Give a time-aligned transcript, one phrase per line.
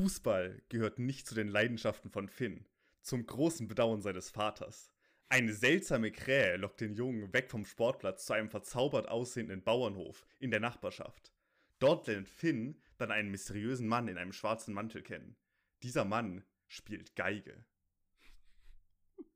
[0.00, 2.64] Fußball gehört nicht zu den Leidenschaften von Finn,
[3.02, 4.90] zum großen Bedauern seines Vaters.
[5.28, 10.50] Eine seltsame Krähe lockt den Jungen weg vom Sportplatz zu einem verzaubert aussehenden Bauernhof in
[10.50, 11.34] der Nachbarschaft.
[11.80, 15.36] Dort lernt Finn dann einen mysteriösen Mann in einem schwarzen Mantel kennen.
[15.82, 17.62] Dieser Mann spielt Geige.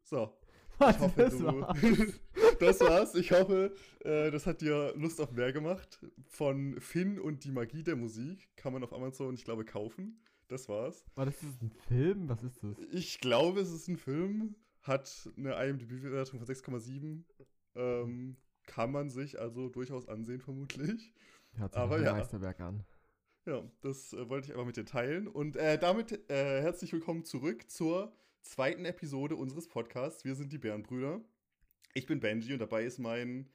[0.03, 0.35] So.
[0.79, 1.45] Was, ich hoffe, das du.
[1.45, 1.79] war's?
[2.59, 3.15] das war's.
[3.17, 6.01] Ich hoffe, äh, das hat dir Lust auf mehr gemacht.
[6.27, 10.25] Von Finn und die Magie der Musik kann man auf Amazon, ich glaube, kaufen.
[10.49, 11.05] Das war's.
[11.15, 12.29] War das ist ein Film?
[12.29, 12.77] Was ist das?
[12.93, 17.25] Ich glaube, es ist ein Film, hat eine IMDb-Bewertung von 6,7.
[17.77, 21.13] Ähm, kann man sich also durchaus ansehen, vermutlich.
[21.55, 22.13] Hört sich Aber ja.
[22.13, 22.85] Meisterwerk an.
[23.47, 25.29] Ja, das äh, wollte ich aber mit dir teilen.
[25.29, 30.25] Und äh, damit äh, herzlich willkommen zurück zur zweiten Episode unseres Podcasts.
[30.25, 31.21] Wir sind die Bärenbrüder.
[31.95, 33.49] Ich bin Benji und dabei ist mein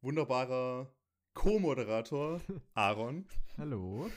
[0.00, 0.92] wunderbarer
[1.34, 2.40] Co-Moderator
[2.74, 3.26] Aaron.
[3.58, 4.08] Hallo.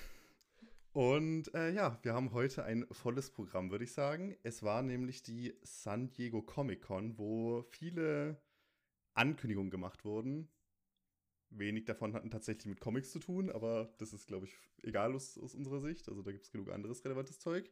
[0.96, 4.38] Und äh, ja, wir haben heute ein volles Programm, würde ich sagen.
[4.44, 8.42] Es war nämlich die San Diego Comic Con, wo viele
[9.14, 10.48] Ankündigungen gemacht wurden.
[11.50, 15.38] Wenig davon hatten tatsächlich mit Comics zu tun, aber das ist, glaube ich, egal aus,
[15.38, 16.08] aus unserer Sicht.
[16.08, 17.70] Also da gibt es genug anderes relevantes Zeug.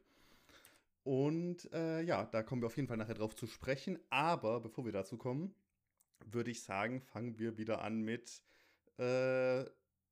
[1.04, 4.00] Und äh, ja, da kommen wir auf jeden Fall nachher drauf zu sprechen.
[4.10, 5.56] Aber bevor wir dazu kommen,
[6.26, 8.42] würde ich sagen, fangen wir wieder an mit
[8.98, 9.64] äh,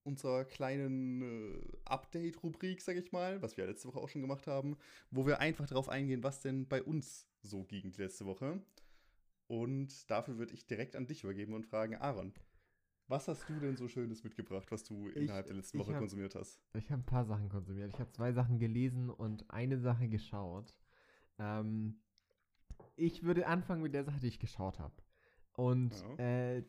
[0.03, 4.77] unserer kleinen äh, Update-Rubrik, sag ich mal, was wir letzte Woche auch schon gemacht haben,
[5.11, 8.61] wo wir einfach darauf eingehen, was denn bei uns so ging die letzte Woche.
[9.47, 12.33] Und dafür würde ich direkt an dich übergeben und fragen, Aaron,
[13.07, 16.33] was hast du denn so Schönes mitgebracht, was du innerhalb der letzten Woche hab- konsumiert
[16.35, 16.61] hast?
[16.73, 17.91] Ich habe ein paar Sachen konsumiert.
[17.93, 20.77] Ich habe zwei Sachen gelesen und eine Sache geschaut.
[21.37, 21.99] Ähm,
[22.95, 24.93] ich würde anfangen mit der Sache, die ich geschaut habe.
[25.53, 26.55] Und Ja.
[26.55, 26.63] äh,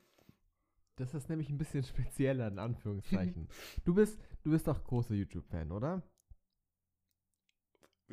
[0.97, 3.48] das ist nämlich ein bisschen spezieller, in Anführungszeichen.
[3.85, 6.03] du bist, du bist doch großer YouTube-Fan, oder?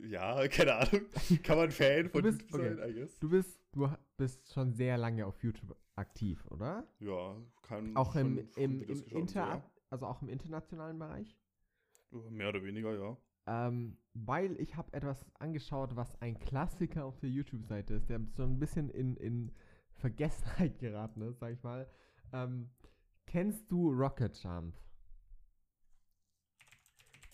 [0.02, 1.02] Ja, keine Ahnung.
[1.44, 2.90] Kann man Fan von bist- YouTube sein, okay.
[2.90, 3.20] I guess?
[3.20, 6.88] Du bist, du bist schon sehr lange auf YouTube aktiv, oder?
[7.00, 11.36] Ja, kann Auch im, schon im, im so, Inter, also auch im internationalen Bereich?
[12.12, 12.20] ja.
[12.30, 13.18] Mehr oder weniger, ja.
[13.48, 18.44] Ähm, weil ich habe etwas angeschaut, was ein Klassiker auf der YouTube-Seite ist, der so
[18.44, 19.52] ein bisschen in, in
[19.96, 21.90] Vergessenheit geraten ist, sag ich mal.
[22.34, 22.70] Ähm,
[23.26, 24.76] kennst du Rocket Jump?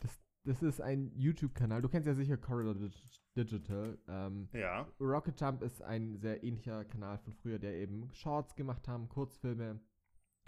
[0.02, 1.82] Das, das ist ein YouTube-Kanal.
[1.82, 3.98] Du kennst ja sicher Corridor Dig- Digital.
[4.08, 4.88] Ähm, Ja.
[5.00, 9.80] Rocket Jump ist ein sehr ähnlicher Kanal von früher, der eben Shorts gemacht haben, Kurzfilme,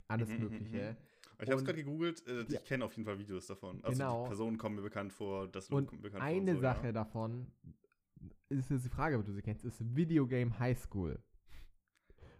[0.07, 0.97] alles Mhm, mhm, Mögliche.
[1.39, 2.59] Ich habe es gerade gegoogelt, äh, Ja.
[2.59, 3.83] ich kenne auf jeden Fall Videos davon.
[3.83, 4.23] Also Genau.
[4.23, 6.31] die Personen kommen mir bekannt vor, das Und kommt mir bekannt vor.
[6.31, 6.91] eine so, Sache Ja.
[6.93, 7.51] davon
[8.49, 11.21] ist jetzt die Frage, ob du sie kennst, ist Videogame High School.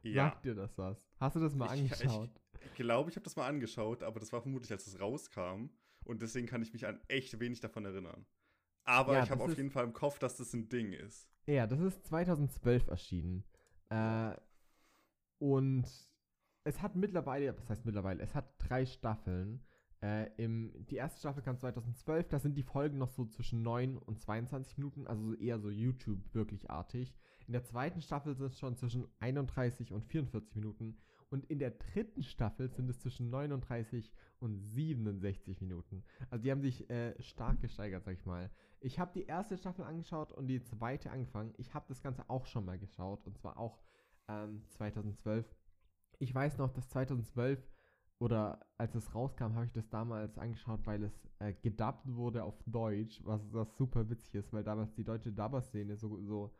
[0.01, 0.29] ja.
[0.29, 1.06] Sagt dir das was?
[1.19, 2.29] Hast du das mal Ich- angeschaut?
[2.63, 5.69] Ich glaube, ich habe das mal angeschaut, aber das war vermutlich, als es rauskam.
[6.03, 8.25] Und deswegen kann ich mich an echt wenig davon erinnern.
[8.83, 11.27] Aber Ja, ich habe auf jeden Fall im Kopf, dass das ein Ding ist.
[11.45, 13.43] ja, das ist 2012 erschienen.
[13.89, 14.33] Äh,
[15.39, 15.85] und
[16.63, 19.63] es hat mittlerweile, was heißt mittlerweile, es hat drei Staffeln.
[20.01, 23.97] Äh, im, die erste Staffel kam 2012, da sind die Folgen noch so zwischen 9
[23.97, 27.13] und 22 Minuten, also eher so YouTube wirklich artig.
[27.47, 30.97] In der zweiten Staffel sind es schon zwischen 31 und 44 Minuten
[31.29, 36.03] und in der dritten Staffel sind es zwischen 39 und 67 Minuten.
[36.29, 38.49] Also die haben sich äh, stark gesteigert, sag ich mal.
[38.79, 41.53] Ich habe die erste Staffel angeschaut und die zweite angefangen.
[41.57, 43.79] Ich habe das Ganze auch schon mal geschaut und zwar auch
[44.27, 45.45] ähm, 2012.
[46.19, 47.59] Ich weiß noch, dass 2012
[48.19, 52.55] oder als es rauskam, habe ich das damals angeschaut, weil es äh, gedubbt wurde auf
[52.65, 56.51] Deutsch, was das super witzig ist, weil damals die deutsche Dubber-Szene so, so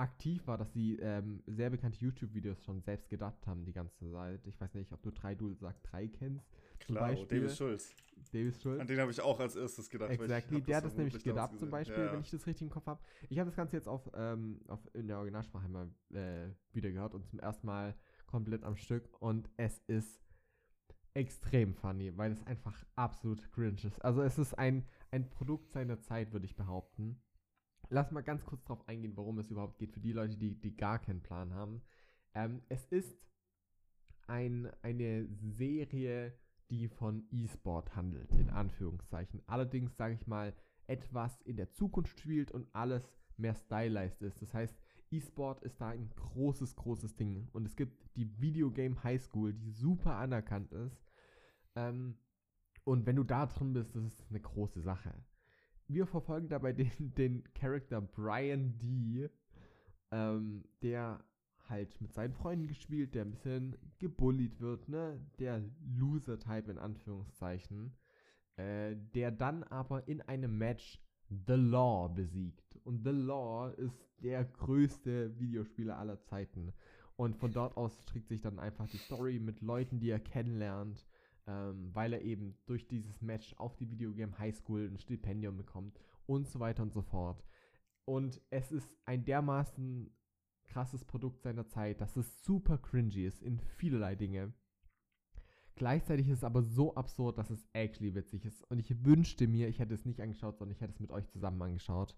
[0.00, 4.46] aktiv war, dass sie ähm, sehr bekannte YouTube-Videos schon selbst gedubbt haben die ganze Zeit.
[4.46, 6.46] Ich weiß nicht, ob du 3 Duel sagt 3 kennst.
[6.80, 7.40] Klar, Beispiel.
[7.40, 7.94] Davis Schulz.
[8.32, 8.80] Davis Schulz.
[8.80, 10.10] An den habe ich auch als erstes gedacht.
[10.10, 11.70] Exactly, der hat das nämlich gedubbt zum.
[11.70, 12.12] Beispiel, Ja.
[12.12, 13.00] wenn ich das richtig im Kopf habe.
[13.28, 17.14] Ich habe das Ganze jetzt auf, ähm, auf in der Originalsprache mal äh, wieder gehört
[17.14, 17.94] und zum ersten Mal
[18.26, 20.20] komplett am Stück und es ist
[21.14, 24.02] extrem funny, weil es einfach absolut cringe ist.
[24.04, 27.20] Also es ist ein, ein Produkt seiner Zeit, würde ich behaupten.
[27.90, 30.76] Lass mal ganz kurz drauf eingehen, worum es überhaupt geht, für die Leute, die, die
[30.76, 31.82] gar keinen Plan haben.
[32.34, 33.18] Ähm, es ist
[34.28, 36.32] ein, eine Serie,
[36.70, 39.42] die von E-Sport handelt, in Anführungszeichen.
[39.48, 40.54] Allerdings, sage ich mal,
[40.86, 43.02] etwas in der Zukunft spielt und alles
[43.36, 44.40] mehr stylized ist.
[44.40, 44.76] Das heißt,
[45.10, 47.48] E-Sport ist da ein großes, großes Ding.
[47.52, 51.02] Und es gibt die Videogame High School, die super anerkannt ist.
[51.74, 52.16] Ähm,
[52.84, 55.12] und wenn du da drin bist, das ist eine große Sache.
[55.92, 59.28] Wir verfolgen dabei den, den Charakter Brian D.,
[60.12, 61.24] ähm, der
[61.68, 65.20] halt mit seinen Freunden gespielt, der ein bisschen gebullied wird, ne?
[65.38, 65.62] Der
[65.96, 67.92] Loser-Type in Anführungszeichen.
[68.56, 71.00] Äh, der dann aber in einem Match
[71.46, 72.76] The Law besiegt.
[72.84, 76.72] Und The Law ist der größte Videospieler aller Zeiten.
[77.16, 81.06] Und von dort aus strickt sich dann einfach die Story mit Leuten, die er kennenlernt,
[81.46, 85.98] ähm, weil er eben durch dieses Match auf die Videogame High School ein Stipendium bekommt
[86.26, 87.44] und so weiter und so fort.
[88.04, 90.10] Und es ist ein dermaßen
[90.64, 94.52] krasses Produkt seiner Zeit, dass es super cringy ist in vielerlei Dinge.
[95.74, 98.62] Gleichzeitig ist es aber so absurd, dass es actually witzig ist.
[98.70, 101.26] Und ich wünschte mir, ich hätte es nicht angeschaut, sondern ich hätte es mit euch
[101.28, 102.16] zusammen angeschaut.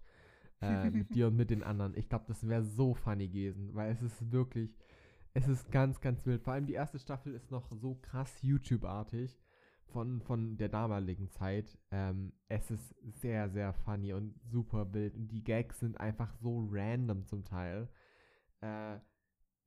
[0.61, 1.95] Äh, mit dir und mit den anderen.
[1.95, 4.75] Ich glaube, das wäre so funny gewesen, weil es ist wirklich,
[5.33, 6.43] es ist ganz, ganz wild.
[6.43, 9.39] Vor allem die erste Staffel ist noch so krass YouTube-artig
[9.85, 11.77] von, von der damaligen Zeit.
[11.91, 15.15] Ähm, es ist sehr, sehr funny und super wild.
[15.15, 17.89] Und die Gags sind einfach so random zum Teil.
[18.61, 18.97] Äh,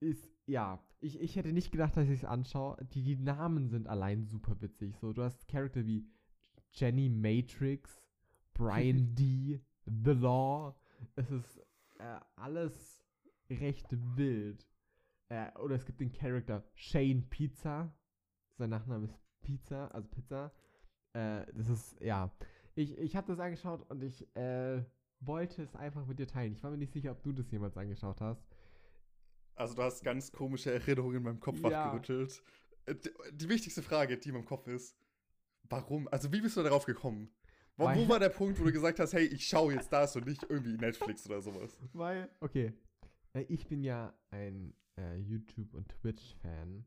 [0.00, 2.76] ist, ja, ich, ich hätte nicht gedacht, dass ich es anschaue.
[2.92, 4.96] Die, die Namen sind allein super witzig.
[4.98, 6.06] So, du hast Charakter wie
[6.72, 8.02] Jenny Matrix,
[8.54, 10.76] Brian D., The Law.
[11.16, 11.58] Es ist
[11.98, 13.02] äh, alles
[13.50, 13.86] recht
[14.16, 14.66] wild.
[15.28, 17.92] Äh, oder es gibt den Charakter Shane Pizza.
[18.58, 20.52] Sein Nachname ist Pizza, also Pizza.
[21.12, 22.30] Äh, das ist, ja.
[22.74, 24.82] Ich, ich habe das angeschaut und ich äh,
[25.20, 26.52] wollte es einfach mit dir teilen.
[26.52, 28.46] Ich war mir nicht sicher, ob du das jemals angeschaut hast.
[29.54, 31.62] Also du hast ganz komische Erinnerungen in meinem Kopf ja.
[31.70, 32.42] wachgerüttelt.
[32.84, 34.96] Äh, die, die, wichtigste Frage, die in meinem Kopf ist,
[35.64, 36.06] warum?
[36.08, 37.30] Also wie bist du darauf gekommen?
[37.78, 40.26] Wo, wo war der Punkt, wo du gesagt hast, hey, ich schaue jetzt das und
[40.26, 41.78] nicht irgendwie Netflix oder sowas?
[41.92, 42.72] Weil, okay,
[43.34, 46.84] äh, ich bin ja ein äh, YouTube- und Twitch-Fan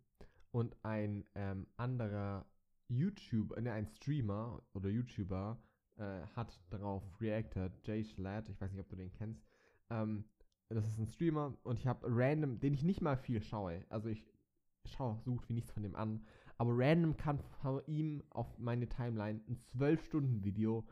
[0.52, 2.46] und ein ähm, anderer
[2.88, 5.62] YouTuber, ne, ein Streamer oder YouTuber
[5.98, 9.46] äh, hat darauf reacted, Jay Schlatt, ich weiß nicht, ob du den kennst,
[9.90, 10.26] ähm,
[10.70, 13.84] das ist ein Streamer und ich habe random, den ich nicht mal viel schaue.
[13.90, 14.24] Also ich
[14.86, 16.26] schaue so gut wie nichts von dem an.
[16.58, 20.86] Aber random kann von ihm auf meine Timeline ein 12-Stunden-Video,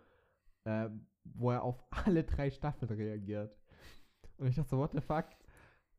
[0.64, 0.90] äh,
[1.26, 3.56] wo er auf alle drei Staffeln reagiert.
[4.38, 5.26] Und ich dachte so, what the fuck?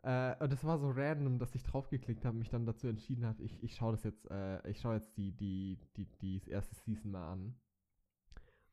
[0.02, 3.42] Äh, und das war so random, dass ich draufgeklickt habe mich dann dazu entschieden habe,
[3.42, 7.10] ich, ich schaue das jetzt, äh, ich schaue jetzt die, die, die, die erste Season
[7.10, 7.54] mal an.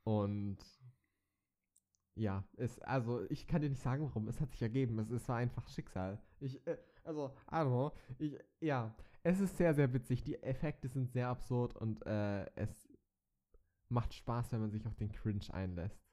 [0.03, 0.57] Und
[2.15, 4.27] ja, es, also ich kann dir nicht sagen, warum.
[4.27, 4.99] Es hat sich ergeben.
[4.99, 6.21] Es, es war einfach Schicksal.
[6.39, 7.91] Ich, äh, also, I don't know.
[8.19, 10.23] Ich, ja, es ist sehr, sehr witzig.
[10.23, 12.87] Die Effekte sind sehr absurd und äh, es
[13.89, 16.04] macht Spaß, wenn man sich auf den Cringe einlässt.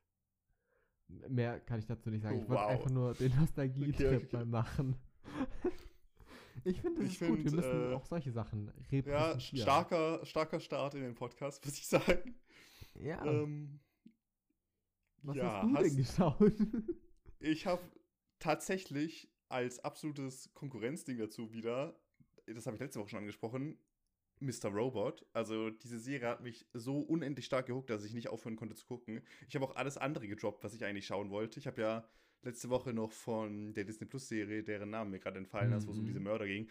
[1.28, 2.40] Mehr kann ich dazu nicht sagen.
[2.40, 2.70] Ich wollte wow.
[2.70, 4.36] einfach nur den Nostalgie-Trip okay, okay.
[4.36, 4.96] mal machen.
[6.64, 7.44] ich finde, es ist find, gut.
[7.44, 9.38] Wir müssen äh, auch solche Sachen repräsentieren.
[9.38, 12.34] Ja, starker, starker Start in den Podcast, muss ich sagen.
[12.94, 13.24] Ja.
[13.24, 13.80] Ähm,
[15.22, 16.52] was ja, hast du hast, denn geschaut?
[17.38, 17.82] ich habe
[18.38, 21.96] tatsächlich als absolutes Konkurrenzding dazu wieder,
[22.46, 23.78] das habe ich letzte Woche schon angesprochen,
[24.42, 24.68] Mr.
[24.68, 25.24] Robot.
[25.32, 28.86] Also diese Serie hat mich so unendlich stark gehuckt, dass ich nicht aufhören konnte zu
[28.86, 29.22] gucken.
[29.48, 31.58] Ich habe auch alles andere gedroppt, was ich eigentlich schauen wollte.
[31.58, 32.08] Ich habe ja
[32.42, 35.76] letzte Woche noch von der Disney Plus Serie, deren Namen mir gerade entfallen mhm.
[35.76, 36.26] ist, wo es um diese mhm.
[36.26, 36.68] Mörder ging,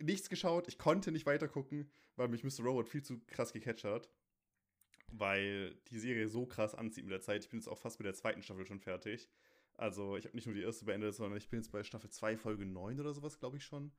[0.00, 0.68] nichts geschaut.
[0.68, 2.64] Ich konnte nicht weiter gucken, weil mich Mr.
[2.64, 4.08] Robot viel zu krass gecatcht hat
[5.12, 7.44] weil die Serie so krass anzieht mit der Zeit.
[7.44, 9.28] Ich bin jetzt auch fast mit der zweiten Staffel schon fertig.
[9.74, 12.36] Also ich habe nicht nur die erste beendet, sondern ich bin jetzt bei Staffel 2,
[12.36, 13.92] Folge 9 oder sowas, glaube ich schon.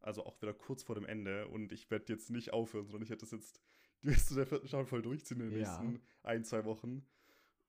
[0.00, 1.48] Also auch wieder kurz vor dem Ende.
[1.48, 3.60] Und ich werde jetzt nicht aufhören, sondern ich werde das jetzt
[4.02, 5.82] die Rest der vierten Staffel voll durchziehen in den ja.
[5.82, 7.06] nächsten ein, zwei Wochen.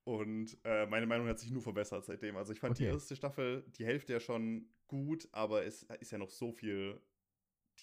[0.04, 2.36] Und äh, meine Meinung hat sich nur verbessert seitdem.
[2.36, 2.84] Also ich fand okay.
[2.84, 7.00] die erste Staffel, die Hälfte ja schon gut, aber es ist ja noch so viel.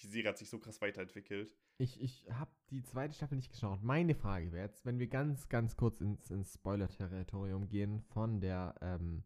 [0.02, 1.56] Die Serie hat sich so krass weiterentwickelt.
[1.78, 3.82] Ich, ich habe die zweite Staffel nicht geschaut.
[3.82, 8.75] Meine Frage wäre jetzt, wenn wir ganz, ganz kurz ins, ins Spoiler-Territorium gehen von der
[8.80, 9.25] ähm,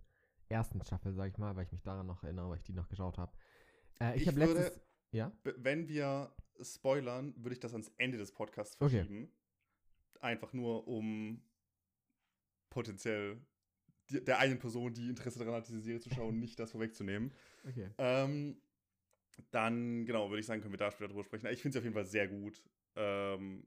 [0.49, 2.88] ersten Staffel, sag ich mal, weil ich mich daran noch erinnere, weil ich die noch
[2.88, 3.32] geschaut habe.
[4.00, 4.80] Äh, ich, ich habe letztes.
[5.12, 5.33] Ja?
[5.42, 9.25] Wenn wir spoilern, würde ich das ans Ende des Podcasts verschieben.
[9.25, 10.21] Okay.
[10.21, 11.42] Einfach nur, um
[12.71, 13.40] potenziell
[14.11, 17.33] die, der einen Person, die Interesse daran hat, diese Serie zu schauen, nicht das vorwegzunehmen.
[17.69, 17.90] Okay.
[17.99, 18.61] Ähm,
[19.50, 21.47] dann, genau, würde ich sagen, können wir da später drüber sprechen.
[21.47, 22.62] Ich finde sie auf jeden Fall sehr gut.
[22.97, 23.66] Ähm,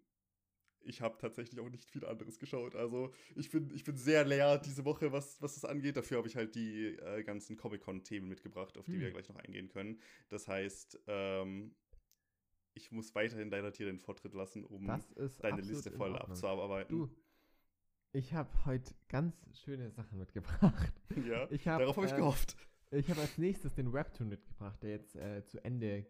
[0.86, 2.76] ich habe tatsächlich auch nicht viel anderes geschaut.
[2.76, 5.98] Also ich bin, ich bin sehr leer diese Woche, was, was das angeht.
[5.98, 9.02] Dafür habe ich halt die äh, ganzen Comic-Con-Themen mitgebracht, auf die hm.
[9.02, 10.00] wir gleich noch eingehen können.
[10.30, 11.76] Das heißt, ähm,
[12.74, 16.98] ich muss weiterhin deiner Tier den Vortritt lassen, um deine Liste voll abzuarbeiten.
[16.98, 17.10] Du,
[18.12, 20.94] ich habe heute ganz schöne Sachen mitgebracht.
[21.28, 22.58] Ja, hab, darauf habe ich äh, gehofft.
[22.92, 26.06] Ich habe als nächstes den Webtoon mitgebracht, der jetzt äh, zu Ende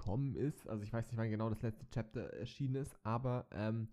[0.00, 0.68] gekommen ist.
[0.68, 3.88] Also ich weiß nicht, wann genau das letzte Chapter erschienen ist, aber ähm,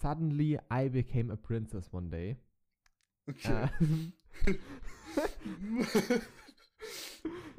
[0.00, 2.36] Suddenly I became a princess one day.
[3.28, 3.68] Okay.
[4.46, 4.54] Äh,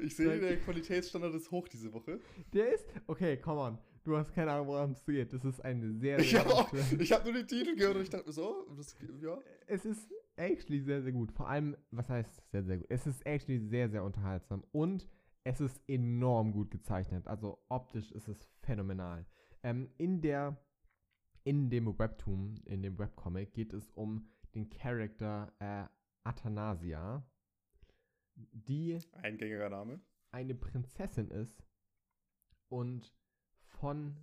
[0.00, 2.18] ich sehe, der Qualitätsstandard ist hoch diese Woche.
[2.52, 3.78] Der ist, okay, come on.
[4.04, 5.32] Du hast keine Ahnung, woran es geht.
[5.32, 6.26] Das ist eine sehr, sehr.
[6.98, 9.38] Ich habe hab nur den Titel gehört und ich dachte so, das, ja.
[9.68, 11.30] Es ist actually sehr, sehr gut.
[11.30, 12.86] Vor allem, was heißt sehr, sehr gut?
[12.88, 15.06] Es ist actually sehr, sehr unterhaltsam und
[15.44, 17.26] es ist enorm gut gezeichnet.
[17.26, 19.26] Also optisch ist es phänomenal.
[19.62, 20.56] Ähm, in der,
[21.44, 25.84] in dem Webtoon, in dem Webcomic geht es um den Charakter äh,
[26.24, 27.26] Athanasia,
[28.34, 30.00] die Eingängiger Name.
[30.30, 31.64] eine Prinzessin ist
[32.68, 33.14] und
[33.64, 34.16] von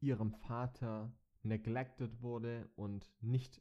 [0.00, 3.60] ihrem Vater neglected wurde und nicht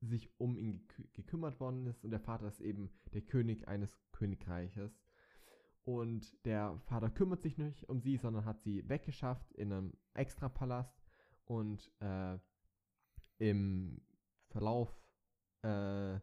[0.00, 2.04] sich um ihn gekü gekümmert worden ist.
[2.04, 5.00] Und der Vater ist eben der König eines Königreiches.
[5.88, 10.94] Und der Vater kümmert sich nicht um sie, sondern hat sie weggeschafft in einem Extrapalast.
[11.46, 12.38] Und äh,
[13.38, 13.98] im
[14.50, 14.94] Verlauf
[15.62, 16.20] äh,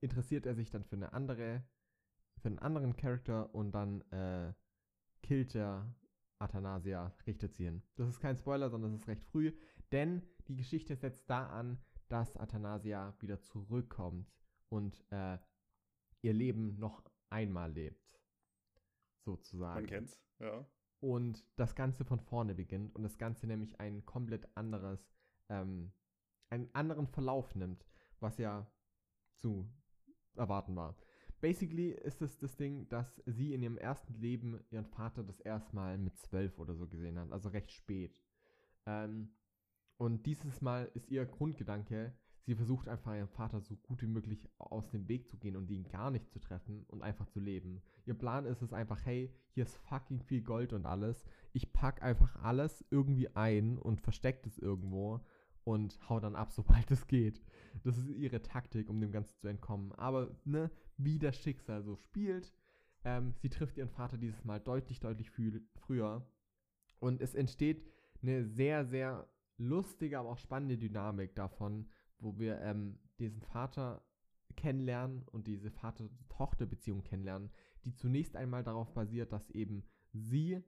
[0.00, 1.62] interessiert er sich dann für eine andere,
[2.38, 4.54] für einen anderen Charakter und dann äh,
[5.22, 5.94] killt er
[6.38, 7.82] Athanasia, richtet sie hin.
[7.96, 9.52] Das ist kein Spoiler, sondern es ist recht früh,
[9.92, 14.32] denn die Geschichte setzt da an, dass Athanasia wieder zurückkommt
[14.70, 15.36] und äh,
[16.22, 18.20] ihr Leben noch einmal lebt.
[19.24, 19.82] Sozusagen.
[19.82, 20.66] Man kennt's, ja.
[21.00, 25.12] Und das Ganze von vorne beginnt und das Ganze nämlich ein komplett anderes,
[25.48, 25.92] ähm,
[26.48, 27.84] einen anderen Verlauf nimmt,
[28.20, 28.70] was ja
[29.36, 29.68] zu
[30.36, 30.96] erwarten war.
[31.40, 35.74] Basically ist es das Ding, dass sie in ihrem ersten Leben ihren Vater das erste
[35.76, 38.18] Mal mit zwölf oder so gesehen hat, also recht spät.
[38.86, 39.34] Ähm,
[39.98, 44.48] und dieses Mal ist ihr Grundgedanke, sie versucht einfach ihrem Vater so gut wie möglich
[44.58, 47.82] aus dem Weg zu gehen und ihn gar nicht zu treffen und einfach zu leben.
[48.06, 51.24] Ihr Plan ist es einfach, hey, hier ist fucking viel Gold und alles.
[51.52, 55.20] Ich pack einfach alles irgendwie ein und versteckt es irgendwo
[55.64, 57.42] und hau dann ab, sobald es geht.
[57.82, 59.92] Das ist ihre Taktik, um dem Ganzen zu entkommen.
[59.92, 62.54] Aber, ne, wie das Schicksal so spielt,
[63.04, 66.24] ähm, sie trifft ihren Vater dieses Mal deutlich, deutlich viel früher.
[67.00, 67.84] Und es entsteht
[68.22, 71.88] eine sehr, sehr lustige, aber auch spannende Dynamik davon,
[72.18, 74.04] wo wir ähm, diesen Vater
[74.56, 77.50] kennenlernen und diese Vater-Tochter-Beziehung kennenlernen,
[77.84, 80.62] die zunächst einmal darauf basiert, dass eben sie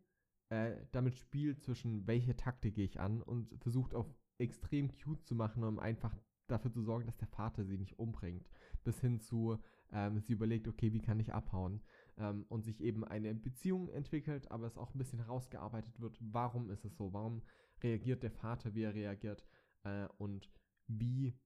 [0.50, 4.06] äh, damit spielt zwischen welche Taktik gehe ich an und versucht auf
[4.38, 8.48] extrem cute zu machen, um einfach dafür zu sorgen, dass der Vater sie nicht umbringt.
[8.84, 9.58] Bis hin zu,
[9.92, 11.82] ähm, sie überlegt, okay, wie kann ich abhauen?
[12.16, 16.70] Ähm, und sich eben eine Beziehung entwickelt, aber es auch ein bisschen herausgearbeitet wird, warum
[16.70, 17.12] ist es so?
[17.12, 17.42] Warum
[17.82, 19.44] reagiert der Vater, wie er reagiert?
[19.84, 20.50] Äh, und
[20.88, 21.38] wie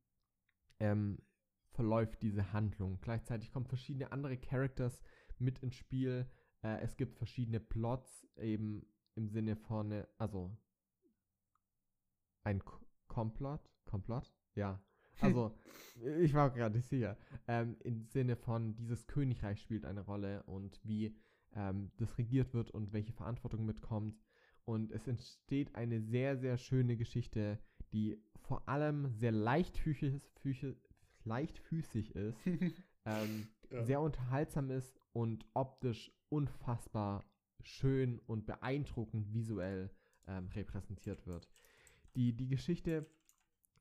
[0.80, 1.18] ähm,
[1.72, 3.00] verläuft diese Handlung?
[3.00, 5.02] Gleichzeitig kommen verschiedene andere Characters
[5.38, 6.26] mit ins Spiel.
[6.62, 10.56] Äh, es gibt verschiedene Plots, eben im Sinne von, äh, also
[12.44, 13.70] ein K Komplott?
[13.84, 14.32] Komplott?
[14.54, 14.82] Ja.
[15.20, 15.54] Also,
[16.02, 17.18] ich war gerade nicht sicher.
[17.46, 21.14] Ähm, Im Sinne von, dieses Königreich spielt eine Rolle und wie
[21.54, 24.18] ähm, das regiert wird und welche Verantwortung mitkommt.
[24.64, 27.58] Und es entsteht eine sehr, sehr schöne Geschichte,
[27.92, 30.76] die vor allem sehr leichtfüßig, füßig,
[31.24, 32.38] leichtfüßig ist,
[33.04, 33.84] ähm, Ja.
[33.84, 37.24] sehr unterhaltsam ist und optisch unfassbar
[37.62, 39.90] schön und beeindruckend visuell
[40.26, 41.48] ähm, repräsentiert wird.
[42.16, 43.06] Die, die Geschichte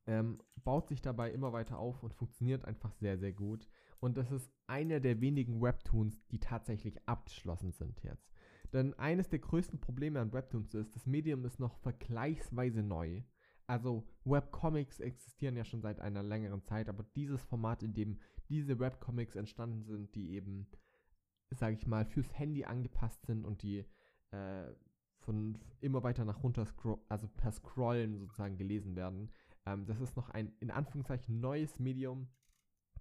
[0.08, 3.68] ähm, baut sich dabei immer weiter auf und funktioniert einfach sehr, sehr gut.
[4.00, 8.32] Und das ist einer der wenigen Webtoons, die tatsächlich abgeschlossen sind jetzt.
[8.74, 13.22] Denn eines der größten Probleme an Webtoons ist, das Medium ist noch vergleichsweise neu.
[13.72, 18.80] Also Webcomics existieren ja schon seit einer längeren Zeit, aber dieses Format, in dem diese
[18.80, 20.68] Webcomics entstanden sind, die eben,
[21.52, 23.86] sage ich mal, fürs Handy angepasst sind und die
[24.32, 24.74] äh,
[25.20, 29.32] von immer weiter nach runter, scro also per Scrollen sozusagen gelesen werden.
[29.66, 32.28] Ähm, das ist noch ein in Anführungszeichen neues Medium,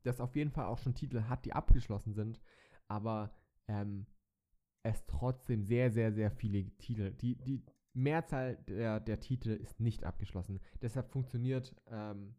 [0.05, 2.41] das auf jeden Fall auch schon Titel hat, die abgeschlossen sind,
[2.87, 3.35] aber
[3.67, 4.07] ähm,
[4.85, 10.05] es trotzdem sehr, sehr, sehr viele Titel, die, die Mehrzahl der, der Titel ist nicht
[10.05, 10.61] abgeschlossen.
[10.81, 12.35] Deshalb funktioniert ähm,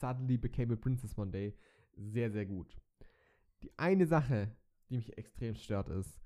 [0.00, 1.56] Suddenly Became a Princess One Day
[1.96, 2.76] sehr, sehr gut.
[3.62, 4.50] Die eine Sache,
[4.90, 6.20] die mich extrem stört, ist,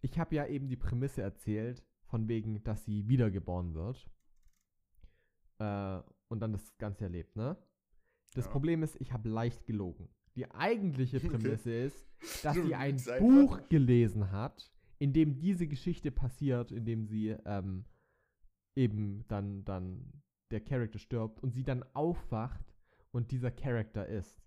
[0.00, 4.08] ich habe ja eben die Prämisse erzählt, von wegen, dass sie wiedergeboren wird.
[5.58, 7.56] Äh, und dann das Ganze erlebt, ne?
[8.34, 8.50] Das Ja.
[8.50, 10.08] Problem ist, ich habe leicht gelogen.
[10.36, 12.06] Die eigentliche Prämisse ist,
[12.42, 12.96] dass sie ein.
[13.18, 17.84] Buch gelesen hat, in dem diese Geschichte passiert, in dem sie ähm,
[18.78, 22.64] eben dann, dann der Charakter stirbt und sie dann aufwacht
[23.10, 24.40] und dieser Charakter ist.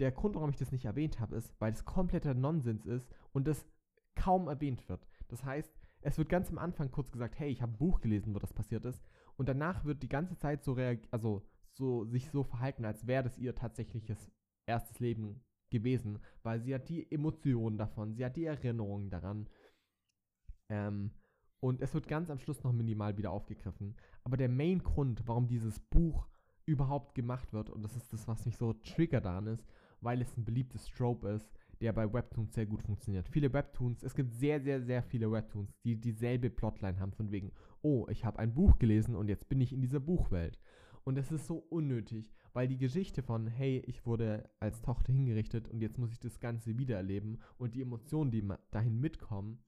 [0.00, 3.46] Der Grund, warum ich das nicht erwähnt habe, ist, weil es kompletter Nonsens ist und
[3.46, 3.66] das
[4.14, 5.06] kaum erwähnt wird.
[5.28, 8.34] Das heißt, es wird ganz am Anfang kurz gesagt, hey, ich habe ein Buch gelesen,
[8.34, 9.04] wo das passiert ist.
[9.36, 13.22] Und danach wird die ganze Zeit so reag also so sich so verhalten, als wäre
[13.22, 14.30] das ihr tatsächliches
[14.66, 19.48] erstes Leben gewesen, weil sie hat die Emotionen davon, sie hat die Erinnerungen daran.
[20.68, 21.12] Ähm,
[21.62, 23.94] und es wird ganz am Schluss noch minimal wieder aufgegriffen.
[24.24, 26.26] Aber der Main-Grund, warum dieses Buch
[26.66, 27.70] überhaupt gemacht wird.
[27.70, 29.64] Und das ist das, was mich so triggert daran ist,
[30.00, 31.48] weil es ein beliebtes Trope ist,
[31.80, 33.28] der bei Webtoons sehr gut funktioniert.
[33.28, 37.52] Viele Webtoons, es gibt sehr, sehr, sehr viele Webtoons, die dieselbe Plotline haben, von wegen,
[37.80, 40.58] oh, ich habe ein Buch gelesen und jetzt bin ich in dieser Buchwelt.
[41.04, 45.68] Und es ist so unnötig, weil die Geschichte von, hey, ich wurde als Tochter hingerichtet
[45.68, 49.60] und jetzt muss ich das Ganze wiedererleben und die Emotionen, die dahin mitkommen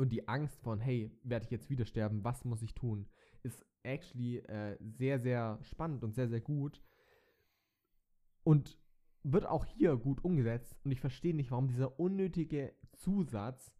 [0.00, 3.06] und die Angst von, hey, werde ich jetzt wieder sterben, was muss ich tun,
[3.42, 6.82] ist actually äh, sehr, sehr spannend und sehr, sehr gut.
[8.42, 8.78] Und
[9.22, 13.74] wird auch hier gut umgesetzt und ich verstehe nicht, warum dieser unnötige Zusatz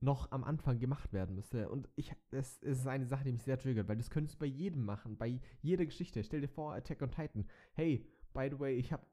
[0.00, 1.70] noch am Anfang gemacht werden müsste.
[1.70, 4.40] Und ich, es, es ist eine Sache, die mich sehr triggert, weil das könntest du
[4.40, 6.22] bei jedem machen, bei jeder Geschichte.
[6.22, 7.48] Stell dir vor, Attack on Titan.
[7.72, 9.06] Hey, by the way, ich habe,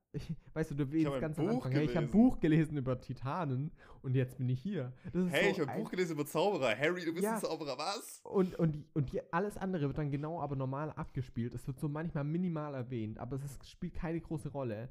[0.53, 3.71] weißt du, du willst ganz am Anfang, hey, ich habe ein Buch gelesen über Titanen
[4.01, 4.93] und jetzt bin ich hier.
[5.11, 6.77] hey, so ich habe ein Buch gelesen über Zauberer.
[6.77, 7.35] Harry, du bist ja.
[7.35, 8.21] ein Zauberer, was?
[8.23, 11.53] Und, und, und die, alles andere wird dann genau aber normal abgespielt.
[11.53, 14.89] Es wird so manchmal minimal erwähnt, aber es ist, spielt keine große Rolle.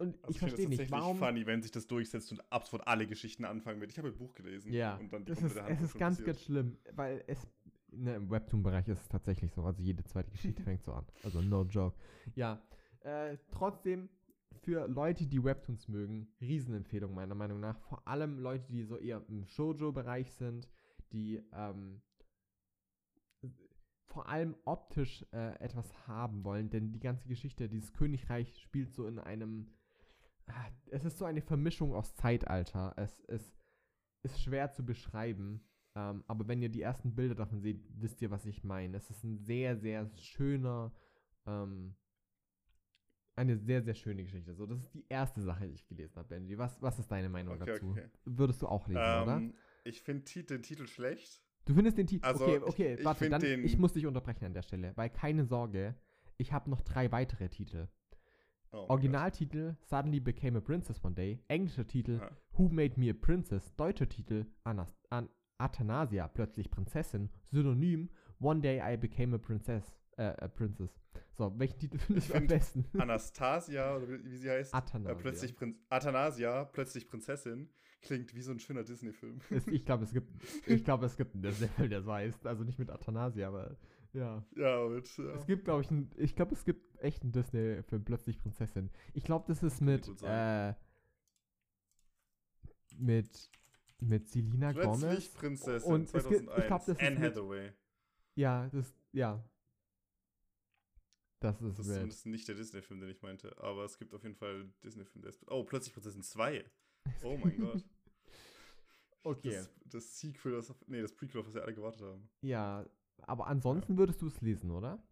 [0.00, 1.18] Und also ich, verstehe nicht, warum.
[1.18, 3.90] funny, wenn sich das durchsetzt und absolut alle Geschichten anfangen mit.
[3.90, 4.72] Ich habe ein Buch gelesen.
[4.72, 4.96] Ja.
[4.96, 7.46] Und dann die das ist, es ist ganz, ganz schlimm, weil es.
[7.92, 9.62] Ne, Im Webtoon-Bereich ist es tatsächlich so.
[9.62, 11.04] Also jede zweite Geschichte fängt so an.
[11.22, 11.98] Also no joke.
[12.34, 12.62] Ja.
[13.00, 14.08] Äh, trotzdem,
[14.62, 17.78] für Leute, die Webtoons mögen, Riesenempfehlung meiner Meinung nach.
[17.80, 20.68] Vor allem Leute, die so eher im Shoujo-Bereich sind,
[21.12, 22.02] die ähm,
[24.06, 29.06] vor allem optisch äh, etwas haben wollen, denn die ganze Geschichte, dieses Königreich spielt so
[29.06, 29.70] in einem
[30.52, 32.92] Ah, es ist so eine Vermischung aus Zeitalter.
[32.96, 33.54] Es, es
[34.22, 35.64] ist schwer zu beschreiben.
[35.94, 38.96] Ähm, aber wenn ihr die ersten Bilder davon seht, wisst ihr, was ich meine.
[38.96, 40.92] Es ist ein sehr, sehr schöner,
[41.46, 41.94] ähm,
[43.40, 44.54] eine sehr, sehr schöne Geschichte.
[44.54, 46.58] So, das ist die erste Sache, die ich gelesen habe, Benji.
[46.58, 47.90] Was, was ist deine Meinung okay, dazu?
[47.90, 48.08] Okay.
[48.26, 49.42] Würdest du auch lesen, ähm, oder?
[49.84, 51.42] Ich finde den Titel schlecht.
[51.64, 52.26] Du findest den Titel.
[52.26, 55.08] Also, okay, okay, ich, warte, ich dann, ich muss dich unterbrechen an der Stelle, weil
[55.08, 55.94] keine Sorge,
[56.36, 57.88] ich habe noch drei weitere Titel.
[58.72, 61.42] Oh Originaltitel Suddenly Became a Princess One Day.
[61.48, 62.30] Englischer Titel ja.
[62.52, 63.74] Who Made Me a Princess.
[63.76, 67.30] Deutscher Titel Anas An Athanasia, plötzlich Prinzessin.
[67.50, 69.98] Synonym One Day I Became a Princess.
[70.16, 71.00] Äh, a Princess.
[71.40, 72.84] So, welchen Titel findest du am besten?
[73.00, 74.74] Anastasia, oder wie sie heißt?
[74.74, 75.16] Athanasia.
[75.16, 77.70] Äh, plötzlich Prin Athanasia, plötzlich Prinzessin.
[78.02, 79.40] Klingt wie so ein schöner Disney-Film.
[79.72, 80.30] Ich glaube, es gibt,
[80.66, 82.46] ich glaube, es gibt einen Disney-Film, der so heißt.
[82.46, 83.78] Also nicht mit Athanasia, aber
[84.12, 84.44] ja.
[84.54, 85.34] Ja, mit, ja.
[85.34, 88.90] Es gibt, glaube ich, ein, ich glaube, es gibt echt einen Disney-Film, plötzlich Prinzessin.
[89.14, 90.74] Ich glaube, das ist mit, äh,
[92.98, 93.50] mit,
[93.98, 95.00] mit Selina Gomez.
[95.00, 96.12] Plötzlich Prinzessin, und 2001.
[96.12, 97.72] Es gibt, ich glaube, das Anne ist Hathaway.
[98.34, 99.42] ja, das, ja.
[101.40, 103.56] Das ist Das ist zumindest nicht der Disney-Film, den ich meinte.
[103.58, 105.42] Aber es gibt auf jeden Fall Disney-Film, der ist.
[105.50, 106.64] Oh, plötzlich Prinzessin 2.
[107.22, 107.82] Oh mein Gott.
[109.22, 109.54] Okay.
[109.54, 112.28] Das, das Sequel, das, nee, das Prequel, auf das wir alle gewartet haben.
[112.42, 112.86] Ja,
[113.22, 113.98] aber ansonsten ja.
[113.98, 115.02] würdest du es lesen, oder?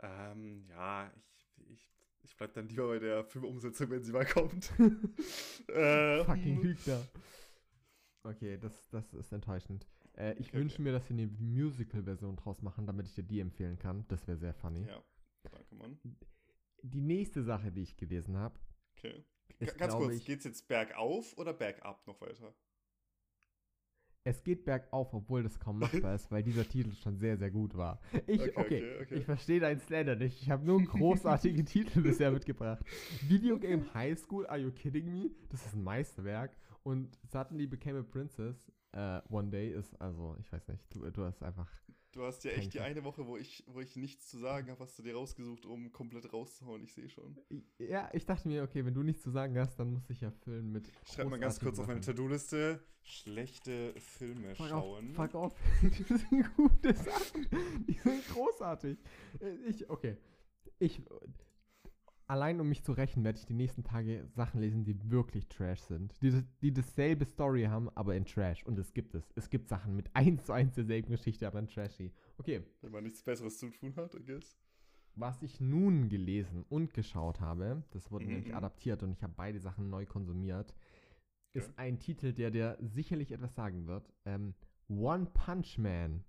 [0.00, 4.72] Ähm, ja, ich, ich, ich bleib dann lieber bei der Filmumsetzung, wenn sie mal kommt.
[5.68, 7.06] ähm, Fucking Hügner.
[8.24, 9.86] Okay, das, das ist enttäuschend.
[10.16, 10.82] Äh, ich okay, wünsche okay.
[10.82, 14.06] mir, dass sie eine Musical-Version draus machen, damit ich dir die empfehlen kann.
[14.08, 14.86] Das wäre sehr funny.
[14.86, 15.02] Ja,
[15.50, 15.98] danke, Mann.
[16.82, 18.58] Die nächste Sache, die ich gelesen habe.
[18.96, 19.24] Okay.
[19.58, 22.54] Ist, Ganz kurz, ich, geht's jetzt bergauf oder bergab noch weiter?
[24.24, 27.76] es geht bergauf, obwohl das kaum machbar ist, weil dieser Titel schon sehr, sehr gut
[27.76, 28.00] war.
[28.26, 30.40] Ich, okay, okay, okay, ich verstehe deinen Slander nicht.
[30.40, 32.84] Ich habe nur einen großartigen Titel bisher mitgebracht.
[33.26, 35.30] Video Game High School, are you kidding me?
[35.48, 36.56] Das ist ein Meisterwerk.
[36.84, 41.24] Und Suddenly Became a Princess uh, One Day ist, also, ich weiß nicht, du, du
[41.24, 41.68] hast einfach
[42.12, 44.84] Du hast ja echt die eine Woche, wo ich, wo ich nichts zu sagen habe,
[44.84, 46.84] hast du dir rausgesucht, um komplett rauszuhauen.
[46.84, 47.38] Ich sehe schon.
[47.78, 50.30] Ja, ich dachte mir, okay, wenn du nichts zu sagen hast, dann muss ich ja
[50.30, 50.92] füllen mit.
[51.10, 55.10] Schreib mal ganz kurz auf meine To-Do-Liste: schlechte Filme fuck schauen.
[55.10, 55.54] Auf, fuck off.
[55.82, 57.48] die sind gute Sachen.
[57.88, 58.98] Die sind großartig.
[59.66, 60.18] Ich, okay.
[60.78, 61.00] Ich,
[62.26, 65.80] allein um mich zu rächen, werde ich die nächsten Tage Sachen lesen, die wirklich Trash
[65.80, 66.14] sind.
[66.22, 68.64] Die, die dasselbe Story haben, aber in Trash.
[68.64, 69.32] Und es gibt es.
[69.34, 72.12] Es gibt Sachen mit 1 zu 1 derselben Geschichte, aber in Trashy.
[72.38, 72.62] Okay.
[72.80, 74.58] Wenn man nichts Besseres zu tun hat, I guess.
[75.14, 78.32] Was ich nun gelesen und geschaut habe, das wurde mhm.
[78.32, 80.74] nämlich adaptiert und ich habe beide Sachen neu konsumiert,
[81.52, 81.82] ist okay.
[81.82, 84.10] ein Titel, der dir sicherlich etwas sagen wird.
[84.24, 84.54] Ähm,
[84.88, 86.24] One Punch Man.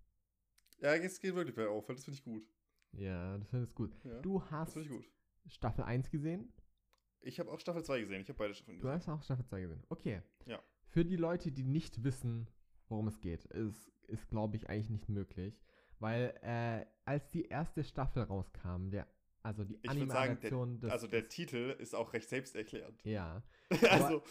[0.79, 2.45] Ja, es geht wirklich bei auf, das finde ich gut.
[2.91, 3.97] Ja, das finde ich gut.
[4.03, 5.10] Ja, du hast das ich gut.
[5.47, 6.51] Staffel 1 gesehen?
[7.21, 8.21] Ich habe auch Staffel 2 gesehen.
[8.21, 8.89] Ich habe beide Staffeln gesehen.
[8.89, 9.84] Du hast auch Staffel 2 gesehen.
[9.89, 10.21] Okay.
[10.45, 10.62] Ja.
[10.88, 12.49] Für die Leute, die nicht wissen,
[12.89, 15.62] worum es geht, ist, ist glaube ich, eigentlich nicht möglich.
[15.99, 19.08] Weil äh, als die erste Staffel rauskam, der,
[19.41, 20.91] also die Animation des.
[20.91, 23.03] Also der Titel ist auch recht selbsterklärend.
[23.06, 23.41] Ja.
[23.89, 24.21] also.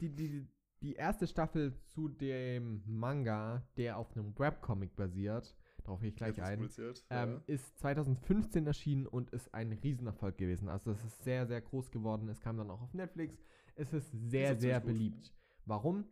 [0.00, 0.48] Die, die,
[0.80, 6.36] die erste Staffel zu dem Manga, der auf einem Webcomic basiert, darauf gehe ich gleich
[6.36, 7.54] Jetzt ist ein, produziert, ähm, ja.
[7.54, 10.68] ist 2015 erschienen und ist ein Riesenerfolg gewesen.
[10.68, 12.28] Also es ist sehr, sehr groß geworden.
[12.28, 13.38] Es kam dann auch auf Netflix.
[13.74, 14.86] Es ist sehr, auch sehr gut.
[14.92, 15.34] beliebt.
[15.64, 16.04] Warum?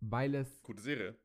[0.00, 1.16] Weil es Gute Serie.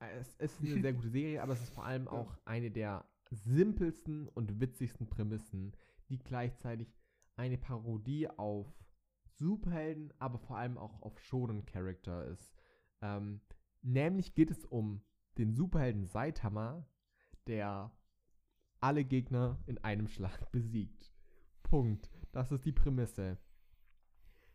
[0.00, 2.12] äh, Es ist eine sehr gute Serie, aber es ist vor allem Ja.
[2.12, 5.74] auch eine der simpelsten und witzigsten Prämissen,
[6.08, 6.94] die gleichzeitig
[7.36, 8.66] eine Parodie auf
[9.24, 12.54] Superhelden, aber vor allem auch auf Shonen Charakter ist.
[13.00, 13.40] Ähm,
[13.80, 15.02] nämlich geht es um
[15.38, 16.86] den Superhelden Saitama,
[17.46, 17.92] der
[18.80, 21.12] alle Gegner in einem Schlag besiegt.
[21.62, 22.10] Punkt.
[22.32, 23.38] Das ist die Prämisse.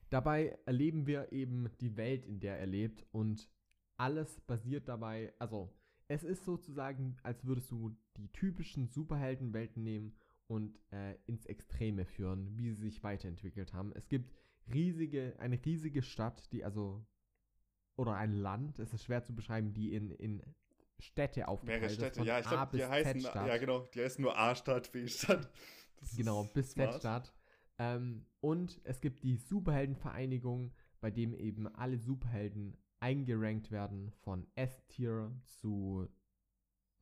[0.09, 3.49] Dabei erleben wir eben die Welt, in der er lebt und
[3.97, 5.73] alles basiert dabei, also
[6.07, 10.15] es ist sozusagen, als würdest du die typischen Superheldenwelten nehmen
[10.47, 13.91] und äh, ins Extreme führen, wie sie sich weiterentwickelt haben.
[13.93, 14.33] Es gibt
[14.73, 17.05] riesige, eine riesige Stadt, die also,
[17.97, 20.41] oder ein Land, es ist schwer zu beschreiben, die in, in
[20.99, 24.91] Städte aufgeteilt Mehrere Städte, ja, ich glaube, die heißen, ja genau, die heißen nur A-Stadt,
[24.91, 25.49] B-Stadt.
[26.15, 26.73] Genau, bis.
[26.73, 27.33] Z-Stadt.
[27.79, 35.31] Ähm, und es gibt die Superheldenvereinigung, bei dem eben alle Superhelden eingerankt werden von S-Tier
[35.45, 36.07] zu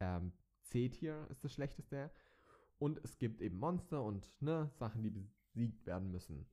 [0.02, 2.12] ähm, C-Tier ist das schlechteste.
[2.78, 6.46] Und es gibt eben Monster und ne, Sachen, die besiegt werden müssen.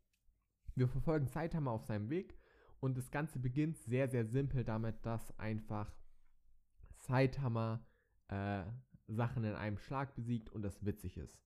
[0.74, 2.38] Wir verfolgen Saitama auf seinem Weg
[2.80, 5.92] und das Ganze beginnt sehr, sehr simpel damit, dass einfach
[7.02, 7.84] Saitama
[8.28, 8.64] äh,
[9.08, 11.38] Sachen in einem Schlag besiegt und das witzig ist.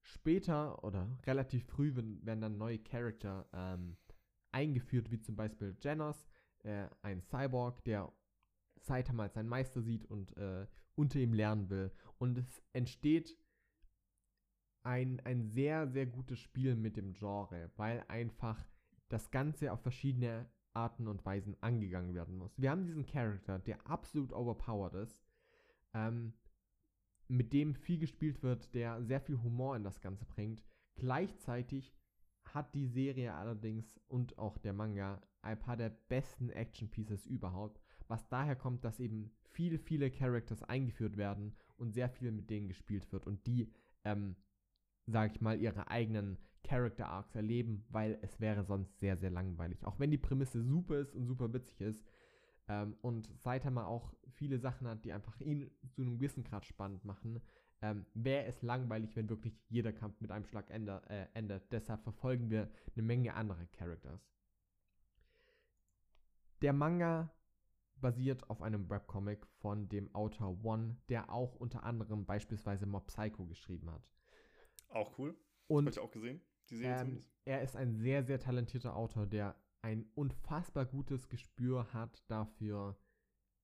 [0.00, 3.96] Später oder relativ früh werden dann neue Charakter ähm,
[4.52, 6.26] eingeführt, wie zum Beispiel Genos,
[6.62, 8.12] äh, ein Cyborg, der
[8.80, 11.90] Saitama als sein Meister sieht und äh, unter ihm lernen will.
[12.18, 13.36] Und es entsteht
[14.82, 18.62] ein, ein sehr, sehr gutes Spiel mit dem Genre, weil einfach
[19.08, 22.58] das Ganze auf verschiedene Arten und Weisen angegangen werden muss.
[22.58, 25.24] Wir haben diesen Charakter, der absolut overpowered ist,
[25.94, 26.34] ähm,
[27.28, 30.62] mit dem viel gespielt wird, der sehr viel Humor in das Ganze bringt.
[30.96, 31.96] Gleichzeitig
[32.44, 37.80] hat die Serie allerdings und auch der Manga ein paar der besten Action Pieces überhaupt,
[38.08, 42.68] was daher kommt, dass eben viele, viele Characters eingeführt werden und sehr viel mit denen
[42.68, 43.72] gespielt wird und die,
[44.04, 44.36] ähm,
[45.06, 49.84] sag ich mal, ihre eigenen Character Arcs erleben, weil es wäre sonst sehr, sehr langweilig.
[49.84, 52.04] Auch wenn die Prämisse super ist und super witzig ist
[52.68, 57.04] ähm, und Saitama auch viele Sachen hat, die einfach ihn zu einem gewissen Grad spannend
[57.04, 57.40] machen,
[57.82, 61.70] ähm, wäre es langweilig, wenn wirklich jeder Kampf mit einem Schlag ende, äh, endet.
[61.70, 64.26] Deshalb verfolgen wir eine Menge andere Characters.
[66.62, 67.30] Der Manga
[67.96, 73.46] basiert auf einem Webcomic von dem Autor One, der auch unter anderem beispielsweise Mob Psycho
[73.46, 74.02] geschrieben hat.
[74.88, 75.30] Auch cool.
[75.30, 76.40] Habe Und ich auch gesehen.
[76.70, 77.30] Die Serie ähm, zumindest.
[77.44, 82.98] er ist ein sehr, sehr talentierter Autor, der ein unfassbar gutes Gespür hat dafür,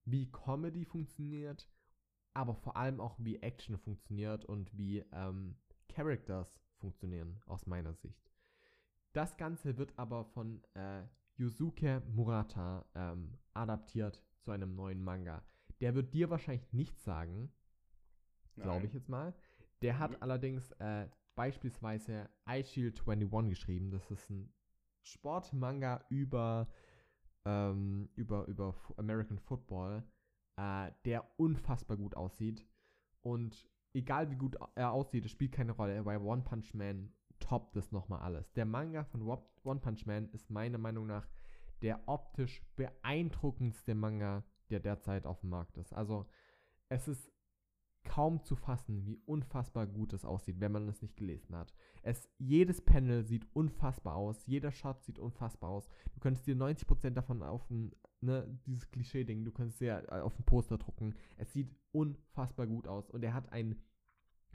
[0.04, 1.68] wie Comedy funktioniert,
[2.34, 5.56] aber vor allem auch wie Action funktioniert und wie ähm,
[5.88, 8.30] Characters funktionieren, aus meiner Sicht.
[9.12, 11.02] Das Ganze wird aber von äh,
[11.36, 15.42] Yusuke Murata ähm, adaptiert zu einem neuen Manga.
[15.80, 17.50] Der wird dir wahrscheinlich nichts sagen,
[18.56, 19.34] glaube ich jetzt mal.
[19.82, 20.16] Der hat Nö.
[20.20, 21.08] allerdings äh,
[21.40, 23.90] beispielsweise iShield 21 geschrieben.
[23.90, 24.52] Das ist ein
[25.02, 26.68] Sportmanga über,
[27.46, 30.04] ähm, über, über American Football,
[30.58, 32.68] äh, der unfassbar gut aussieht.
[33.22, 37.74] Und egal wie gut er aussieht, es spielt keine Rolle, weil One Punch Man toppt
[37.74, 38.52] das nochmal alles.
[38.52, 41.26] Der Manga von One Punch Man ist meiner Meinung nach
[41.80, 45.94] der optisch beeindruckendste Manga, der derzeit auf dem Markt ist.
[45.94, 46.26] Also
[46.90, 47.32] es ist
[48.04, 51.72] kaum zu fassen, wie unfassbar gut es aussieht, wenn man es nicht gelesen hat.
[52.02, 55.88] Es, jedes Panel sieht unfassbar aus, jeder Shot sieht unfassbar aus.
[56.14, 60.38] Du könntest dir 90% davon auf ein, ne, dieses Klischee-Ding, du könntest dir äh, auf
[60.38, 61.14] ein Poster drucken.
[61.36, 63.76] Es sieht unfassbar gut aus und er hat ein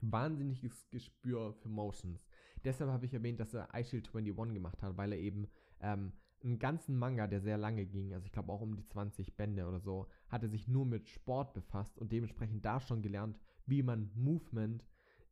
[0.01, 2.25] wahnsinniges Gespür für Motions.
[2.63, 5.47] Deshalb habe ich erwähnt, dass er iShield 21 gemacht hat, weil er eben
[5.81, 6.13] ähm,
[6.45, 9.67] einen ganzen Manga, der sehr lange ging, also ich glaube auch um die 20 Bände
[9.67, 13.81] oder so, hat er sich nur mit Sport befasst und dementsprechend da schon gelernt, wie
[13.81, 14.85] man Movement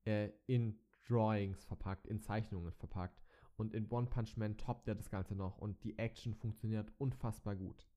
[0.05, 3.21] äh, in Drawings verpackt, in Zeichnungen verpackt.
[3.55, 7.55] Und in One Punch Man toppt er das Ganze noch und die Action funktioniert unfassbar
[7.55, 7.87] gut.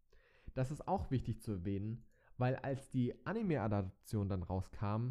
[0.54, 2.04] Das ist auch wichtig zu erwähnen,
[2.36, 5.10] weil als die Anime-Adaption dann rauskam,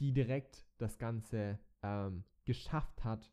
[0.00, 3.32] die direkt das Ganze ähm, geschafft hat,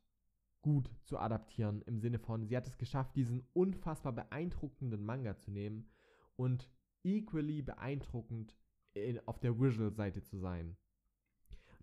[0.67, 1.81] gut zu adaptieren.
[1.83, 5.89] Im Sinne von, sie hat es geschafft, diesen unfassbar beeindruckenden Manga zu nehmen
[6.35, 6.69] und
[7.05, 8.53] equally beeindruckend
[8.93, 10.75] in, auf der Visual-Seite zu sein.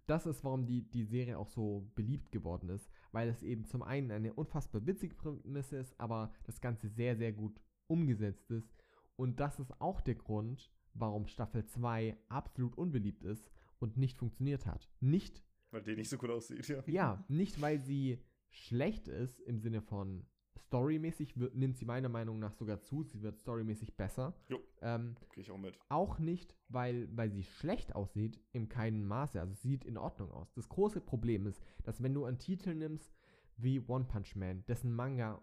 [0.05, 3.83] Das ist, warum die, die Serie auch so beliebt geworden ist, weil es eben zum
[3.83, 8.77] einen eine unfassbar witzige Prämisse ist, aber das Ganze sehr, sehr gut umgesetzt ist.
[9.17, 14.67] Und das ist auch der Grund, warum Staffel 2 absolut unbeliebt ist und nicht funktioniert
[14.67, 14.91] hat.
[15.01, 16.83] Nicht, Weil der nicht so cool aussieht, ja.
[16.87, 18.23] ja, nicht weil sie
[18.55, 23.23] schlecht ist im Sinne von storymäßig, wird, nimmt sie meiner Meinung nach sogar zu, sie
[23.23, 24.35] wird storymäßig besser.
[24.49, 24.61] Jo.
[24.81, 25.79] Ähm, Gehe ich auch mit.
[25.89, 29.41] auch nicht, weil, weil sie schlecht aussieht, im keinen Maße.
[29.41, 30.53] Also es sieht in Ordnung aus.
[30.55, 33.13] Das große Problem ist, dass wenn du einen Titel nimmst
[33.57, 35.43] wie One Punch Man, dessen Manga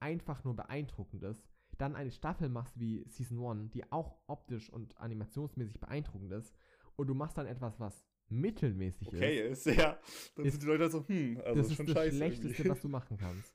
[0.00, 1.46] einfach nur beeindruckend ist,
[1.78, 6.54] dann eine Staffel machst wie Season 1, die auch optisch und animationsmäßig beeindruckend ist,
[6.96, 9.66] und du machst dann etwas, was mittelmäßig Okay, ist.
[9.66, 9.98] ist ja.
[10.34, 12.16] Dann Ist- sind die Leute so, hm, also das ist ist schon das scheiße.
[12.16, 12.70] Schlechteste, irgendwie.
[12.70, 13.54] was du machen kannst.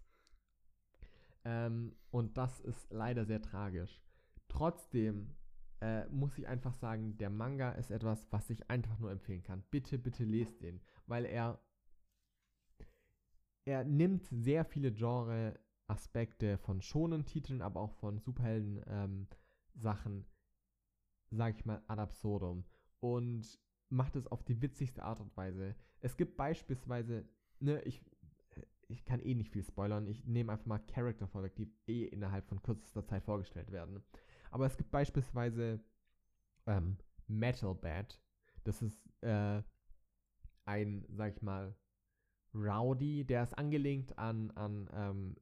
[1.43, 3.99] Ähm, und das ist leider sehr tragisch.
[4.47, 5.33] Trotzdem
[5.81, 9.63] äh, muss ich einfach sagen, der Manga ist etwas, was ich einfach nur empfehlen kann.
[9.71, 11.59] Bitte, bitte lest den, weil er
[13.65, 20.25] er nimmt sehr viele Genre-Aspekte von schonen Titeln, aber auch von Superhelden-Sachen,
[21.29, 22.65] sag ich mal, ad absurdum
[22.99, 23.59] und
[23.91, 25.75] macht es auf die witzigste Art und Weise.
[25.99, 27.25] Es gibt beispielsweise,
[27.59, 28.01] ne, ich,
[28.87, 32.47] ich kann eh nicht viel spoilern, ich nehme einfach mal Charakter vorweg, die eh innerhalb
[32.47, 34.03] von kürzester Zeit vorgestellt werden.
[34.49, 35.79] Aber es gibt beispielsweise
[36.65, 38.21] ähm, Metal Bat.
[38.63, 39.61] Das ist äh,
[40.65, 41.75] ein, sag ich mal,
[42.53, 45.35] Rowdy, der ist angelehnt an, an ähm,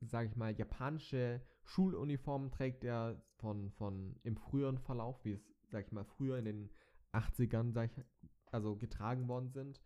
[0.00, 5.86] sag ich mal, japanische Schuluniformen trägt, der von, von im früheren Verlauf, wie es, sag
[5.86, 6.70] ich mal, früher in den
[7.12, 8.04] 80ern, sag ich,
[8.50, 9.80] also getragen worden sind.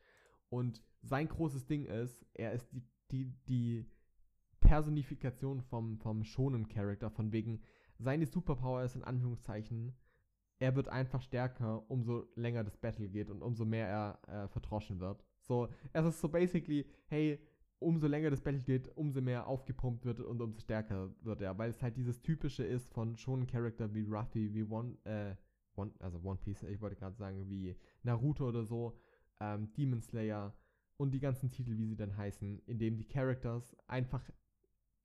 [0.48, 3.86] Und sein großes Ding ist, er ist die, die, die
[4.60, 7.62] Personifikation vom, vom schonen Charakter, von wegen,
[7.98, 9.96] seine Superpower ist in Anführungszeichen,
[10.58, 15.00] er wird einfach stärker, umso länger das Battle geht und umso mehr er äh, verdroschen
[15.00, 15.24] wird.
[15.40, 17.38] So, es ist so basically, hey,
[17.78, 21.70] umso länger das Battle geht, umso mehr aufgepumpt wird und umso stärker wird er, weil
[21.70, 25.36] es halt dieses typische ist von schonen Charakter wie Ruffy, wie One, äh,
[25.76, 28.98] One, also One Piece, ich wollte gerade sagen, wie Naruto oder so,
[29.40, 30.54] ähm, Demon Slayer
[30.96, 34.22] und die ganzen Titel, wie sie dann heißen, in dem die Characters einfach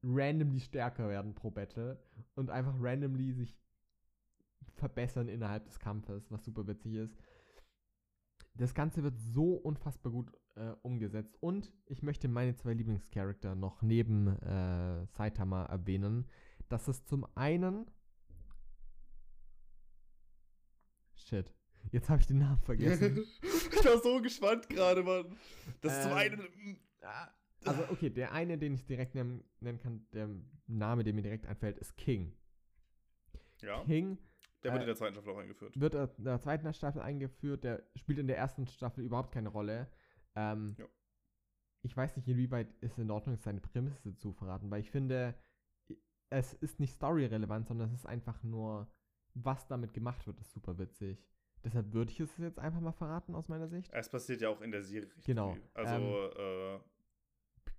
[0.04, 2.02] randomly stärker werden pro Battle
[2.36, 3.58] und einfach randomly sich
[4.76, 7.16] verbessern innerhalb des Kampfes, was super witzig ist.
[8.56, 13.82] Das Ganze wird so unfassbar gut äh, umgesetzt und ich möchte meine zwei Lieblingscharakter noch
[13.82, 16.28] neben äh, Saitama erwähnen.
[16.68, 17.86] Das ist zum einen
[21.32, 21.50] Shit.
[21.92, 23.26] Jetzt habe ich den Namen vergessen.
[23.42, 25.34] ich war so gespannt gerade, Mann.
[25.80, 26.78] Das ist zum Ähm, einen.
[27.02, 27.30] Ah,
[27.66, 30.30] Also, okay, der eine, den ich direkt nennen, nennen kann, der
[30.68, 32.34] Name, der mir direkt einfällt, ist King.
[33.62, 34.18] Ja, King
[34.64, 35.80] der wird äh, in der zweiten Staffel auch eingeführt.
[35.80, 39.90] wird in der zweiten Staffel eingeführt, der spielt in der ersten Staffel überhaupt keine Rolle.
[40.36, 40.86] Ähm, Ja.
[41.84, 45.34] Ich weiß nicht, inwieweit es in Ordnung ist, seine Prämisse zu verraten, weil ich finde,
[46.30, 48.92] es ist nicht storyrelevant, sondern es ist einfach nur,
[49.34, 51.24] was damit gemacht wird, ist super witzig.
[51.64, 53.92] Deshalb würde ich es jetzt einfach mal verraten aus meiner Sicht.
[53.94, 55.56] Es passiert ja auch in der Serie richtig Genau.
[55.74, 56.80] Also, äh,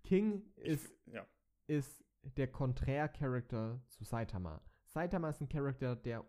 [0.05, 1.27] King ich, ist ja.
[1.67, 2.05] ist
[2.37, 4.61] der Konträr-Charakter zu Saitama.
[4.85, 6.25] Saitama ist ein Charakter, der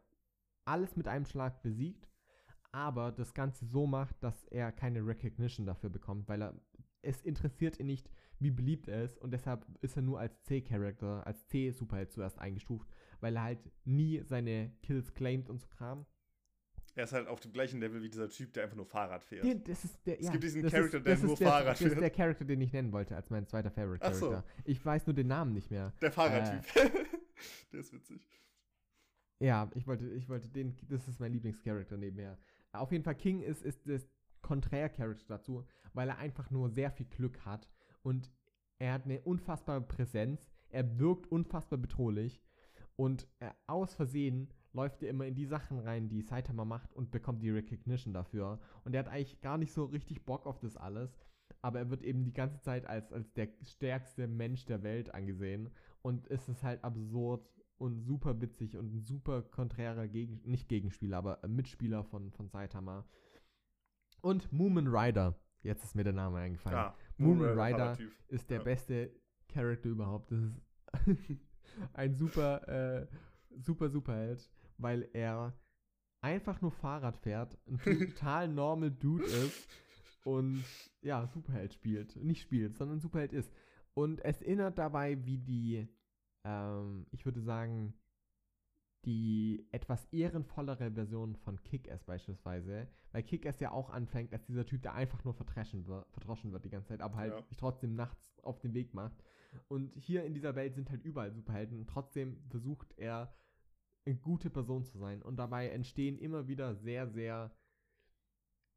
[0.65, 2.09] alles mit einem Schlag besiegt,
[2.71, 6.55] aber das Ganze so macht, dass er keine Recognition dafür bekommt, weil er
[7.03, 8.09] es interessiert ihn nicht,
[8.39, 12.89] wie beliebt er ist und deshalb ist er nur als C-Charakter, als C-Superheld zuerst eingestuft,
[13.23, 16.05] weil er halt nie seine Kills claimt und so Kram.
[16.93, 19.45] Er ist halt auf dem gleichen Level wie dieser Typ, der einfach nur Fahrrad fährt.
[19.45, 21.87] Den, das ist der, Es gibt diesen Charakter, ist, der nur der, Fahrrad Das ist
[21.87, 22.01] fährt.
[22.01, 24.43] der Charakter, den ich nennen wollte als mein zweiter Favorite Ach so.
[24.65, 25.93] Ich weiß nur den Namen nicht mehr.
[26.01, 26.65] der Fahrradtyp.
[27.71, 28.27] der ist witzig.
[29.39, 32.37] Ja, ich wollte, ich wollte den, das ist mein Lieblingscharakter nebenher.
[32.73, 34.05] Auf jeden Fall, King ist, ist das
[34.41, 37.69] Konträr-Charakter dazu, weil er einfach nur sehr viel Glück hat
[38.01, 38.29] und
[38.79, 42.41] er hat eine unfassbare Präsenz, er wirkt unfassbar bedrohlich
[42.95, 47.11] und äh, aus Versehen läuft er immer in die Sachen rein, die Saitama macht und
[47.11, 48.59] bekommt die Recognition dafür.
[48.83, 51.15] Und er hat eigentlich gar nicht so richtig Bock auf das alles,
[51.61, 55.69] aber er wird eben die ganze Zeit als, als der stärkste Mensch der Welt angesehen
[56.01, 61.17] und es ist halt absurd und super witzig und ein super konträrer Gegen nicht Gegenspieler,
[61.17, 63.05] aber Mitspieler von, von Saitama.
[64.21, 68.59] Und Moomin Rider, jetzt ist mir der Name eingefallen, Ja, Moomin der Rider ist der
[68.59, 68.63] ja.
[68.63, 69.11] beste
[69.49, 70.31] Charakter überhaupt.
[70.31, 70.61] Das ist
[71.93, 73.07] ein super, äh,
[73.57, 75.53] super Superheld, weil er
[76.21, 79.69] einfach nur Fahrrad fährt, ein total normal Dude ist
[80.23, 80.63] und
[81.01, 82.15] ja, Superheld spielt.
[82.15, 83.51] Nicht spielt, sondern Superheld ist.
[83.93, 85.87] Und es erinnert dabei, wie die,
[86.45, 87.93] ähm, ich würde sagen,
[89.05, 94.81] die etwas ehrenvollere Version von Kick-Ass beispielsweise, weil Kick-Ass ja auch anfängt als dieser Typ,
[94.81, 97.43] der einfach nur verdreschen wird, verdroschen wird die ganze Zeit, aber halt Ja.
[97.43, 99.21] sich trotzdem nachts auf den Weg macht.
[99.67, 103.33] Und hier in dieser Welt sind halt überall Superhelden trotzdem versucht er
[104.05, 107.55] eine gute Person zu sein und dabei entstehen immer wieder sehr, sehr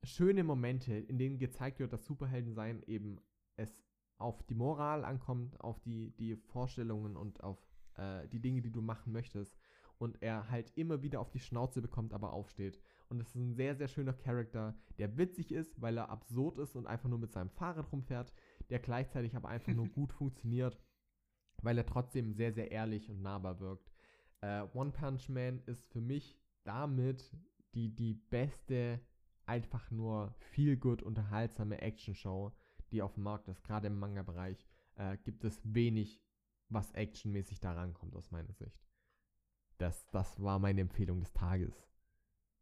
[0.05, 3.21] schöne Momente, in denen gezeigt wird, dass Superheldensein eben
[3.57, 3.85] es
[4.19, 7.59] auf die Moral ankommt, auf die, die Vorstellungen und auf
[7.97, 9.59] äh, die Dinge, die du machen möchtest.
[9.99, 12.79] Und er halt immer wieder auf die Schnauze bekommt, aber aufsteht.
[13.09, 16.77] Und es ist ein sehr, sehr schöner Charakter, der witzig ist, weil er absurd ist
[16.77, 18.33] und einfach nur mit seinem Fahrrad rumfährt,
[18.71, 20.79] der gleichzeitig aber einfach nur gut funktioniert,
[21.63, 23.91] weil er trotzdem sehr, sehr ehrlich und nahbar wirkt.
[24.41, 27.33] Äh, One Punch Man ist für mich damit
[27.75, 29.01] die, die beste,
[29.45, 32.53] einfach nur viel gut unterhaltsame Action-Show,
[32.91, 33.63] die auf dem Markt ist.
[33.63, 36.21] Gerade im Manga-Bereich äh, gibt es wenig,
[36.69, 38.85] was actionmäßig da rankommt, aus meiner Sicht.
[39.79, 41.87] Das, das war meine Empfehlung des Tages.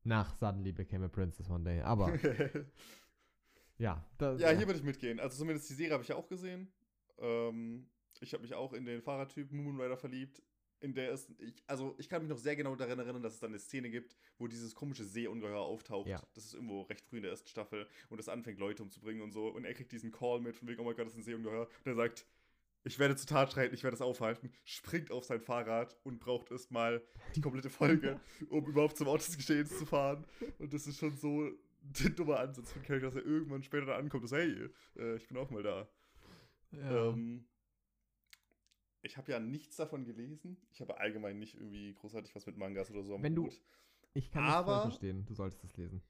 [0.03, 1.81] Nach Suddenly Became a Princess One Day.
[1.81, 2.13] Aber
[3.79, 4.05] ja.
[4.19, 5.21] Das, ja, hier würde ich mitgehen.
[5.21, 6.73] Also zumindest die Serie habe ich ja auch gesehen.
[7.19, 7.89] Ähm,
[8.21, 10.43] ich habe mich auch in den Fahrradtyp Moonrider verliebt.
[10.81, 13.41] In der ist, ich, also ich kann mich noch sehr genau daran erinnern, dass es
[13.41, 16.09] dann eine Szene gibt, wo dieses komische Seeungeheuer auftaucht.
[16.09, 16.23] Ja.
[16.35, 19.33] Das ist irgendwo recht früh in der ersten Staffel und es anfängt, Leute umzubringen und
[19.33, 19.49] so.
[19.49, 21.69] Und er kriegt diesen Call mit von wegen, oh mein Gott, das ist ein Seeungeheuer.
[21.85, 22.27] Und er sagt,
[22.87, 26.51] ich werde zur Tat schreiten, ich werde es aufhalten, springt auf sein Fahrrad und braucht
[26.51, 27.03] erstmal
[27.35, 30.27] die komplette Folge, um überhaupt zum Ort des Geschehens zu fahren.
[30.59, 31.51] Und das ist schon so
[32.17, 35.37] dummer Ansatz von Charakter, dass er irgendwann später da ankommt sagt, hey, äh, ich bin
[35.37, 35.89] auch mal da.
[36.73, 37.09] Ja.
[37.11, 37.47] Ähm,
[39.03, 40.57] ich habe ja nichts davon gelesen.
[40.71, 43.51] Ich habe allgemein nicht irgendwie großartig was mit Mangas oder so am Wenn du,
[44.15, 46.03] ich kann Aber, nicht verstehen, du solltest es lesen.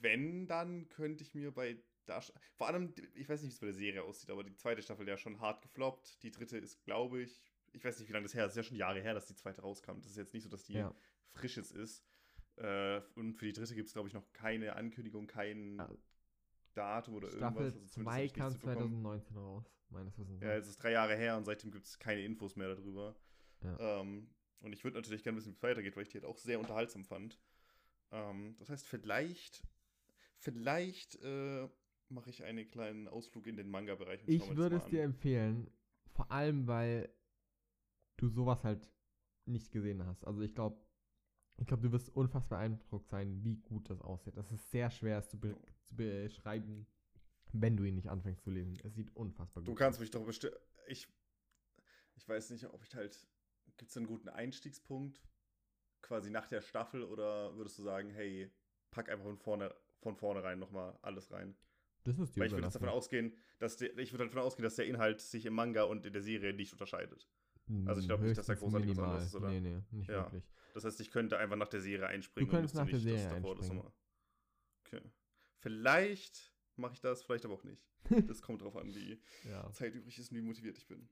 [0.00, 2.20] Wenn, dann könnte ich mir bei da,
[2.56, 5.08] vor allem, ich weiß nicht, wie es bei der Serie aussieht, aber die zweite Staffel
[5.08, 6.22] ja schon hart gefloppt.
[6.22, 7.40] Die dritte ist, glaube ich,
[7.72, 8.52] ich weiß nicht, wie lange das her ist.
[8.52, 10.00] Es ist ja schon Jahre her, dass die zweite rauskam.
[10.00, 10.94] Das ist jetzt nicht so, dass die ja.
[11.32, 12.04] frisch jetzt ist.
[12.56, 15.90] Äh, und für die dritte gibt es, glaube ich, noch keine Ankündigung, kein ja.
[16.74, 17.92] Datum oder Staffel irgendwas.
[17.92, 20.42] Staffel 2 also kam 2019 raus, meines Wissens.
[20.42, 23.16] Ja, es ist drei Jahre her und seitdem gibt es keine Infos mehr darüber.
[23.62, 24.00] Ja.
[24.00, 26.38] Ähm, und ich würde natürlich gerne wissen, wie es weitergeht, weil ich die halt auch
[26.38, 27.38] sehr unterhaltsam fand.
[28.12, 29.66] Ähm, das heißt, vielleicht,
[30.38, 31.68] vielleicht äh,
[32.08, 34.22] mache ich einen kleinen Ausflug in den Manga-Bereich.
[34.26, 35.70] Ich würde es dir empfehlen,
[36.12, 37.12] vor allem, weil
[38.16, 38.88] du sowas halt
[39.46, 40.24] nicht gesehen hast.
[40.24, 40.80] Also ich glaube,
[41.56, 44.36] ich glaube, du wirst unfassbar beeindruckt sein, wie gut das aussieht.
[44.36, 46.86] Das ist sehr schwer, es zu, be zu beschreiben,
[47.52, 48.76] wenn du ihn nicht anfängst zu lesen.
[48.82, 49.74] Es sieht unfassbar gut aus.
[49.74, 50.56] Du kannst mich doch bestimmt.
[50.88, 51.06] Ich,
[52.16, 53.28] ich weiß nicht, ob ich halt.
[53.76, 55.20] Gibt es einen guten Einstiegspunkt?
[56.00, 58.52] Quasi nach der Staffel oder würdest du sagen, hey,
[58.90, 61.56] pack einfach von vorne, von vornherein nochmal alles rein?
[62.04, 64.76] Das ist die Weil ich würde davon ausgehen, dass der, ich würde davon ausgehen, dass
[64.76, 67.26] der Inhalt sich im Manga und in der Serie nicht unterscheidet.
[67.86, 69.06] Also ich glaube nicht, dass da großartig minimal.
[69.06, 69.48] was anderes ist, oder?
[69.48, 70.24] Nee, nee, nicht ja.
[70.24, 70.44] wirklich.
[70.74, 72.48] Das heißt, ich könnte einfach nach der Serie einspringen.
[72.48, 73.82] Du könntest nach der Serie einspringen.
[74.86, 75.00] okay.
[75.60, 77.88] Vielleicht mache ich das, vielleicht aber auch nicht.
[78.28, 79.70] Das kommt drauf an, wie ja.
[79.72, 81.08] Zeit übrig ist und wie motiviert ich bin.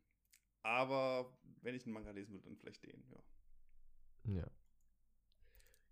[0.62, 4.35] Aber wenn ich einen Manga lesen würde, dann vielleicht den, ja.
[4.35, 4.51] Ja.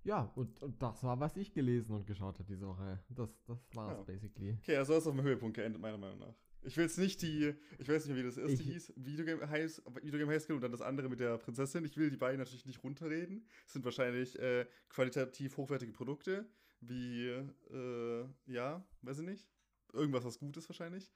[0.03, 3.03] Ja, und, und, das war, was ich gelesen und geschaut habe diese Woche.
[3.09, 4.05] Das, das war es ja.
[4.05, 4.57] basically.
[4.61, 6.35] Okay, also ist auf dem Höhepunkt geendet, meiner Meinung nach.
[6.62, 9.81] Ich will jetzt nicht die, ich weiß nicht, wie das erste ich, hieß, Videogame High,
[10.03, 11.85] Videogame High School und dann das andere mit der Prinzessin.
[11.85, 13.46] Ich will die beiden natürlich nicht runterreden.
[13.66, 16.46] Es sind wahrscheinlich äh, qualitativ hochwertige Produkte,
[16.81, 19.49] wie, äh, ja, weiß ich nicht.
[19.92, 21.11] Irgendwas, was gut ist wahrscheinlich.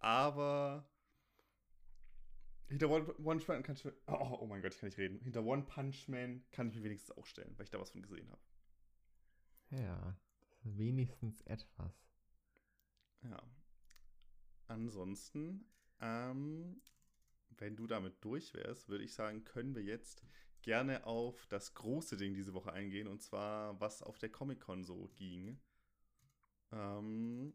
[0.00, 0.88] Aber
[2.68, 5.20] hinter One, One Punch Man kann ich, oh, oh, mein Gott, ich kann nicht reden.
[5.20, 8.02] Hinter One Punch Man kann ich mir wenigstens auch stellen, weil ich da was von
[8.02, 8.42] gesehen habe.
[9.70, 10.16] Ja,
[10.62, 11.92] wenigstens etwas.
[13.22, 13.42] Ja.
[14.68, 15.66] Ansonsten,
[16.00, 16.80] ähm,
[17.56, 20.22] wenn du damit durch wärst, würde ich sagen, können wir jetzt
[20.62, 25.10] gerne auf das große Ding diese Woche eingehen und zwar, was auf der Comic-Con so
[25.16, 25.58] ging.
[26.72, 27.54] Ähm,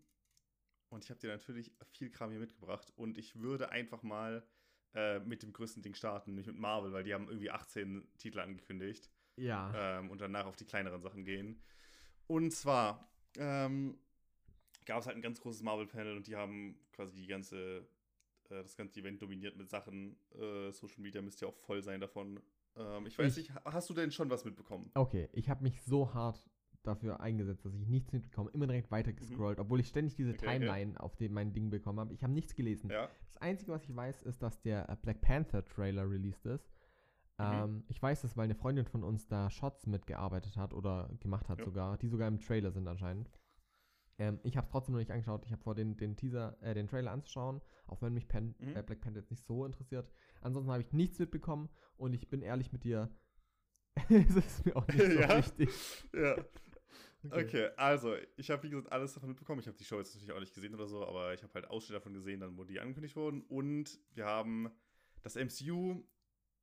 [0.90, 4.46] und ich habe dir natürlich viel Kram hier mitgebracht und ich würde einfach mal
[4.94, 8.40] äh, mit dem größten Ding starten, nämlich mit Marvel, weil die haben irgendwie 18 Titel
[8.40, 9.10] angekündigt.
[9.36, 10.00] Ja.
[10.00, 11.62] Ähm, und danach auf die kleineren Sachen gehen.
[12.28, 13.98] Und zwar ähm,
[14.86, 17.80] gab es halt ein ganz großes Marvel-Panel und die haben quasi die ganze,
[18.50, 20.18] äh, das ganze Event dominiert mit Sachen.
[20.34, 22.40] Äh, Social Media müsste ja auch voll sein davon.
[22.76, 24.92] Ähm, ich weiß ich, nicht, hast du denn schon was mitbekommen?
[24.96, 26.44] Okay, ich habe mich so hart
[26.84, 29.64] dafür eingesetzt, dass ich nichts mitbekomme, immer direkt weitergescrollt, mhm.
[29.64, 31.00] obwohl ich ständig diese okay, Timeline okay.
[31.00, 32.14] auf dem mein Ding bekommen habe.
[32.14, 32.90] Ich habe nichts gelesen.
[32.90, 33.10] Ja.
[33.28, 36.70] Das Einzige, was ich weiß, ist, dass der äh, Black Panther Trailer released ist.
[37.38, 37.46] Mhm.
[37.46, 41.50] Ähm, ich weiß das, weil eine Freundin von uns da Shots mitgearbeitet hat oder gemacht
[41.50, 41.66] hat ja.
[41.66, 43.30] sogar, die sogar im Trailer sind anscheinend.
[44.18, 45.44] Ähm, ich habe es trotzdem noch nicht angeschaut.
[45.46, 48.76] Ich habe vor, den, den Teaser, äh, den Trailer anzuschauen, auch wenn mich Pan mhm.
[48.76, 50.12] äh, Black Panther jetzt nicht so interessiert.
[50.42, 53.10] Ansonsten habe ich nichts mitbekommen und ich bin ehrlich mit dir.
[54.10, 55.38] es ist mir auch nicht so ja?
[55.38, 55.70] wichtig.
[56.14, 56.36] Ja.
[57.26, 57.46] Okay.
[57.46, 59.62] okay, also ich habe wie gesagt alles davon mitbekommen.
[59.62, 61.68] Ich habe die Show jetzt natürlich auch nicht gesehen oder so, aber ich habe halt
[61.68, 63.44] Ausschnitte davon gesehen, dann wo die angekündigt wurden.
[63.44, 64.70] Und wir haben
[65.22, 66.04] das MCU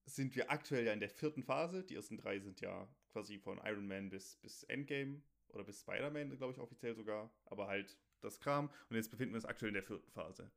[0.04, 1.82] sind wir aktuell ja in der vierten Phase.
[1.82, 5.22] Die ersten drei sind ja quasi von Iron Man bis, bis Endgame
[5.54, 8.70] oder bis Spider-Man, glaube ich, offiziell sogar, aber halt das Kram.
[8.88, 10.50] Und jetzt befinden wir uns aktuell in der vierten Phase.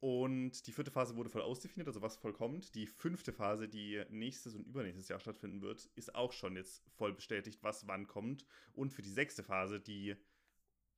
[0.00, 2.74] Und die vierte Phase wurde voll ausdefiniert, also was voll kommt.
[2.74, 7.14] Die fünfte Phase, die nächstes und übernächstes Jahr stattfinden wird, ist auch schon jetzt voll
[7.14, 8.44] bestätigt, was wann kommt.
[8.74, 10.16] Und für die sechste Phase, die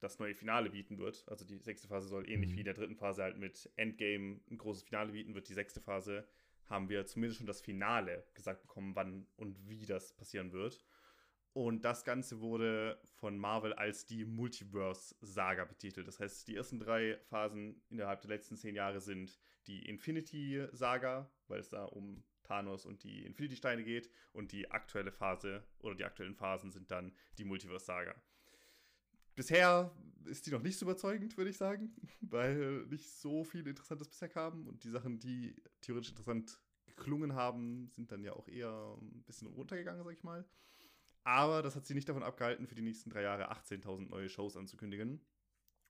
[0.01, 2.57] das neue Finale bieten wird, also die sechste Phase soll ähnlich mhm.
[2.57, 5.81] wie in der dritten Phase halt mit Endgame ein großes Finale bieten, wird die sechste
[5.81, 6.26] Phase,
[6.66, 10.85] haben wir zumindest schon das Finale gesagt bekommen, wann und wie das passieren wird.
[11.59, 16.06] Und das Ganze wurde von Marvel als die Multiverse-Saga betitelt.
[16.06, 21.59] Das heißt, die ersten drei Phasen innerhalb der letzten zehn Jahre sind die Infinity-Saga, weil
[21.59, 24.09] es da um Thanos und die Infinity-Steine geht.
[24.32, 28.14] Und die aktuelle Phase oder die aktuellen Phasen sind dann die Multiverse-Saga.
[29.34, 29.90] Bisher
[30.26, 34.28] ist die noch nicht so überzeugend, würde ich sagen, weil nicht so viel Interessantes bisher
[34.28, 34.68] kam.
[34.68, 39.48] Und die Sachen, die theoretisch interessant geklungen haben, sind dann ja auch eher ein bisschen
[39.48, 40.44] runtergegangen, sag ich mal.
[41.29, 44.57] Aber das hat sie nicht davon abgehalten, für die nächsten drei Jahre 18.000 neue Shows
[44.57, 45.20] anzukündigen.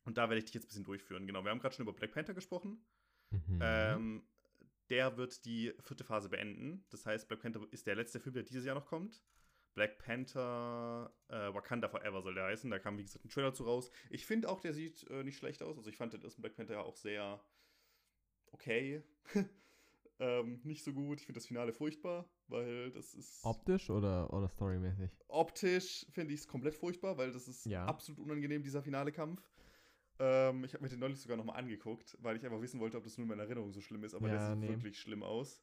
[0.03, 1.29] Und da werde ich dich jetzt ein bisschen durchführen.
[1.29, 2.85] Genau, wir haben gerade schon über Black Panther gesprochen.
[3.31, 3.61] Mhm.
[3.63, 4.23] Ähm,
[4.91, 6.85] der wird die vierte Phase beenden.
[6.91, 9.23] Das heißt, Black Panther ist der letzte Film, der dieses Jahr noch kommt.
[9.75, 12.69] Black Panther äh, Wakanda Forever soll der heißen.
[12.69, 13.93] Da kam, wie gesagt, ein Trailer zu raus.
[14.11, 15.79] Ich finde auch, der sieht äh, nicht schlecht aus.
[15.79, 17.41] Also ich fand den ersten Black Panther ja auch sehr
[18.51, 19.05] okay.
[20.19, 21.21] ähm, nicht so gut.
[21.21, 23.45] Ich finde das Finale furchtbar weil das ist.
[23.45, 25.11] Optisch oder, oder storymäßig?
[25.29, 27.85] Optisch finde ich es komplett furchtbar, weil das ist ja.
[27.85, 29.43] absolut unangenehm, dieser finale Kampf.
[30.21, 33.05] Ähm, ich habe mir den neulich sogar nochmal angeguckt, weil ich einfach wissen wollte, ob
[33.05, 34.69] das nur in meiner Erinnerung so schlimm ist, aber ja, der sieht nee.
[34.69, 35.63] wirklich schlimm aus.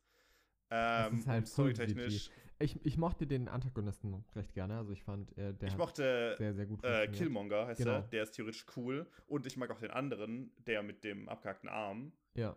[0.71, 2.29] Ähm, das ist halt storytechnisch.
[2.57, 4.77] Ich, ich mochte den Antagonisten recht gerne.
[4.77, 7.95] Also ich fand, äh, der ich mochte sehr, sehr gut äh, Killmonger heißt genau.
[7.95, 8.01] er.
[8.03, 9.05] Der ist theoretisch cool.
[9.27, 12.13] Und ich mag auch den anderen, der mit dem abgehackten Arm.
[12.33, 12.55] Ja.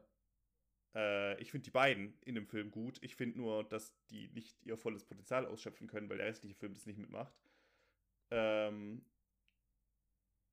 [0.99, 2.99] Äh, ich finde die beiden in dem Film gut.
[3.03, 6.75] Ich finde nur, dass die nicht ihr volles Potenzial ausschöpfen können, weil der restliche Film
[6.75, 7.33] das nicht mitmacht.
[8.33, 9.05] Ähm,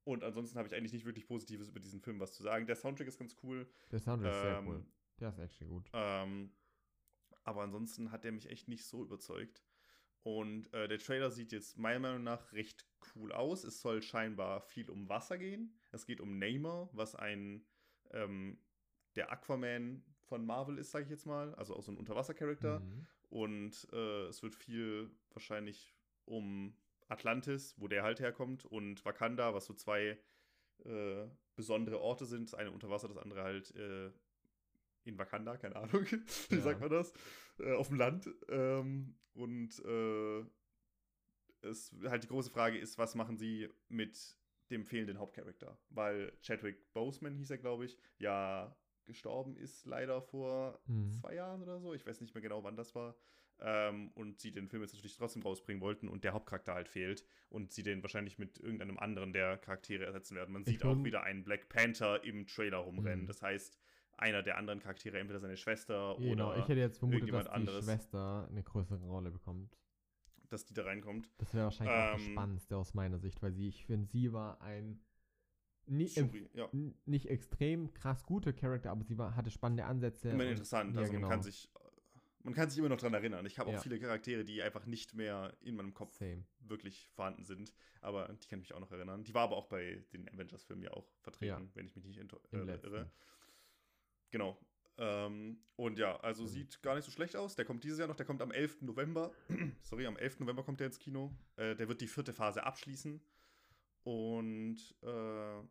[0.03, 2.67] und ansonsten habe ich eigentlich nicht wirklich Positives über diesen Film was zu sagen.
[2.67, 3.67] Der Soundtrack ist ganz cool.
[3.91, 4.85] Der Soundtrack ähm, ist sehr ähm, cool.
[5.19, 5.89] Der ist echt gut.
[5.93, 6.51] Ähm,
[7.43, 9.63] aber ansonsten hat der mich echt nicht so überzeugt.
[10.21, 12.85] Und äh, der Trailer sieht jetzt meiner Meinung nach recht
[13.15, 13.63] cool aus.
[13.63, 15.75] Es soll scheinbar viel um Wasser gehen.
[15.91, 17.65] Es geht um Neymar, was ein
[18.11, 18.59] ähm,
[19.15, 21.53] der Aquaman von Marvel ist, sage ich jetzt mal.
[21.55, 22.79] Also auch so ein Unterwasser-Charakter.
[22.79, 23.07] Mhm.
[23.29, 25.93] Und äh, es wird viel wahrscheinlich
[26.25, 26.75] um
[27.07, 30.17] Atlantis, wo der halt herkommt, und Wakanda, was so zwei
[30.83, 32.51] äh, besondere Orte sind.
[32.51, 34.11] Das eine unter Wasser, das andere halt äh,
[35.03, 36.05] in Wakanda, keine Ahnung.
[36.49, 36.61] Wie ja.
[36.61, 37.13] sagt man das?
[37.59, 38.29] Äh, auf dem Land.
[38.49, 40.45] Ähm, und äh,
[41.61, 44.37] es halt die große Frage ist, was machen sie mit
[44.69, 45.77] dem fehlenden Hauptcharakter?
[45.89, 48.75] Weil Chadwick Boseman hieß er, glaube ich, ja
[49.05, 51.11] gestorben ist, leider vor mhm.
[51.11, 51.93] zwei Jahren oder so.
[51.93, 53.15] Ich weiß nicht mehr genau, wann das war.
[53.59, 57.23] Ähm, und sie den Film jetzt natürlich trotzdem rausbringen wollten und der Hauptcharakter halt fehlt
[57.49, 60.51] und sie den wahrscheinlich mit irgendeinem anderen der Charaktere ersetzen werden.
[60.51, 63.23] Man sieht auch wieder einen Black Panther im Trailer rumrennen.
[63.23, 63.27] Mhm.
[63.27, 63.79] Das heißt,
[64.17, 67.51] einer der anderen Charaktere, entweder seine Schwester genau, oder ich hätte jetzt vermutet, dass die
[67.51, 69.77] anderes, Schwester eine größere Rolle bekommt.
[70.49, 71.29] Dass die da reinkommt.
[71.37, 74.31] Das wäre wahrscheinlich ähm, auch das Spannendste aus meiner Sicht, weil sie, ich finde, sie
[74.31, 74.99] war ein
[75.87, 76.69] nicht, Shuri, ja.
[77.05, 80.29] nicht extrem krass gute Charakter, aber sie war, hatte spannende Ansätze.
[80.29, 80.93] Immer interessant.
[80.93, 81.27] Ja, also genau.
[81.27, 81.69] man kann sich
[82.45, 83.43] man kann sich immer noch daran erinnern.
[83.47, 83.79] Ich habe auch ja.
[83.79, 86.43] viele Charaktere, die einfach nicht mehr in meinem Kopf Same.
[86.59, 87.73] wirklich vorhanden sind.
[88.01, 89.23] Aber die kann ich mich auch noch erinnern.
[89.23, 92.57] Die war aber auch bei den Avengers-Filmen ja auch vertreten, wenn ich mich nicht äh,
[92.83, 93.11] irre.
[94.29, 94.59] Genau.
[94.97, 96.47] Ähm, und ja, also mhm.
[96.47, 97.55] sieht gar nicht so schlecht aus.
[97.55, 98.83] Der kommt dieses Jahr noch, der kommt am 11.
[98.83, 99.31] November.
[99.81, 100.41] Sorry, am 11.
[100.41, 101.35] November kommt der ins Kino.
[101.55, 103.21] Äh, der wird die vierte Phase abschließen.
[104.05, 105.61] Und äh,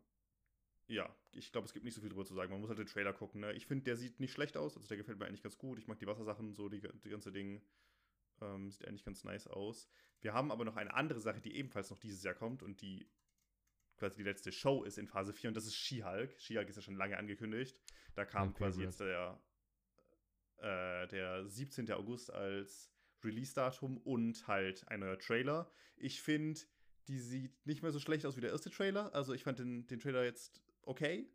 [0.87, 2.51] ja, ich glaube, es gibt nicht so viel drüber zu sagen.
[2.51, 3.41] Man muss halt den Trailer gucken.
[3.41, 3.53] Ne?
[3.53, 4.75] Ich finde, der sieht nicht schlecht aus.
[4.75, 5.79] Also der gefällt mir eigentlich ganz gut.
[5.79, 7.61] Ich mag die Wassersachen, so die, die ganze Ding.
[8.41, 9.89] Ähm, sieht eigentlich ganz nice aus.
[10.19, 13.09] Wir haben aber noch eine andere Sache, die ebenfalls noch dieses Jahr kommt und die
[13.95, 16.35] quasi die letzte Show ist in Phase 4 und das ist She-Hulk.
[16.37, 17.79] She-Hulk ist ja schon lange angekündigt.
[18.13, 19.39] Da kam okay, quasi jetzt der,
[20.57, 21.89] äh, der 17.
[21.93, 22.91] August als
[23.23, 25.71] Release-Datum und halt ein neuer Trailer.
[25.95, 26.59] Ich finde,
[27.07, 29.13] die sieht nicht mehr so schlecht aus wie der erste Trailer.
[29.13, 31.27] Also ich fand den, den Trailer jetzt okay.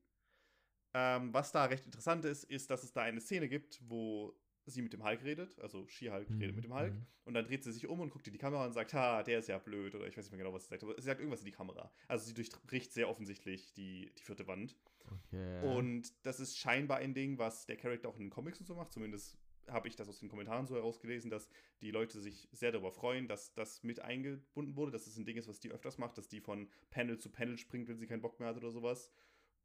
[0.93, 4.83] Ähm, was da recht interessant ist, ist, dass es da eine Szene gibt, wo sie
[4.83, 6.39] mit dem Hulk redet, also She-Hulk mhm.
[6.39, 7.07] redet mit dem Hulk, mhm.
[7.25, 9.39] und dann dreht sie sich um und guckt in die Kamera und sagt, ha, der
[9.39, 11.21] ist ja blöd, oder ich weiß nicht mehr genau, was sie sagt, aber sie sagt
[11.21, 11.91] irgendwas in die Kamera.
[12.09, 14.77] Also sie durchbricht sehr offensichtlich die, die vierte Wand.
[15.11, 15.67] Okay.
[15.67, 18.75] Und das ist scheinbar ein Ding, was der Charakter auch in den Comics und so
[18.75, 19.39] macht, zumindest
[19.73, 21.49] habe ich das aus den Kommentaren so herausgelesen, dass
[21.81, 25.25] die Leute sich sehr darüber freuen, dass das mit eingebunden wurde, dass es das ein
[25.25, 28.07] Ding ist, was die öfters macht, dass die von Panel zu Panel springt, wenn sie
[28.07, 29.11] keinen Bock mehr hat oder sowas.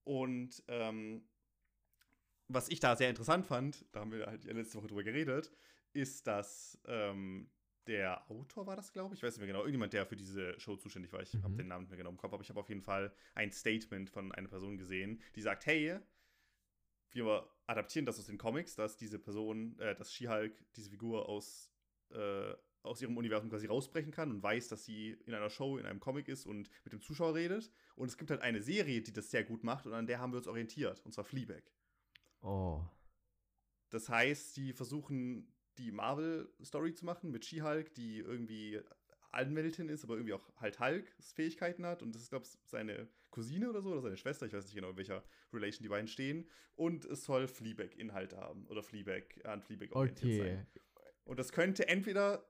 [0.03, 1.27] Und ähm,
[2.47, 5.51] was ich da sehr interessant fand, da haben wir halt letzte Woche drüber geredet,
[5.93, 7.49] ist, dass ähm,
[7.87, 9.19] der Autor war das, glaube ich.
[9.19, 9.59] Ich weiß nicht mehr genau.
[9.59, 11.21] Irgendjemand, der für diese Show zuständig war.
[11.21, 11.43] Ich mhm.
[11.43, 13.51] habe den Namen nicht mehr genau im Kopf, aber ich habe auf jeden Fall ein
[13.51, 15.99] Statement von einer Person gesehen, die sagt: Hey,
[17.23, 21.71] wir adaptieren das aus den Comics, dass diese Person, äh, dass She-Hulk diese Figur aus,
[22.11, 22.53] äh,
[22.83, 25.99] aus ihrem Universum quasi rausbrechen kann und weiß, dass sie in einer Show, in einem
[25.99, 27.71] Comic ist und mit dem Zuschauer redet.
[27.95, 30.33] Und es gibt halt eine Serie, die das sehr gut macht und an der haben
[30.33, 31.63] wir uns orientiert, und zwar Fleabag.
[32.41, 32.81] Oh.
[33.89, 38.81] Das heißt, die versuchen die Marvel-Story zu machen mit She-Hulk, die irgendwie
[39.35, 42.01] Anwältin ist, aber irgendwie auch halt Hulks Fähigkeiten hat.
[42.01, 44.45] Und das ist, glaube ich, seine Cousine oder so, oder seine Schwester.
[44.45, 45.23] Ich weiß nicht genau, in welcher
[45.53, 46.49] Relation die beiden stehen.
[46.75, 48.65] Und es soll Fleabag-Inhalte haben.
[48.67, 50.55] Oder Fleabag, an Fleabag orientiert okay.
[50.55, 50.67] sein.
[51.25, 52.47] Und das könnte entweder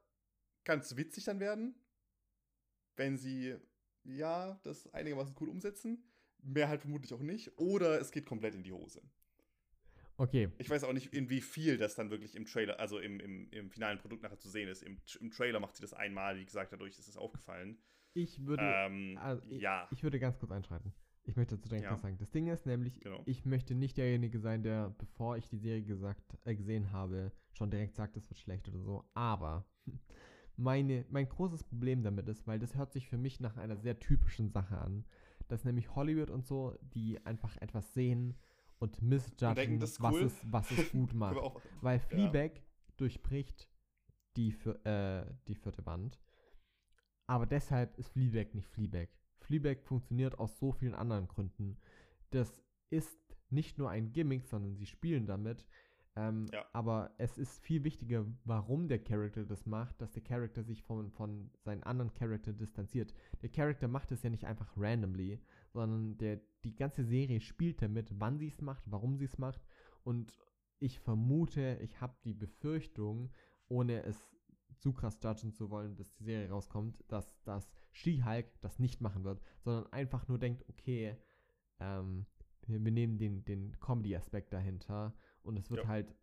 [0.64, 1.76] ganz witzig dann werden,
[2.96, 3.56] wenn sie,
[4.04, 6.04] ja, das einigermaßen cool umsetzen.
[6.42, 7.58] Mehr halt vermutlich auch nicht.
[7.58, 9.02] Oder es geht komplett in die Hose.
[10.18, 10.50] Okay.
[10.58, 13.50] Ich weiß auch nicht, in wie viel das dann wirklich im Trailer, also im, im,
[13.52, 14.82] im finalen Produkt nachher zu sehen ist.
[14.82, 17.78] Im, Im Trailer macht sie das einmal, wie gesagt, dadurch ist es aufgefallen.
[18.14, 19.88] Ich würde, ähm, also ich, ja.
[19.92, 20.94] ich würde ganz kurz einschreiten.
[21.24, 21.98] Ich möchte dazu direkt ja.
[21.98, 22.18] sagen.
[22.18, 23.22] Das Ding ist nämlich, genau.
[23.26, 27.72] ich möchte nicht derjenige sein, der, bevor ich die Serie gesagt, äh, gesehen habe, schon
[27.72, 29.04] direkt sagt, es wird schlecht oder so.
[29.16, 29.66] Aber
[30.56, 34.00] meine, mein großes Problem damit ist, weil das hört sich für mich nach einer sehr
[34.00, 35.04] typischen Sache an,
[35.48, 38.36] dass nämlich Hollywood und so, die einfach etwas sehen,
[38.80, 40.24] und misjudgen, was, cool.
[40.24, 41.38] es, was es gut macht.
[41.82, 42.62] Weil Fleabag ja.
[42.98, 43.70] durchbricht
[44.36, 44.50] die,
[44.84, 46.20] äh, die vierte Wand.
[47.28, 49.10] Aber deshalb ist Fleabag nicht Fleabag.
[49.40, 51.78] Fleabag funktioniert aus so vielen anderen Gründen.
[52.32, 53.20] Das ist
[53.50, 55.66] nicht nur ein Gimmick, sondern sie spielen damit.
[56.18, 56.66] Ähm, ja.
[56.72, 61.12] Aber es ist viel wichtiger, warum der Charakter das macht, dass der Charakter sich von,
[61.12, 63.14] von seinen anderen Charakter distanziert.
[63.42, 65.42] Der Charakter macht es ja nicht einfach randomly,
[65.74, 69.62] sondern der, die ganze Serie spielt damit, wann sie es macht, warum sie es macht.
[70.04, 70.40] Und
[70.80, 73.30] ich vermute, ich habe die Befürchtung,
[73.68, 74.18] ohne es
[74.78, 79.24] zu krass judgen zu wollen, bis die Serie rauskommt, dass das She-Hulk das nicht machen
[79.24, 81.18] wird, sondern einfach nur denkt, okay,
[81.80, 82.26] ähm,
[82.68, 85.14] wir, nehmen den, den Comedy-Aspekt dahinter
[85.46, 85.88] und es wird ja.
[85.88, 86.16] halt,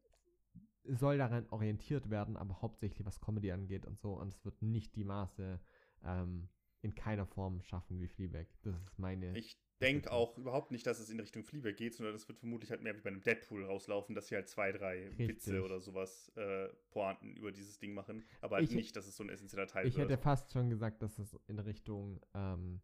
[0.84, 4.60] es soll daran orientiert werden, aber hauptsächlich was Comedy angeht und so und es wird
[4.62, 5.60] nicht die Maße
[6.04, 6.48] ähm,
[6.82, 8.46] in keiner Form schaffen wie Fleabag.
[8.62, 9.36] Das ist meine.
[9.38, 12.70] Ich denke auch überhaupt nicht, dass es in Richtung Fleabag geht, sondern es wird vermutlich
[12.70, 15.28] halt mehr wie bei einem Deadpool rauslaufen, dass sie halt zwei, drei Richtig.
[15.28, 19.16] Witze oder sowas, äh, Pointen über dieses Ding machen, aber halt ich, nicht, dass es
[19.16, 20.06] so ein essentieller Teil ich wird.
[20.06, 22.80] Ich hätte fast schon gesagt, dass es in Richtung ähm,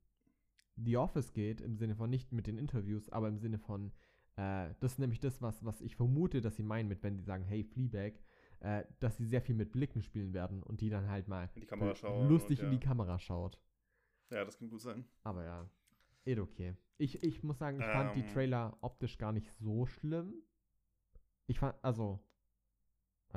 [0.76, 3.92] The Office geht, im Sinne von nicht mit den Interviews, aber im Sinne von,
[4.38, 7.24] äh, das ist nämlich das, was, was ich vermute, dass sie meinen mit, wenn sie
[7.24, 8.20] sagen, hey, Fleabag,
[8.60, 11.50] äh, dass sie sehr viel mit Blicken spielen werden und die dann halt mal
[12.28, 12.64] lustig und, ja.
[12.64, 13.60] in die Kamera schaut.
[14.30, 15.04] Ja, das kann gut sein.
[15.24, 15.68] Aber ja,
[16.24, 16.76] eh okay.
[16.98, 18.28] Ich, ich muss sagen, ich ähm, fand die ähm.
[18.28, 20.34] Trailer optisch gar nicht so schlimm.
[21.48, 22.20] Ich fand, also.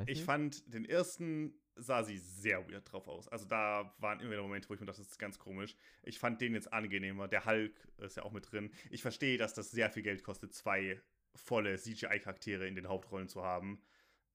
[0.01, 0.23] ich nicht?
[0.23, 3.27] fand, den ersten sah sie sehr weird drauf aus.
[3.27, 5.75] Also da waren immer wieder Momente, wo ich mir dachte, das ist ganz komisch.
[6.03, 7.27] Ich fand den jetzt angenehmer.
[7.27, 8.71] Der Hulk ist ja auch mit drin.
[8.89, 11.01] Ich verstehe, dass das sehr viel Geld kostet, zwei
[11.35, 13.81] volle CGI-Charaktere in den Hauptrollen zu haben.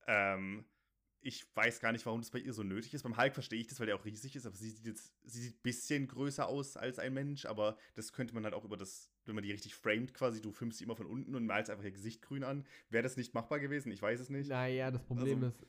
[0.07, 0.65] Ähm,
[1.21, 3.03] ich weiß gar nicht, warum das bei ihr so nötig ist.
[3.03, 5.41] Beim Hulk verstehe ich das, weil der auch riesig ist, aber sie sieht jetzt, sie
[5.41, 8.77] sieht ein bisschen größer aus als ein Mensch, aber das könnte man halt auch über
[8.77, 11.69] das, wenn man die richtig framed quasi, du filmst sie immer von unten und malst
[11.69, 12.65] einfach ihr Gesicht grün an.
[12.91, 13.91] Wäre das nicht machbar gewesen?
[13.91, 14.49] Ich weiß es nicht.
[14.49, 15.67] Naja, das Problem also, ist,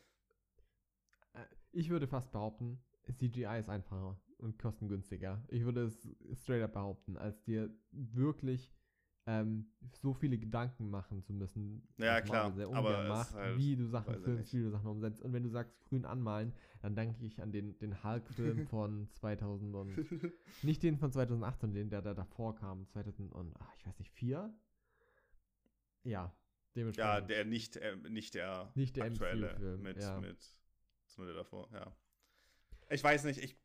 [1.72, 2.80] ich würde fast behaupten,
[3.14, 5.44] CGI ist einfacher und kostengünstiger.
[5.50, 8.72] Ich würde es straight up behaupten, als dir wirklich
[9.28, 11.86] ähm, so viele Gedanken machen zu müssen.
[11.98, 12.52] Ja, klar.
[12.54, 15.22] Sehr aber macht, halt, wie du Sachen filmst, wie du Sachen umsetzt.
[15.22, 19.76] Und wenn du sagst, grün anmalen, dann denke ich an den, den Hulk-Film von 2000
[19.76, 24.00] und nicht den von 2018, den der da davor kam, 2000 und ach, ich weiß
[24.00, 24.54] nicht, 4?
[26.04, 26.34] Ja,
[26.76, 27.14] dementsprechend.
[27.14, 30.22] Ja, der nicht, äh, nicht der, nicht der aktuelle mit, ja.
[30.22, 30.58] mit,
[31.18, 31.96] mit davor, ja.
[32.90, 33.58] Ich weiß nicht, ich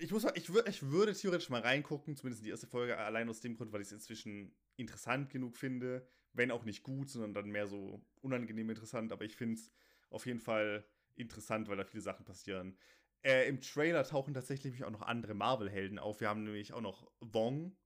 [0.00, 3.28] ich muss ich, würd, ich würde theoretisch mal reingucken, zumindest in die erste Folge, allein
[3.28, 6.06] aus dem Grund, weil ich es inzwischen interessant genug finde.
[6.32, 9.12] Wenn auch nicht gut, sondern dann mehr so unangenehm interessant.
[9.12, 9.72] Aber ich finde es
[10.10, 10.84] auf jeden Fall
[11.16, 12.76] interessant, weil da viele Sachen passieren.
[13.22, 16.20] Äh, Im Trailer tauchen tatsächlich auch noch andere Marvel-Helden auf.
[16.20, 17.76] Wir haben nämlich auch noch Wong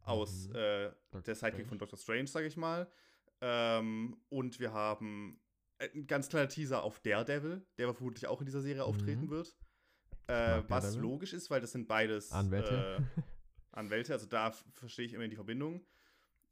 [0.00, 0.56] aus mhm.
[0.56, 0.90] äh,
[1.24, 2.90] der Sidekick von Doctor Strange, sage ich mal.
[3.40, 5.40] Ähm, und wir haben
[5.94, 8.88] ein ganz kleiner Teaser auf Daredevil, der vermutlich auch in dieser Serie mhm.
[8.88, 9.56] auftreten wird.
[10.26, 13.04] Äh, was logisch ist, weil das sind beides Anwälte.
[13.16, 13.22] Äh,
[13.72, 15.84] Anwälte, also da verstehe ich immer die Verbindung.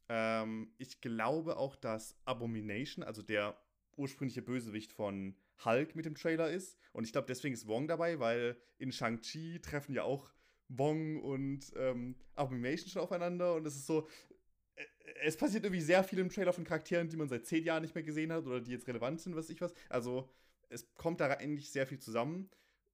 [0.09, 3.57] Ähm, ich glaube auch, dass Abomination, also der
[3.95, 6.77] ursprüngliche Bösewicht von Hulk mit dem Trailer ist.
[6.91, 10.33] Und ich glaube, deswegen ist Wong dabei, weil in Shang-Chi treffen ja auch
[10.67, 13.55] Wong und ähm, Abomination schon aufeinander.
[13.55, 14.30] Und es ist so, äh,
[15.23, 17.95] es passiert irgendwie sehr viel im Trailer von Charakteren, die man seit zehn Jahren nicht
[17.95, 19.73] mehr gesehen hat oder die jetzt relevant sind, was ich was.
[19.89, 20.29] Also
[20.69, 22.49] es kommt da eigentlich sehr viel zusammen.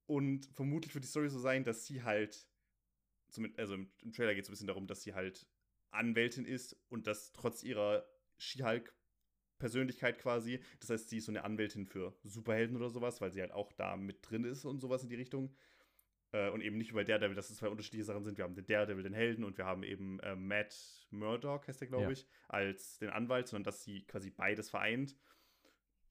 [0.06, 2.46] Und vermutlich wird die Story so sein, dass sie halt,
[3.56, 5.46] also im, Trailer geht es ein bisschen darum, dass sie halt
[5.90, 8.06] Anwältin ist und das trotz ihrer
[8.38, 10.60] She-Hulk-Persönlichkeit quasi.
[10.80, 13.72] Das heißt, sie ist so eine Anwältin für Superhelden oder sowas, weil sie halt auch
[13.72, 15.54] da mit drin ist und sowas in die Richtung.
[16.32, 18.36] Äh, und eben nicht über Daredevil, dass es zwei unterschiedliche Sachen sind.
[18.36, 20.76] Wir haben den Daredevil, den Helden, und wir haben eben äh, Matt
[21.10, 22.10] Murdock, heißt der, glaube ja.
[22.10, 25.16] ich, als den Anwalt, sondern dass sie quasi beides vereint.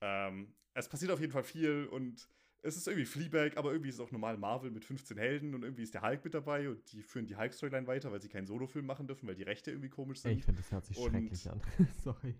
[0.01, 2.27] Ähm, es passiert auf jeden Fall viel und
[2.63, 5.63] es ist irgendwie Fleabag, aber irgendwie ist es auch normal Marvel mit 15 Helden und
[5.63, 8.47] irgendwie ist der Hulk mit dabei und die führen die Hulk-Storyline weiter, weil sie keinen
[8.47, 10.39] Solofilm machen dürfen, weil die Rechte irgendwie komisch sind.
[10.39, 11.61] Ich finde, das hört sich und schrecklich an.
[12.03, 12.35] Sorry.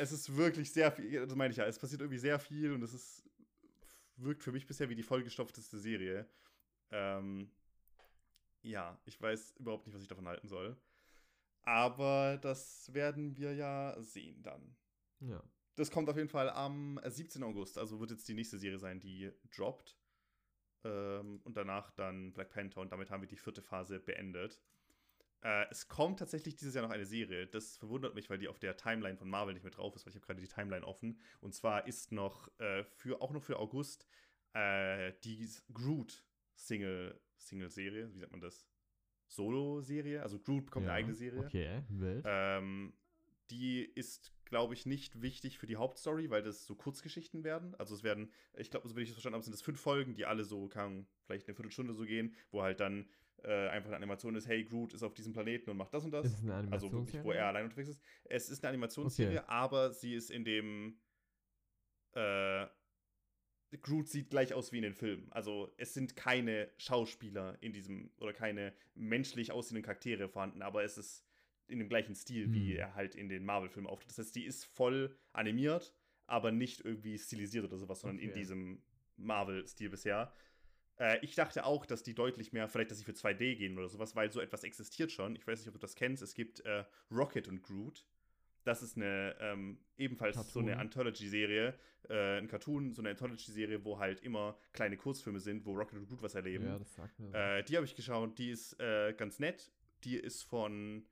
[0.00, 2.82] Es ist wirklich sehr viel, das meine ich ja, es passiert irgendwie sehr viel und
[2.82, 3.24] es ist,
[4.16, 6.26] wirkt für mich bisher wie die vollgestopfteste Serie.
[6.90, 7.50] Ähm,
[8.62, 10.76] ja, ich weiß überhaupt nicht, was ich davon halten soll.
[11.62, 14.76] Aber das werden wir ja sehen dann.
[15.20, 15.42] Ja.
[15.76, 17.42] Das kommt auf jeden Fall am 17.
[17.42, 17.78] August.
[17.78, 19.96] Also wird jetzt die nächste Serie sein, die droppt.
[20.84, 22.80] Ähm, und danach dann Black Panther.
[22.80, 24.60] Und damit haben wir die vierte Phase beendet.
[25.42, 27.46] Äh, es kommt tatsächlich dieses Jahr noch eine Serie.
[27.46, 30.10] Das verwundert mich, weil die auf der Timeline von Marvel nicht mehr drauf ist, weil
[30.10, 31.20] ich habe gerade die Timeline offen.
[31.40, 34.06] Und zwar ist noch äh, für auch noch für August
[34.54, 36.24] äh, die Groot
[36.58, 38.66] Single Single Serie, wie sagt man das?
[39.26, 41.40] Solo Serie, also Groot bekommt ja, eine eigene Serie.
[41.40, 42.24] Okay, wild.
[42.26, 42.94] Ähm,
[43.50, 47.74] die ist, glaube ich, nicht wichtig für die Hauptstory, weil das so Kurzgeschichten werden.
[47.76, 50.14] Also es werden, ich glaube, so wie ich das verstanden habe, sind es fünf Folgen,
[50.14, 53.08] die alle so, kann vielleicht eine Viertelstunde so gehen, wo halt dann
[53.42, 56.10] äh, einfach eine Animation ist, hey, Groot ist auf diesem Planeten und macht das und
[56.10, 56.26] das.
[56.26, 56.72] Ist eine?
[56.72, 58.02] Also wirklich, wo er allein unterwegs ist.
[58.24, 59.48] Es ist eine Animationsserie, okay.
[59.48, 60.98] aber sie ist in dem
[62.12, 62.66] äh,
[63.82, 65.30] Groot sieht gleich aus wie in den Filmen.
[65.30, 70.96] Also es sind keine Schauspieler in diesem oder keine menschlich aussehenden Charaktere vorhanden, aber es
[70.96, 71.26] ist
[71.66, 72.54] in dem gleichen Stil, hm.
[72.54, 74.10] wie er halt in den Marvel-Filmen auftritt.
[74.10, 75.94] Das heißt, die ist voll animiert,
[76.26, 78.28] aber nicht irgendwie stilisiert oder sowas, sondern okay.
[78.28, 78.82] in diesem
[79.16, 80.32] Marvel-Stil bisher.
[80.98, 83.88] Äh, ich dachte auch, dass die deutlich mehr, vielleicht, dass sie für 2D gehen oder
[83.88, 85.36] sowas, weil so etwas existiert schon.
[85.36, 86.22] Ich weiß nicht, ob du das kennst.
[86.22, 88.06] Es gibt äh, Rocket und Groot.
[88.64, 90.52] Das ist eine ähm, ebenfalls Cartoon.
[90.52, 91.74] so eine Anthology-Serie,
[92.08, 96.08] äh, ein Cartoon, so eine Anthology-Serie, wo halt immer kleine Kurzfilme sind, wo Rocket und
[96.08, 96.66] Groot was erleben.
[96.66, 97.32] Ja, das sagt mir.
[97.34, 99.70] Äh, die habe ich geschaut, die ist äh, ganz nett.
[100.04, 101.04] Die ist von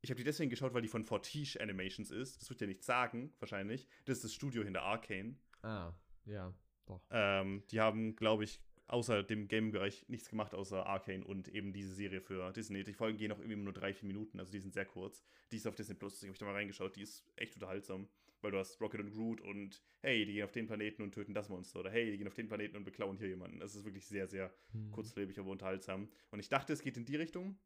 [0.00, 2.40] ich habe die deswegen geschaut, weil die von Fortiche Animations ist.
[2.40, 3.88] Das wird ja nichts sagen, wahrscheinlich.
[4.04, 5.36] Das ist das Studio hinter Arcane.
[5.62, 5.92] Ah,
[6.24, 6.54] ja,
[6.86, 7.02] doch.
[7.10, 11.94] Ähm, die haben, glaube ich, außer dem Gaming-Bereich nichts gemacht, außer Arcane und eben diese
[11.94, 12.84] Serie für Disney.
[12.84, 15.22] Die Folgen gehen auch irgendwie nur drei, vier Minuten, also die sind sehr kurz.
[15.52, 16.96] Die ist auf Disney Plus, deswegen habe ich da mal reingeschaut.
[16.96, 18.08] Die ist echt unterhaltsam,
[18.40, 21.34] weil du hast Rocket und Groot und hey, die gehen auf den Planeten und töten
[21.34, 23.60] das Monster oder hey, die gehen auf den Planeten und beklauen hier jemanden.
[23.60, 24.90] Das ist wirklich sehr, sehr hm.
[24.90, 26.08] kurzlebig, aber unterhaltsam.
[26.30, 27.58] Und ich dachte, es geht in die Richtung.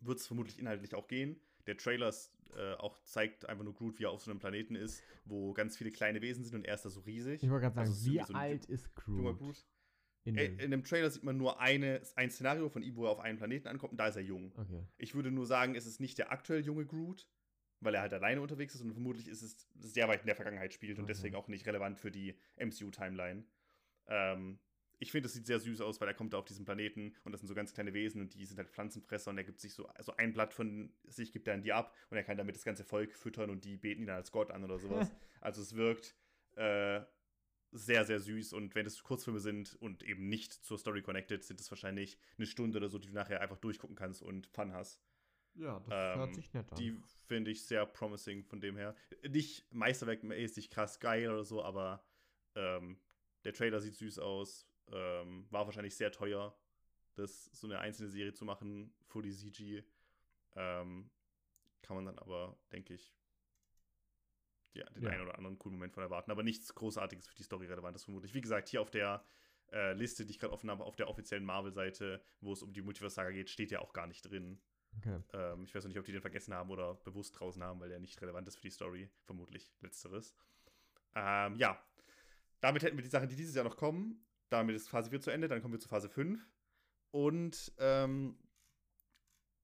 [0.00, 1.38] Wird es vermutlich inhaltlich auch gehen.
[1.66, 2.12] Der Trailer
[2.56, 5.76] äh, auch zeigt einfach nur Groot, wie er auf so einem Planeten ist, wo ganz
[5.76, 7.42] viele kleine Wesen sind und er ist da so riesig.
[7.42, 9.38] Ich wollte gerade sagen, also wie so alt ist Groot?
[9.38, 9.64] Groot?
[10.24, 13.20] In, in, dem Trailer sieht man nur eine, ein Szenario von ihm, wo er auf
[13.20, 14.52] einen Planeten ankommt und da ist er jung.
[14.54, 14.84] Okay.
[14.98, 17.26] Ich würde nur sagen, es ist nicht der aktuell junge Groot,
[17.80, 20.74] weil er halt alleine unterwegs ist und vermutlich ist es sehr weit in der Vergangenheit
[20.74, 21.00] spielt okay.
[21.00, 23.44] und deswegen auch nicht relevant für die MCU-Timeline.
[24.08, 24.58] Ähm,
[24.98, 27.32] ich finde, es sieht sehr süß aus, weil er kommt da auf diesen Planeten und
[27.32, 29.72] das sind so ganz kleine Wesen und die sind halt Pflanzenfresser und er gibt sich
[29.72, 32.54] so also ein Blatt von sich, gibt er an die ab und er kann damit
[32.54, 35.10] das ganze Volk füttern und die beten ihn dann als Gott an oder sowas.
[35.40, 36.14] also es wirkt
[36.56, 37.00] äh,
[37.72, 41.60] sehr, sehr süß und wenn es Kurzfilme sind und eben nicht zur Story connected, sind
[41.60, 45.00] es wahrscheinlich eine Stunde oder so, die du nachher einfach durchgucken kannst und Fun hast.
[45.54, 46.78] Ja, das ähm, hört sich nett an.
[46.78, 46.96] Die
[47.26, 48.94] finde ich sehr promising von dem her.
[49.28, 52.04] Nicht meisterwerkmäßig krass geil oder so, aber
[52.54, 52.98] ähm,
[53.44, 54.66] der Trailer sieht süß aus.
[54.92, 56.56] Ähm, war wahrscheinlich sehr teuer,
[57.14, 59.84] das so eine einzelne Serie zu machen, fully CG.
[60.56, 61.10] Ähm,
[61.82, 63.14] kann man dann aber, denke ich,
[64.74, 65.10] ja, den ja.
[65.10, 66.30] einen oder anderen coolen Moment von erwarten.
[66.30, 68.34] Aber nichts Großartiges für die Story relevantes vermutlich.
[68.34, 69.24] Wie gesagt, hier auf der
[69.72, 72.82] äh, Liste, die ich gerade offen habe, auf der offiziellen Marvel-Seite, wo es um die
[72.82, 74.60] Multiverse-Saga geht, steht ja auch gar nicht drin.
[74.98, 75.20] Okay.
[75.32, 77.88] Ähm, ich weiß noch nicht, ob die den vergessen haben oder bewusst draußen haben, weil
[77.88, 79.10] der nicht relevant ist für die Story.
[79.24, 80.34] Vermutlich letzteres.
[81.14, 81.82] Ähm, ja,
[82.60, 84.24] damit hätten wir die Sachen, die dieses Jahr noch kommen.
[84.48, 86.44] Damit ist Phase 4 zu Ende, dann kommen wir zu Phase 5.
[87.12, 88.36] Und ähm,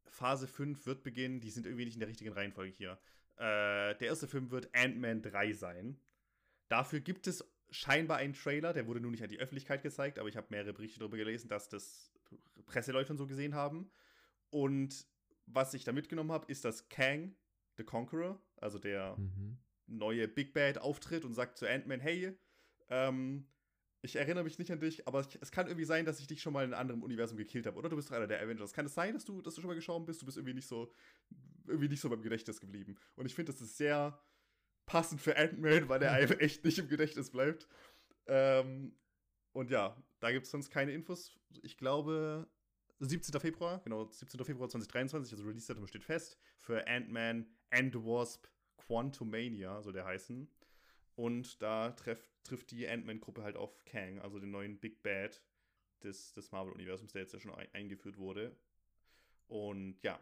[0.09, 2.98] Phase 5 wird beginnen, die sind irgendwie nicht in der richtigen Reihenfolge hier.
[3.37, 6.01] Äh, der erste Film wird Ant-Man 3 sein.
[6.68, 10.28] Dafür gibt es scheinbar einen Trailer, der wurde nur nicht an die Öffentlichkeit gezeigt, aber
[10.28, 12.12] ich habe mehrere Berichte darüber gelesen, dass das
[12.66, 13.91] Presseleute und so gesehen haben.
[14.51, 15.07] Und
[15.47, 17.34] was ich da mitgenommen habe, ist, dass Kang,
[17.76, 19.59] the Conqueror, also der mhm.
[19.87, 22.37] neue Big Bad, auftritt und sagt zu Ant-Man, hey,
[22.89, 23.47] ähm,
[24.07, 26.52] ich erinnere mich nicht an dich, aber es kann irgendwie sein, dass ich dich schon
[26.52, 27.88] mal in einem anderen Universum gekillt habe, oder?
[27.88, 28.72] Du bist doch einer der Avengers.
[28.72, 30.22] Kann es sein, dass du, dass du schon mal gestorben bist?
[30.22, 30.92] Du bist irgendwie nicht so,
[31.66, 32.96] irgendwie nicht so beim Gedächtnis geblieben.
[33.16, 34.18] Und ich finde, das ist sehr
[34.86, 37.68] passend für Ant-Man, weil er einfach echt nicht im Gedächtnis bleibt.
[38.26, 38.96] Ähm,
[39.52, 41.36] und ja, da gibt es sonst keine Infos.
[41.62, 42.48] Ich glaube,
[43.00, 43.38] 17.
[43.40, 44.44] Februar, genau, 17.
[44.44, 48.46] Februar 2023, also Release-Datum steht fest, für Ant-Man and the Wasp
[48.76, 50.48] Quantumania, soll der heißen.
[51.17, 55.43] Und da treff, trifft die Ant-Man-Gruppe halt auf Kang, also den neuen Big Bad
[56.03, 58.55] des, des Marvel-Universums, der jetzt ja schon ein, eingeführt wurde.
[59.49, 60.21] Und ja,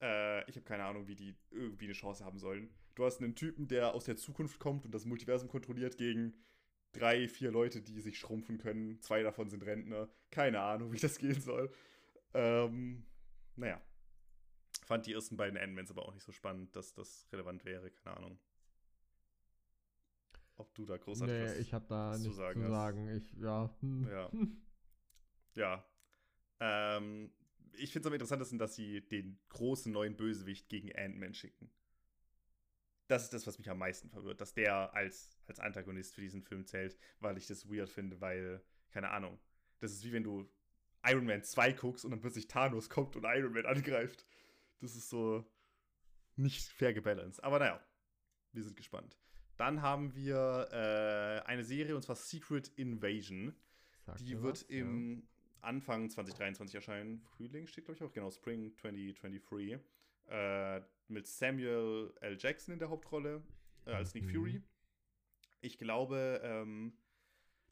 [0.00, 2.70] äh, ich habe keine Ahnung, wie die irgendwie eine Chance haben sollen.
[2.94, 6.34] Du hast einen Typen, der aus der Zukunft kommt und das Multiversum kontrolliert gegen
[6.92, 9.00] drei, vier Leute, die sich schrumpfen können.
[9.00, 10.08] Zwei davon sind Rentner.
[10.30, 11.70] Keine Ahnung, wie das gehen soll.
[12.34, 13.06] Ähm,
[13.56, 13.80] naja.
[14.84, 17.90] Fand die ersten beiden Ant-Mans aber auch nicht so spannend, dass das relevant wäre.
[17.90, 18.38] Keine Ahnung.
[20.58, 23.08] Ob du da großartig nee, was ich habe da nichts zu sagen zu sagen.
[23.16, 23.74] Ich, ja.
[23.80, 24.08] hm.
[24.08, 24.30] Ja.
[25.54, 25.84] Ja.
[26.60, 27.32] Ähm,
[27.72, 31.68] ich finde es am interessantesten, dass sie den großen neuen Bösewicht gegen Ant-Man schicken.
[33.08, 36.42] Das ist das, was mich am meisten verwirrt, dass der als, als Antagonist für diesen
[36.42, 39.40] Film zählt, weil ich das weird finde, weil, keine Ahnung,
[39.80, 40.48] das ist wie wenn du
[41.04, 44.26] Iron Man 2 guckst und dann plötzlich Thanos kommt und Iron Man angreift.
[44.80, 45.44] Das ist so
[46.36, 47.42] nicht fair gebalanced.
[47.42, 47.84] Aber naja,
[48.52, 49.18] wir sind gespannt.
[49.58, 53.54] Dann haben wir äh, eine Serie und zwar Secret Invasion.
[54.06, 54.78] Sagt Die wird was, ja.
[54.78, 55.26] im
[55.60, 57.20] Anfang 2023 erscheinen.
[57.20, 58.12] Frühling steht, glaube ich, auch.
[58.12, 59.78] Genau, Spring 2023.
[60.28, 62.36] Äh, mit Samuel L.
[62.38, 63.42] Jackson in der Hauptrolle
[63.86, 64.30] äh, als Nick Mhm.
[64.30, 64.62] Fury.
[65.60, 66.92] Ich glaube, ähm,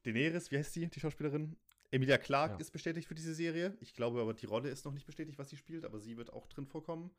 [0.03, 1.57] Daenerys, wie heißt sie, die Schauspielerin?
[1.93, 2.61] Emilia Clarke Ja.
[2.61, 3.77] ist bestätigt für diese Serie.
[3.81, 6.33] Ich glaube aber, die Rolle ist noch nicht bestätigt, was sie spielt, aber sie wird
[6.33, 7.11] auch drin vorkommen.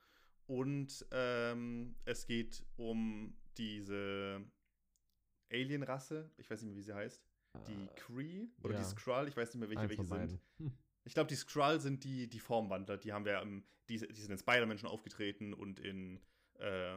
[0.45, 4.41] Und ähm, es geht um diese
[5.52, 6.32] Alien-Rasse.
[6.38, 7.24] Ich weiß nicht mehr, wie sie heißt.
[7.68, 8.88] Die Äh, Kree oder die ja.
[8.88, 10.41] Skrull, ich weiß nicht mehr, welche eins welche sind.
[10.60, 10.72] Hm.
[11.06, 12.98] Ich glaube, die Skrull sind die, die Formwandler.
[12.98, 16.20] Die haben wir im, die, die sind in Spider-Man schon aufgetreten und in
[16.60, 16.93] äh,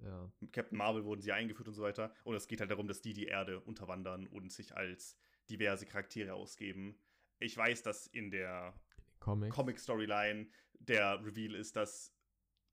[0.00, 0.32] Ja.
[0.52, 2.14] Captain Marvel wurden sie eingeführt und so weiter.
[2.24, 5.16] Und es geht halt darum, dass die die Erde unterwandern und sich als
[5.50, 6.96] diverse Charaktere ausgeben.
[7.40, 8.74] Ich weiß, dass in der
[9.18, 9.54] Comics.
[9.54, 10.46] Comic-Storyline
[10.78, 12.14] der Reveal ist, dass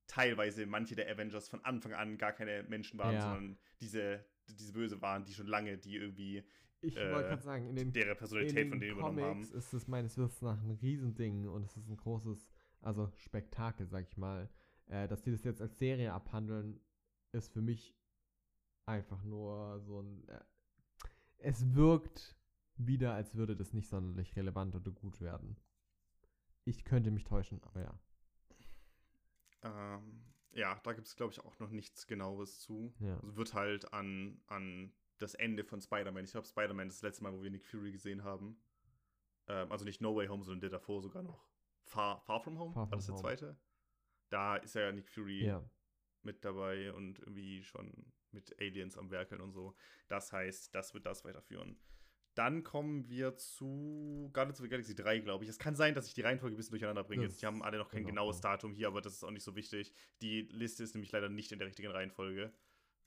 [0.08, 3.22] teilweise manche der Avengers von Anfang an gar keine Menschen waren, Ja.
[3.22, 4.24] sondern diese,
[4.54, 6.44] diese Böse waren, die schon lange die irgendwie
[6.82, 9.50] Ich äh, wollte gerade sagen, in den, deren in Personalität den von denen übernommen Comics
[9.50, 9.58] haben.
[9.58, 12.50] ist es meines Wissens nach ein Riesending und es ist ein großes,
[12.82, 14.50] also Spektakel, sag ich mal.
[14.88, 16.80] Äh, dass die das jetzt als Serie abhandeln,
[17.32, 17.96] ist für mich
[18.86, 20.28] einfach nur so ein.
[20.28, 20.40] Äh,
[21.38, 22.38] es wirkt
[22.78, 25.58] wieder, als würde das nicht sonderlich relevant oder gut werden.
[26.66, 28.00] Ich könnte mich täuschen, aber ja.
[29.64, 30.24] Ähm,
[30.56, 32.94] ja, da gibt es, glaube ich, auch noch nichts Genaues zu.
[33.00, 33.16] Ja.
[33.20, 36.24] Also wird halt an, an das Ende von Spider-Man.
[36.26, 38.60] Ich glaube, Spider-Man ist das letzte Mal, wo wir Nick Fury gesehen haben.
[39.48, 41.48] Ähm, also nicht No Way Home, sondern der davor sogar noch.
[41.84, 42.74] Far, Far From Home?
[42.74, 43.22] Far War From das der Home.
[43.22, 43.58] zweite?
[44.30, 45.64] Da ist ja Nick Fury Ja.
[46.24, 49.76] mit dabei und irgendwie schon mit Aliens am Werkeln und so.
[50.08, 51.78] Das heißt, das wird das weiterführen.
[52.36, 55.50] Dann kommen wir zu Guardians of the Galaxy 3, glaube ich.
[55.50, 57.24] Es kann sein, dass ich die Reihenfolge ein bisschen durcheinander bringe.
[57.24, 58.42] Jetzt, die haben alle noch kein auch genaues.
[58.42, 59.94] Datum hier, aber das ist auch nicht so wichtig.
[60.22, 62.54] Die Liste ist nämlich leider nicht in der richtigen Reihenfolge.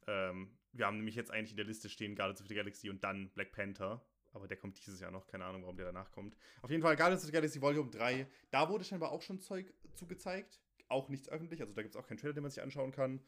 [0.07, 3.05] Ähm, wir haben nämlich jetzt eigentlich in der Liste stehen Guardians of the Galaxy und
[3.05, 4.03] dann Black Panther.
[4.33, 5.27] Aber der kommt dieses Jahr noch.
[5.27, 6.37] Keine Ahnung, warum der danach kommt.
[6.63, 8.27] Auf jeden Fall Guardians of the Galaxy Volume 3.
[8.51, 10.61] Da wurde scheinbar auch schon Zeug zugezeigt.
[10.89, 11.61] Auch nichts öffentlich.
[11.61, 13.21] Also da gibt es auch keinen Trailer, den man sich anschauen kann.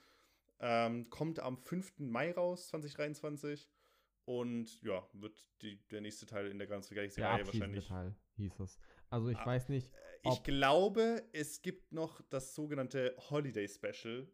[0.61, 1.99] Ähm, kommt am 5.
[1.99, 3.69] Mai raus, 2023.
[4.25, 7.41] Und ja, wird die, der nächste Teil in der Guardians of the Galaxy Der Reihe
[7.43, 7.89] abschließende wahrscheinlich.
[7.89, 8.79] Teil hieß es.
[9.09, 9.91] Also ich Ah, weiß nicht,
[10.23, 14.31] Ich ob- glaube, es gibt noch das sogenannte Holiday Special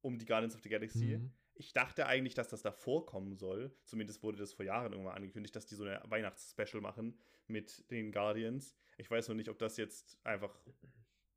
[0.00, 1.18] um die Guardians of the Galaxy.
[1.18, 1.32] Mhm.
[1.54, 3.74] Ich dachte eigentlich, dass das davor kommen soll.
[3.84, 8.12] Zumindest wurde das vor Jahren irgendwann angekündigt, dass die so eine Weihnachts-Special machen mit den
[8.12, 8.76] Guardians.
[8.98, 10.58] Ich weiß noch nicht, ob das jetzt einfach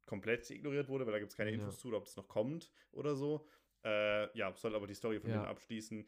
[0.05, 1.57] komplett ignoriert wurde, weil da gibt es keine Ja.
[1.57, 3.47] Infos zu, oder ob es noch kommt oder so.
[3.85, 5.37] Äh, ja, soll aber die Story von Ja.
[5.37, 6.05] denen abschließen.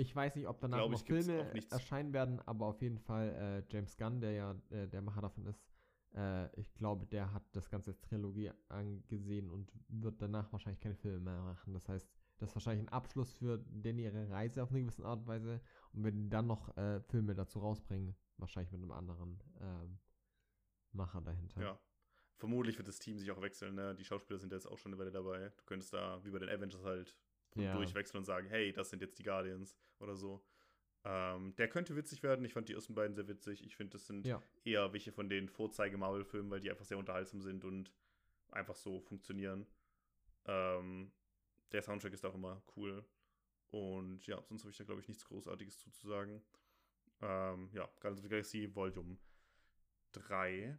[0.00, 3.72] Ich weiß nicht, ob danach Glaub noch Filme erscheinen werden, aber auf jeden Fall äh,
[3.72, 5.62] James Gunn, der ja äh, der Macher davon ist,
[6.14, 11.20] äh, ich glaube, der hat das Ganze Trilogie angesehen und wird danach wahrscheinlich keine Filme
[11.20, 11.74] mehr machen.
[11.74, 15.20] Das heißt, das ist wahrscheinlich ein Abschluss für denn ihre Reise auf eine gewisse Art
[15.20, 15.60] und Weise.
[15.92, 19.98] Und wenn die dann noch äh, Filme dazu rausbringen, wahrscheinlich mit einem anderen ähm,
[20.92, 21.60] Macher dahinter.
[21.60, 21.80] Ja.
[22.36, 23.94] Vermutlich wird das Team sich auch wechseln, ne?
[23.94, 25.50] Die Schauspieler sind jetzt auch schon eine Weile dabei.
[25.58, 27.14] Du könntest da, wie bei den Avengers halt,
[27.56, 27.72] Ja.
[27.74, 30.44] durchwechseln und sagen, hey, das sind jetzt die Guardians oder so.
[31.04, 32.44] Ähm, der könnte witzig werden.
[32.44, 33.64] Ich fand die ersten beiden sehr witzig.
[33.64, 34.42] Ich finde, das sind Ja.
[34.64, 37.90] eher welche von den Vorzeige-Marvel-Filmen, weil die einfach sehr unterhaltsam sind und
[38.50, 39.66] einfach so funktionieren.
[40.44, 41.10] Ähm,
[41.72, 43.04] der Soundtrack ist auch immer cool.
[43.68, 46.42] Und ja, sonst habe ich da, glaube ich, nichts Großartiges zuzusagen.
[47.22, 49.16] Ähm, ja, Guardians of the Galaxy Volume
[50.12, 50.78] 3.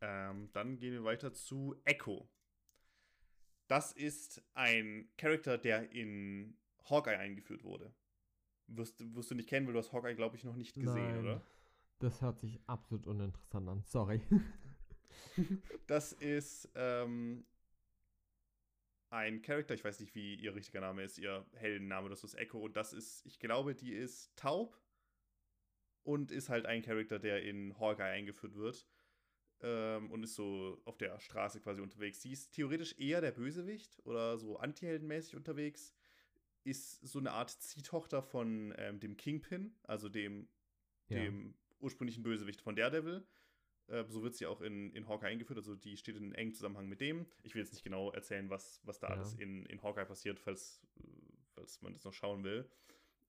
[0.00, 2.28] Ähm, dann gehen wir weiter zu Echo.
[3.72, 6.58] Das ist ein Charakter, der in
[6.90, 7.90] Hawkeye eingeführt wurde.
[8.66, 11.20] Wirst, wirst du nicht kennen, weil du hast Hawkeye, glaube ich, noch nicht gesehen, Nein.
[11.20, 11.42] oder?
[11.98, 13.82] Das hört sich absolut uninteressant an.
[13.86, 14.20] Sorry.
[15.86, 17.46] das ist ähm,
[19.08, 22.58] ein Charakter, ich weiß nicht, wie ihr richtiger Name ist, ihr Heldenname, das ist Echo.
[22.58, 24.78] Und das ist, ich glaube, die ist taub
[26.02, 28.86] und ist halt ein Charakter, der in Hawkeye eingeführt wird.
[29.62, 32.20] Ähm, und ist so auf der Straße quasi unterwegs.
[32.20, 35.94] Sie ist theoretisch eher der Bösewicht oder so antiheldenmäßig unterwegs.
[36.64, 40.48] Ist so eine Art Ziehtochter von ähm, dem Kingpin, also dem,
[41.08, 41.18] ja.
[41.18, 43.24] dem ursprünglichen Bösewicht von Daredevil.
[43.88, 46.88] Äh, so wird sie auch in, in Hawkeye eingeführt, also die steht in engem Zusammenhang
[46.88, 47.26] mit dem.
[47.42, 49.14] Ich will jetzt nicht genau erzählen, was, was da ja.
[49.14, 50.80] alles in, in Hawkeye passiert, falls,
[51.54, 52.68] falls man das noch schauen will.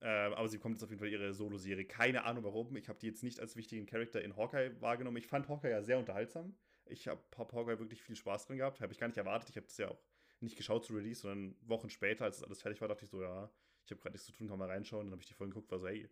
[0.03, 1.85] Äh, aber sie bekommt jetzt auf jeden Fall ihre Solo-Serie.
[1.85, 2.75] Keine Ahnung warum.
[2.75, 5.15] Ich habe die jetzt nicht als wichtigen Charakter in Hawkeye wahrgenommen.
[5.15, 6.53] Ich fand Hawkeye ja sehr unterhaltsam.
[6.85, 8.81] Ich habe hab Hawkeye wirklich viel Spaß drin gehabt.
[8.81, 9.51] Habe ich gar nicht erwartet.
[9.51, 10.03] Ich habe das ja auch
[10.41, 13.21] nicht geschaut zu Release, sondern Wochen später, als das alles fertig war, dachte ich so,
[13.21, 13.49] ja,
[13.85, 15.05] ich habe gerade nichts zu tun, kann mal reinschauen.
[15.05, 16.09] Dann habe ich die Folge geguckt, war so, hey,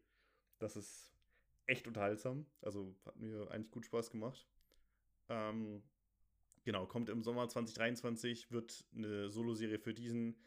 [0.59, 1.13] das ist
[1.65, 2.45] echt unterhaltsam.
[2.61, 4.47] Also hat mir eigentlich gut Spaß gemacht.
[5.27, 5.83] Ähm,
[6.63, 10.37] genau, kommt im Sommer 2023, wird eine Solo-Serie für diesen,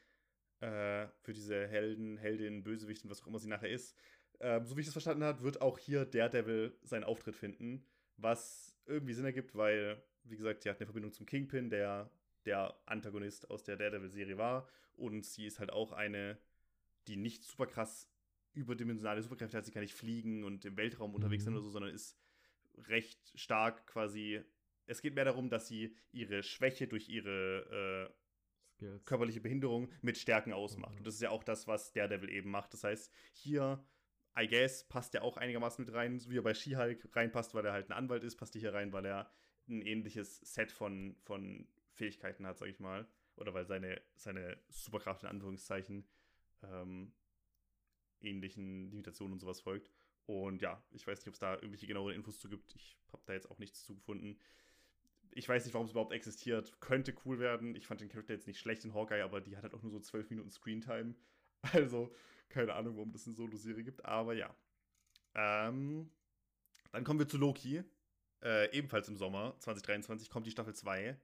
[0.65, 3.97] äh, für diese Helden, Heldin, Bösewichten, was auch immer sie nachher ist.
[4.41, 7.85] Ähm, so wie ich das verstanden habe, wird auch hier Daredevil seinen Auftritt finden,
[8.17, 12.11] was irgendwie Sinn ergibt, weil, wie gesagt, sie hat eine Verbindung zum Kingpin, der
[12.47, 14.69] der Antagonist aus der Daredevil-Serie war.
[14.97, 16.39] Und sie ist halt auch eine,
[17.09, 18.11] die nicht super krass
[18.53, 19.65] überdimensionale Superkräfte hat.
[19.65, 21.59] Sie kann nicht fliegen und im Weltraum unterwegs sein mhm.
[21.59, 22.19] oder so, sondern ist
[22.89, 24.45] recht stark quasi
[24.87, 28.15] es geht mehr darum, dass sie ihre Schwäche durch ihre
[28.81, 30.93] äh, körperliche Behinderung mit Stärken ausmacht.
[30.93, 30.99] Mhm.
[30.99, 32.73] Und das ist ja auch das, was Daredevil eben macht.
[32.73, 33.85] Das heißt, hier,
[34.39, 37.65] I guess, passt er auch einigermaßen mit rein, so wie er bei She-Hulk reinpasst, weil
[37.65, 39.31] er halt ein Anwalt ist, passt er hier rein, weil er
[39.69, 43.07] ein ähnliches Set von, von Fähigkeiten hat, sag ich mal.
[43.37, 46.07] Oder weil seine, seine Superkraft in Anführungszeichen
[46.63, 47.13] ähm,
[48.21, 49.91] ähnlichen Limitationen und sowas folgt.
[50.27, 52.75] Und ja, ich weiß nicht, ob es da irgendwelche genaueren Infos zu gibt.
[52.75, 54.39] Ich habe da jetzt auch nichts zu gefunden
[55.37, 56.81] ich weiß nicht, warum es überhaupt existiert.
[56.81, 57.75] Könnte cool werden.
[57.75, 59.91] Ich fand den Charakter jetzt nicht schlecht in Hawkeye, aber die hat halt auch nur
[59.91, 61.15] so zwölf Minuten Screentime.
[61.73, 62.15] Also,
[62.51, 64.05] keine Ahnung, warum das eine Solo-Serie gibt.
[64.05, 64.55] Aber ja.
[65.35, 66.11] Ähm,
[66.93, 67.83] dann kommen wir zu Loki.
[68.43, 71.19] Äh, ebenfalls im Sommer 2023 kommt die Staffel 2.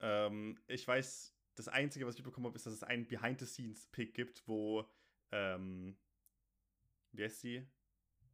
[0.00, 4.46] Ähm, ich weiß, das Einzige, was ich bekommen habe, ist, dass es einen Behind-the-Scenes-Pick gibt,
[4.46, 4.86] wo,
[5.30, 5.96] ähm,
[7.12, 7.66] wie heißt sie?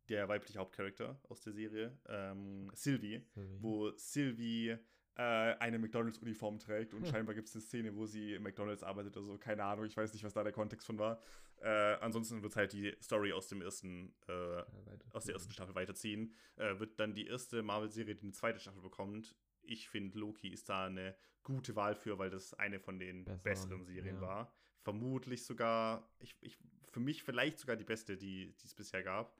[0.08, 4.78] Der weibliche Hauptcharakter aus der Serie, ähm, Sylvie, Sylvie, wo Sylvie
[5.22, 7.10] eine McDonalds-Uniform trägt und hm.
[7.10, 9.36] scheinbar gibt es eine Szene, wo sie im McDonalds arbeitet oder so.
[9.36, 11.20] Keine Ahnung, ich weiß nicht, was da der Kontext von war.
[11.60, 14.64] Äh, ansonsten wird halt die Story aus dem ersten, äh, ja,
[15.12, 16.34] aus der ersten Staffel weiterziehen.
[16.56, 19.34] Äh, wird dann die erste Marvel-Serie, die eine zweite Staffel bekommt.
[19.62, 23.42] Ich finde, Loki ist da eine gute Wahl für, weil das eine von den Besser,
[23.42, 24.22] besseren Serien ja.
[24.22, 24.54] war.
[24.82, 26.58] Vermutlich sogar, ich, ich,
[26.90, 29.36] für mich vielleicht sogar die beste, die es bisher gab.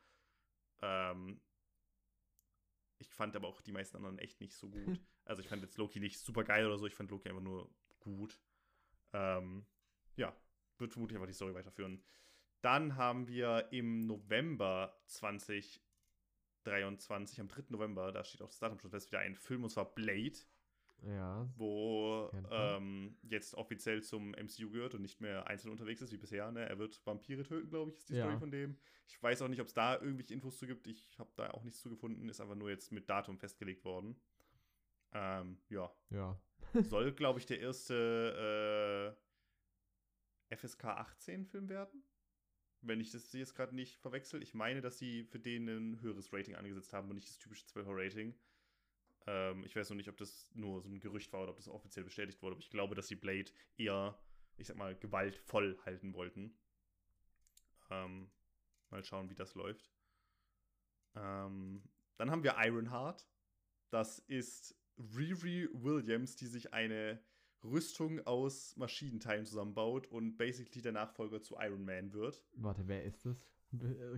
[0.82, 1.40] Ähm,
[2.98, 5.00] ich fand aber auch die meisten anderen echt nicht so gut.
[5.28, 7.68] also ich fand jetzt Loki nicht super geil oder so, ich fand Loki einfach nur
[8.00, 8.40] gut.
[9.12, 9.66] Ähm,
[10.16, 10.34] ja,
[10.78, 12.02] wird vermutlich einfach die Story weiterführen.
[12.62, 17.64] Dann haben wir im November 2023, am 3.
[17.68, 20.38] November, da steht auch das Datum schon fest, wieder ein Film und zwar Blade.
[21.06, 21.48] Ja.
[21.56, 26.50] Wo ähm, jetzt offiziell zum MCU gehört und nicht mehr einzeln unterwegs ist wie bisher.
[26.50, 26.68] Ne?
[26.68, 28.24] Er wird Vampire töten, glaube ich, ist die ja.
[28.24, 28.76] Story von dem.
[29.06, 30.88] Ich weiß auch nicht, ob es da irgendwelche Infos zu gibt.
[30.88, 32.28] Ich habe da auch nichts zu gefunden.
[32.28, 34.20] Ist einfach nur jetzt mit Datum festgelegt worden.
[35.12, 35.90] Ähm, ja.
[36.10, 36.40] Ja.
[36.88, 39.16] Soll, glaube ich, der erste
[40.50, 42.02] äh, FSK 18 Film werden.
[42.80, 44.42] Wenn ich das jetzt gerade nicht verwechsel.
[44.42, 47.66] Ich meine, dass sie für den ein höheres Rating angesetzt haben und nicht das typische
[47.66, 48.38] 12er Rating.
[49.26, 51.68] Ähm, ich weiß noch nicht, ob das nur so ein Gerücht war oder ob das
[51.68, 54.18] offiziell bestätigt wurde, aber ich glaube, dass die Blade eher,
[54.56, 56.56] ich sag mal, gewaltvoll halten wollten.
[57.90, 58.30] Ähm,
[58.90, 59.90] mal schauen, wie das läuft.
[61.14, 61.82] Ähm,
[62.16, 63.28] dann haben wir Ironheart.
[63.90, 67.20] Das ist Riri Williams, die sich eine
[67.64, 72.44] Rüstung aus Maschinenteilen zusammenbaut und basically der Nachfolger zu Iron Man wird.
[72.52, 73.44] Warte, wer ist das?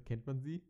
[0.05, 0.63] Kennt man sie?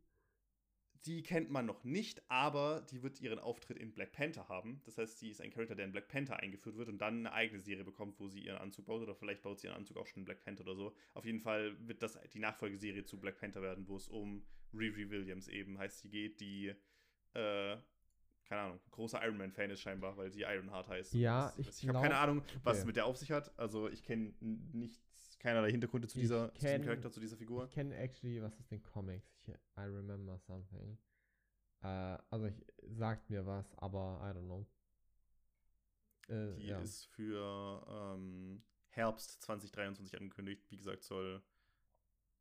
[1.06, 4.82] Die kennt man noch nicht, aber die wird ihren Auftritt in Black Panther haben.
[4.84, 7.32] Das heißt, sie ist ein Charakter, der in Black Panther eingeführt wird und dann eine
[7.32, 9.00] eigene Serie bekommt, wo sie ihren Anzug baut.
[9.00, 10.94] Oder vielleicht baut sie ihren Anzug auch schon in Black Panther oder so.
[11.14, 14.44] Auf jeden Fall wird das die Nachfolgeserie zu Black Panther werden, wo es um
[14.74, 16.74] Riri Williams eben heißt, sie geht, die,
[17.32, 17.78] äh,
[18.50, 21.14] keine Ahnung, großer Iron Man-Fan ist scheinbar, weil sie Ironheart heißt.
[21.14, 22.80] Ja, ich, ich habe keine Ahnung, was okay.
[22.80, 23.56] es mit der auf sich hat.
[23.56, 27.66] Also ich kenne nichts keinerlei Hintergründe zu, dieser, kenn, zu diesem Charakter, zu dieser Figur.
[27.66, 29.38] Ich kenne actually, was ist den Comics?
[29.46, 30.98] Ich, I remember something.
[31.82, 34.66] Äh, also ich, sagt mir was, aber I don't know.
[36.26, 36.80] Äh, Die ja.
[36.80, 40.68] ist für ähm, Herbst 2023 angekündigt.
[40.70, 41.40] Wie gesagt, soll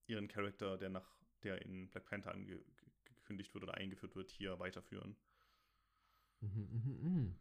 [0.08, 1.08] ihren Charakter, der nach
[1.44, 2.80] der in Black Panther angekündigt
[3.30, 5.16] angekündigt wird oder eingeführt wird, hier weiterführen.
[6.42, 7.40] Mhm, mhm, mhm.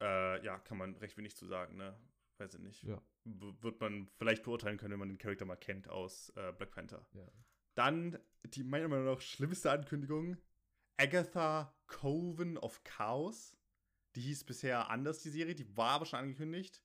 [0.00, 1.98] Äh, ja, kann man recht wenig zu sagen, ne?
[2.38, 2.82] Weiß ich nicht.
[2.82, 3.00] Ja.
[3.24, 7.06] Wird man vielleicht beurteilen können, wenn man den Charakter mal kennt aus äh, Black Panther.
[7.14, 7.26] Ja.
[7.74, 10.36] Dann die meiner Meinung nach schlimmste Ankündigung:
[10.98, 13.56] Agatha Coven of Chaos.
[14.14, 16.82] Die hieß bisher anders, die Serie, die war aber schon angekündigt.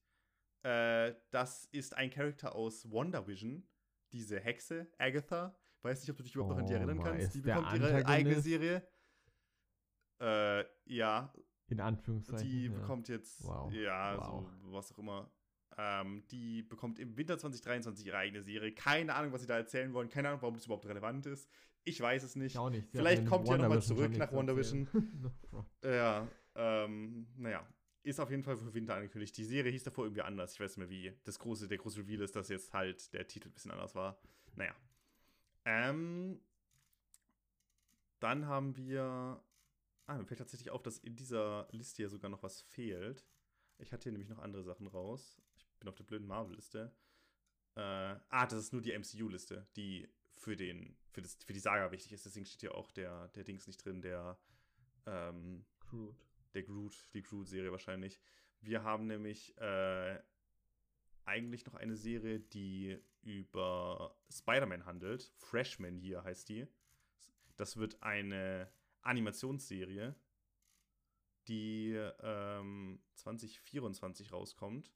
[0.63, 3.67] Äh, das ist ein Charakter aus WandaVision,
[4.11, 5.57] diese Hexe, Agatha.
[5.81, 7.33] Weiß nicht, ob du dich überhaupt noch an die Oh erinnern my, kannst.
[7.33, 8.41] Die bekommt ihre eigene?
[8.41, 8.87] Serie.
[10.21, 11.33] Äh, ja,
[11.67, 12.47] In Anführungszeichen.
[12.47, 12.71] die ja.
[12.71, 13.73] bekommt jetzt, Wow.
[13.73, 14.45] ja, Wow.
[14.61, 15.31] so was auch immer.
[15.77, 18.71] Ähm, die bekommt im Winter 2023 ihre eigene Serie.
[18.73, 20.09] Keine Ahnung, was sie da erzählen wollen.
[20.09, 21.49] Keine Ahnung, warum das überhaupt relevant ist.
[21.83, 22.53] Ich weiß es nicht.
[22.53, 22.91] Ich auch nicht.
[22.91, 24.87] Sie Vielleicht kommt in die ja noch mal WandaVision zurück nach WandaVision.
[25.83, 27.65] Ja, ähm, naja.
[28.03, 29.37] Ist auf jeden Fall für Winter angekündigt.
[29.37, 30.53] Die Serie hieß davor irgendwie anders.
[30.53, 31.13] Ich weiß nicht mehr wie.
[31.23, 34.19] Das große, der große Reveal ist, dass jetzt halt der Titel ein bisschen anders war.
[34.55, 34.73] Naja.
[35.65, 36.39] Ähm,
[38.19, 39.41] dann haben wir.
[40.11, 43.25] Ah, mir fällt tatsächlich auf, dass in dieser Liste hier sogar noch was fehlt.
[43.77, 45.41] Ich hatte hier nämlich noch andere Sachen raus.
[45.55, 46.93] Ich bin auf der blöden Marvel-Liste.
[47.75, 51.93] Äh, ah, das ist nur die MCU-Liste, die für, den, für, das, für die Saga
[51.93, 52.25] wichtig ist.
[52.25, 54.37] Deswegen steht hier auch der, der Dings nicht drin, der,
[55.05, 56.27] ähm, Groot.
[56.55, 58.19] der Groot, die Groot-Serie wahrscheinlich.
[58.59, 60.19] Wir haben nämlich äh,
[61.23, 65.31] eigentlich noch eine Serie, die über Spider-Man handelt.
[65.37, 66.67] Freshman Year heißt die.
[67.55, 68.69] Das wird eine
[69.01, 70.15] Animationsserie,
[71.47, 74.91] die ähm, 2024 rauskommt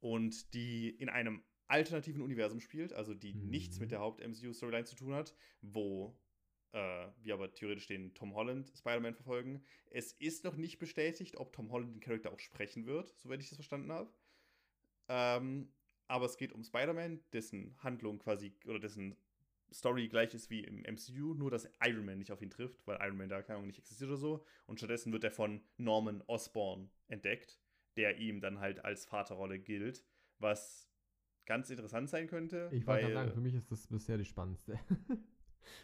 [0.00, 3.50] und die in einem alternativen Universum spielt, also die Mhm.
[3.50, 6.18] nichts mit der Haupt-MCU-Storyline zu tun hat, wo
[6.72, 9.64] äh, wir aber theoretisch den Tom Holland Spider-Man verfolgen.
[9.90, 13.48] Es ist noch nicht bestätigt, ob Tom Holland den Charakter auch sprechen wird, soweit ich
[13.48, 14.12] das verstanden habe.
[15.08, 15.72] Ähm,
[16.06, 19.16] aber es geht um Spider-Man, dessen Handlung quasi oder dessen
[19.72, 22.98] Story gleich ist wie im MCU, nur dass Iron Man nicht auf ihn trifft, weil
[23.02, 24.44] Iron Man da keine Ahnung nicht existiert oder so.
[24.66, 27.60] Und stattdessen wird er von Norman Osborn entdeckt,
[27.96, 30.04] der ihm dann halt als Vaterrolle gilt,
[30.38, 30.88] was
[31.46, 32.68] ganz interessant sein könnte.
[32.72, 34.78] Ich wollte sagen, für mich ist das bisher die spannendste.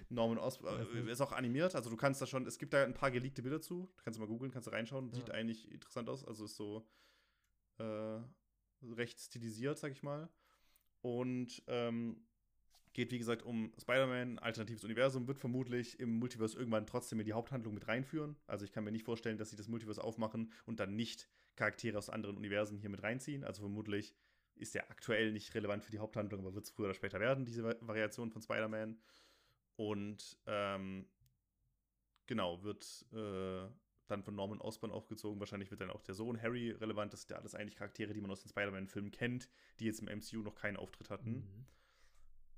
[0.09, 2.95] Norman Osborn äh, ist auch animiert, also du kannst da schon, es gibt da ein
[2.95, 5.35] paar geleakte Bilder zu, du kannst mal googeln, kannst du reinschauen, sieht Ja.
[5.35, 6.87] eigentlich interessant aus, also ist so
[7.78, 8.20] äh,
[8.82, 10.28] recht stilisiert, sag ich mal.
[11.03, 12.26] Und ähm,
[12.95, 17.32] geht, wie gesagt, um Spider-Man, alternatives Universum, wird vermutlich im Multiverse irgendwann trotzdem in die
[17.34, 18.36] Haupthandlung mit reinführen.
[18.47, 21.99] Also ich kann mir nicht vorstellen, dass sie das Multiverse aufmachen und dann nicht Charaktere
[21.99, 23.45] aus anderen Universen hier mit reinziehen.
[23.45, 24.14] Also vermutlich
[24.55, 27.45] ist der aktuell nicht relevant für die Haupthandlung, aber wird es früher oder später werden,
[27.45, 28.99] diese Va- Variation von Spider-Man.
[29.76, 31.07] Und ähm,
[32.26, 33.68] genau, wird äh,
[34.07, 35.40] dann von Norman Osborn aufgezogen.
[35.40, 37.12] Wahrscheinlich wird dann auch der Sohn Harry relevant.
[37.12, 39.49] Das sind ja alles eigentlich Charaktere, die man aus den Spider-Man-Filmen kennt,
[39.80, 41.30] die jetzt im MCU noch keinen Auftritt hatten.
[41.30, 41.66] Mhm.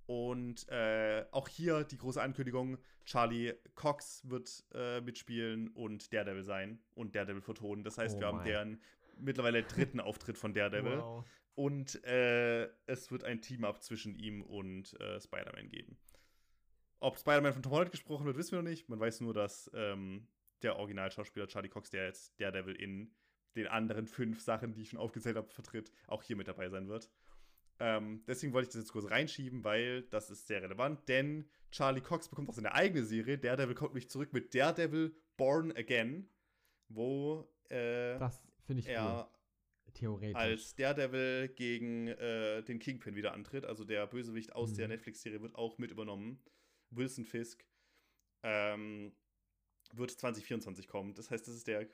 [0.07, 6.79] Und äh, auch hier die große Ankündigung: Charlie Cox wird äh, mitspielen und Daredevil sein
[6.95, 7.83] und Daredevil vertonen.
[7.83, 8.81] Das heißt, Oh wir haben deren
[9.19, 10.99] mittlerweile dritten Auftritt von Daredevil.
[10.99, 11.25] Wow.
[11.55, 15.97] Und äh, es wird ein Team-Up zwischen ihm und äh, Spider-Man geben.
[17.01, 18.89] Ob Spider-Man von Tom Holland gesprochen wird, wissen wir noch nicht.
[18.89, 20.29] Man weiß nur, dass ähm,
[20.63, 23.11] der Originalschauspieler Charlie Cox, der jetzt Daredevil in
[23.57, 26.89] den anderen fünf Sachen, die ich schon aufgezählt habe, vertritt, auch hier mit dabei sein
[26.89, 27.11] wird.
[27.79, 32.01] Ähm, deswegen wollte ich das jetzt kurz reinschieben, weil das ist sehr relevant, denn Charlie
[32.01, 33.37] Cox bekommt auch seine eigene Serie.
[33.39, 36.31] Daredevil kommt nämlich zurück mit Daredevil Born Again,
[36.89, 39.93] wo äh, Das finde ich er cool.
[39.93, 40.35] Theoretisch.
[40.37, 43.65] als Daredevil gegen äh, den Kingpin wieder antritt.
[43.65, 44.93] Also der Bösewicht aus der Mhm.
[44.95, 46.43] Netflix-Serie wird auch mit übernommen.
[46.91, 47.65] Wilson Fisk
[48.43, 49.13] ähm,
[49.93, 51.15] wird 2024 kommen.
[51.15, 51.89] Das heißt, das ist der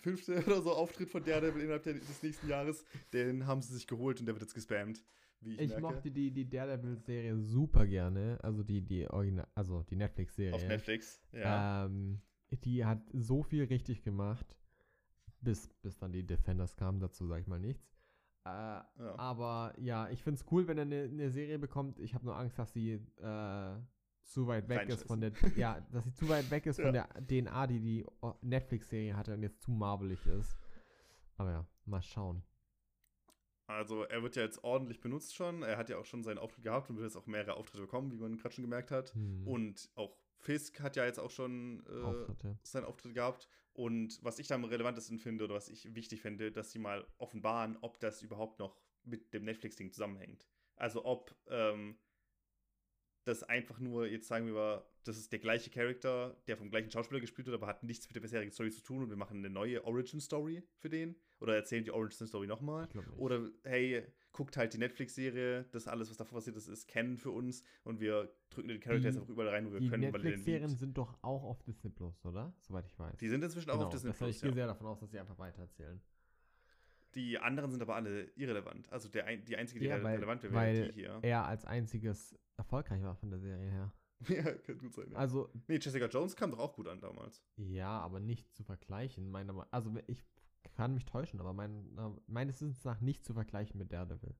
[0.00, 2.84] fünfte oder so Auftritt von Daredevil innerhalb des nächsten Jahres.
[3.12, 5.02] Den haben sie sich geholt und der wird jetzt gespammt.
[5.40, 5.82] Wie ich, ich merke.
[5.82, 8.38] mochte die, die Daredevil-Serie super gerne.
[8.42, 10.54] Also die, die Original, also die Netflix-Serie.
[10.54, 11.20] auf Netflix.
[11.32, 11.84] Ja.
[11.84, 12.20] Ähm,
[12.64, 14.56] die hat so viel richtig gemacht,
[15.40, 17.84] bis, bis dann die Defenders kamen, dazu sage ich mal nichts.
[18.44, 18.86] Äh, ja.
[19.18, 21.98] Aber ja, ich finde es cool, wenn er eine ne Serie bekommt.
[21.98, 23.76] Ich habe nur Angst, dass sie äh,
[24.26, 27.08] zu weit weg ist von der, ja, dass sie zu weit weg ist von der
[27.26, 28.06] DNA, die die
[28.42, 30.56] Netflix-Serie hatte und jetzt zu marvelig ist.
[31.36, 32.42] Aber ja, mal schauen.
[33.68, 35.62] Also er wird ja jetzt ordentlich benutzt schon.
[35.62, 38.12] Er hat ja auch schon seinen Auftritt gehabt und wird jetzt auch mehrere Auftritte bekommen,
[38.12, 39.12] wie man gerade schon gemerkt hat.
[39.14, 42.58] Hm, Und auch Fisk hat ja jetzt auch schon äh, Auftritte.
[42.62, 43.48] seinen Auftritt gehabt.
[43.72, 47.06] Und was ich da am relevantesten finde oder was ich wichtig finde, dass sie mal
[47.18, 50.46] offenbaren, ob das überhaupt noch mit dem Netflix-Ding zusammenhängt.
[50.76, 51.98] Also ob ähm,
[53.26, 56.90] das einfach nur, jetzt sagen wir mal, das ist der gleiche Charakter, der vom gleichen
[56.90, 59.38] Schauspieler gespielt wird, aber hat nichts mit der bisherigen Story zu tun und wir machen
[59.38, 61.16] eine neue Origin-Story für den.
[61.40, 62.88] Oder erzählen die Origin-Story nochmal.
[63.18, 67.30] Oder hey, guckt halt die Netflix-Serie, das alles, was davor passiert ist, ist kennen für
[67.30, 70.12] uns und wir drücken die Charaktere Die- einfach überall rein, wo wir Die können, den
[70.12, 72.54] Netflix-Serien sind doch auch auf Disney Plus, oder?
[72.60, 73.16] Soweit ich weiß.
[73.18, 74.30] Die sind inzwischen auch auf Disney das Plus.
[74.36, 74.54] ich gehe Ja.
[74.54, 76.00] sehr davon aus, dass sie einfach weitererzählen.
[77.14, 78.90] Die anderen sind aber alle irrelevant.
[78.92, 81.18] Also der die einzige, die Ja, weil- relevant wäre, wäre die hier.
[81.22, 83.92] Er als einziges erfolgreich war von der Serie her.
[84.28, 85.10] ja, kann gut sein.
[85.10, 85.18] Ja.
[85.18, 87.42] Also, nee, Jessica Jones kam doch auch gut an damals.
[87.56, 89.30] ja, aber nicht zu vergleichen.
[89.30, 90.24] Meiner, Me- also, ich
[90.74, 91.86] kann mich täuschen, aber mein,
[92.26, 94.34] meines Wissens nach nicht zu vergleichen mit Daredevil.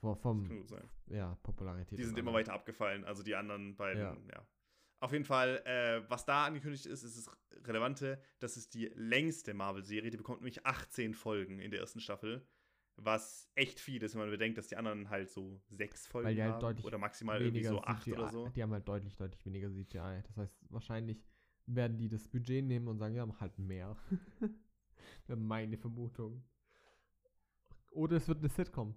[0.00, 0.88] Vor, Das vom, kann gut sein.
[1.06, 1.98] ja, Popularität.
[1.98, 4.16] Die sind immer weiter abgefallen, also die anderen beiden, Ja.
[4.34, 4.46] ja.
[5.00, 7.30] Auf jeden Fall, äh, was da angekündigt ist, ist das
[7.66, 12.46] Relevante, das ist die längste Marvel-Serie, die bekommt nämlich 18 Folgen in der ersten Staffel,
[12.96, 16.62] was echt viel ist, wenn man bedenkt, dass die anderen halt so sechs Folgen halt
[16.62, 18.48] haben oder maximal irgendwie weniger so acht CGI, oder so.
[18.48, 20.22] Die haben halt deutlich, deutlich weniger CGI.
[20.26, 21.24] Das heißt, wahrscheinlich
[21.66, 23.96] werden die das Budget nehmen und sagen, ja, mach halt mehr.
[25.26, 26.44] Wäre Meine Vermutung.
[27.90, 28.96] Oder es wird eine Sitcom.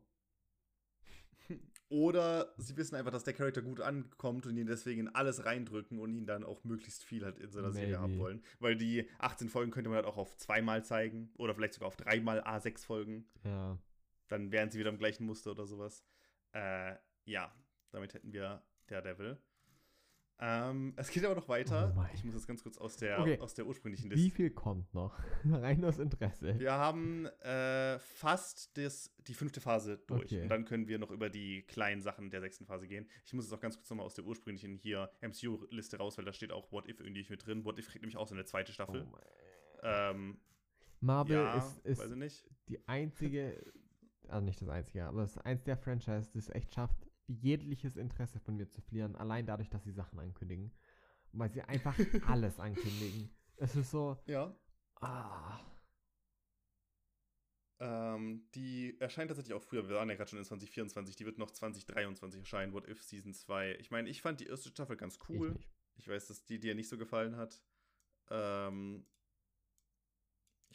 [1.90, 6.00] Oder sie wissen einfach, dass der Charakter gut ankommt und ihn deswegen in alles reindrücken
[6.00, 8.44] und ihn dann auch möglichst viel halt in seiner Serie haben wollen.
[8.60, 11.96] Weil die 18 Folgen könnte man halt auch auf zweimal zeigen oder vielleicht sogar auf
[11.96, 13.26] dreimal A6 Folgen.
[13.46, 13.78] Ja.
[14.28, 16.04] Dann wären sie wieder im gleichen Muster oder sowas.
[16.54, 17.54] Äh, ja,
[17.92, 19.38] damit hätten wir Daredevil.
[20.40, 21.96] Ähm, es geht aber noch weiter.
[21.98, 23.40] Oh ich muss jetzt ganz kurz aus der, Okay.
[23.40, 24.36] aus der ursprünglichen Wie Liste.
[24.36, 25.18] viel kommt noch?
[25.50, 26.60] Rein aus Interesse.
[26.60, 30.26] Wir haben äh, fast das, die fünfte Phase durch.
[30.26, 30.44] Okay.
[30.44, 33.10] Und dann können wir noch über die kleinen Sachen der sechsten Phase gehen.
[33.26, 36.34] Ich muss jetzt auch ganz kurz nochmal aus der ursprünglichen hier MCU-Liste raus, weil da
[36.34, 37.66] steht auch What If irgendwie nicht mit drin.
[37.66, 39.08] What If kriegt nämlich auch so eine zweite Staffel.
[39.12, 39.18] Oh
[39.82, 40.40] ähm,
[41.00, 42.46] Marvel ja, ist, ist weiß ich nicht.
[42.70, 43.60] die einzige,
[44.30, 46.98] also nicht das einzige, aber es ist eins der Franchises, das es echt schafft,
[47.28, 50.72] jegliches Interesse von mir zu verlieren, allein dadurch, dass sie Sachen ankündigen.
[51.34, 51.96] Weil sie einfach
[52.28, 53.30] alles ankündigen.
[53.58, 54.56] Es ist so, Ja.
[55.02, 55.60] ah,
[57.80, 59.88] Ähm, die erscheint tatsächlich auch früher.
[59.88, 61.16] Wir waren ja gerade schon in 2024.
[61.16, 62.74] Die wird noch 2023 erscheinen.
[62.74, 63.76] What If Season 2.
[63.76, 65.56] Ich meine, ich fand die erste Staffel ganz cool.
[65.60, 65.70] ich.
[65.96, 67.62] Ich weiß, dass die dir nicht so gefallen hat.
[68.30, 69.06] Ähm,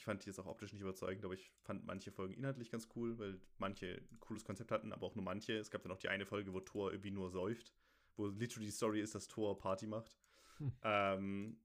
[0.02, 2.88] ich fand die jetzt auch optisch nicht überzeugend, aber ich fand manche Folgen inhaltlich ganz
[2.96, 5.56] cool, weil manche ein cooles Konzept hatten, aber auch nur manche.
[5.56, 7.72] Es gab dann auch die eine Folge, wo Thor irgendwie nur säuft,
[8.16, 10.18] wo literally die Story ist, dass Thor Party macht.
[10.58, 10.72] Hm.
[10.82, 11.60] Ähm,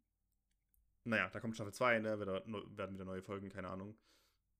[1.03, 2.19] naja, da kommt Staffel 2, ne?
[2.19, 3.97] Werden wieder neue Folgen, keine Ahnung.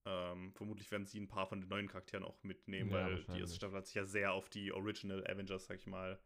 [0.06, 3.42] Ähm, vermutlich werden sie ein paar von den neuen Charakteren auch mitnehmen, Ja, weil die
[3.42, 6.20] erste Staffel hat sich ja sehr auf die Original Avengers, sag ich mal,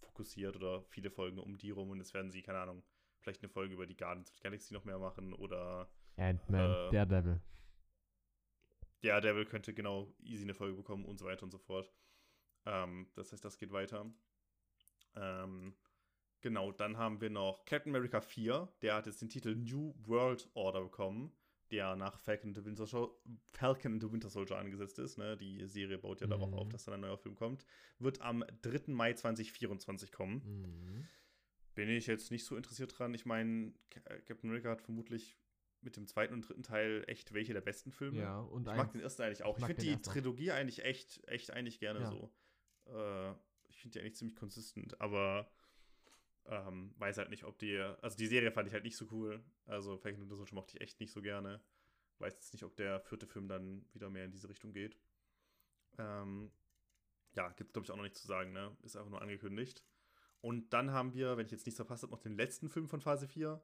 [0.00, 2.82] fokussiert oder viele Folgen um die rum und jetzt werden sie, keine Ahnung,
[3.20, 5.88] vielleicht eine Folge über die Guardians of the Galaxy noch mehr machen oder
[6.18, 7.40] Ant-Man, Äh, Daredevil.
[9.02, 11.92] ja, Devil könnte genau easy eine Folge bekommen und so weiter und so fort.
[12.66, 14.10] Ähm, das heißt, das geht weiter.
[15.16, 15.74] Ähm,
[16.40, 18.68] genau, dann haben wir noch Captain America 4.
[18.82, 21.32] Der hat jetzt den Titel New World Order bekommen,
[21.70, 23.14] der nach Falcon and the Winter, Sol
[23.52, 25.18] Falcon and the Winter Soldier angesetzt ist.
[25.18, 25.36] Ne?
[25.36, 26.54] Die Serie baut ja darauf Mhm.
[26.58, 27.64] auf, dass dann ein neuer Film kommt.
[27.98, 28.92] Wird am 3.
[28.92, 30.42] Mai 2024 kommen.
[30.44, 31.08] Mhm.
[31.74, 33.14] Bin ich jetzt nicht so interessiert dran.
[33.14, 35.36] Ich meine, Captain America hat vermutlich
[35.88, 38.20] mit dem zweiten und dritten Teil echt welche der besten Filme.
[38.20, 39.56] Ja, und Ich mag den ersten eigentlich auch.
[39.56, 40.04] ich Ich, finde die ersten.
[40.10, 42.10] Trilogie eigentlich echt, echt eigentlich gerne Ja.
[42.10, 42.30] so.
[42.86, 43.30] Äh,
[43.68, 45.50] ich finde die eigentlich ziemlich konsistent, aber
[46.46, 47.78] ähm, weiß halt nicht, ob die.
[48.02, 49.42] Also die Serie fand ich halt nicht so cool.
[49.66, 51.60] Also Falcon and the Soldier mochte ich echt nicht so gerne.
[52.18, 54.98] Weiß jetzt nicht, ob der vierte Film dann wieder mehr in diese Richtung geht.
[55.98, 56.50] Ähm,
[57.34, 58.76] ja, gibt es glaube ich auch noch nichts zu sagen, ne?
[58.82, 59.84] Ist einfach nur angekündigt.
[60.40, 63.00] Und dann haben wir, wenn ich jetzt nichts verpasst habe, noch den letzten Film von
[63.00, 63.60] Phase 4.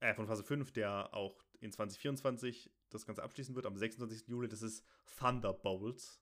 [0.00, 4.28] Äh, von Phase 5, der auch in 2024 das Ganze abschließen wird, am 26.
[4.28, 4.48] Juli.
[4.48, 4.84] Das ist
[5.18, 6.20] Thunderbolts.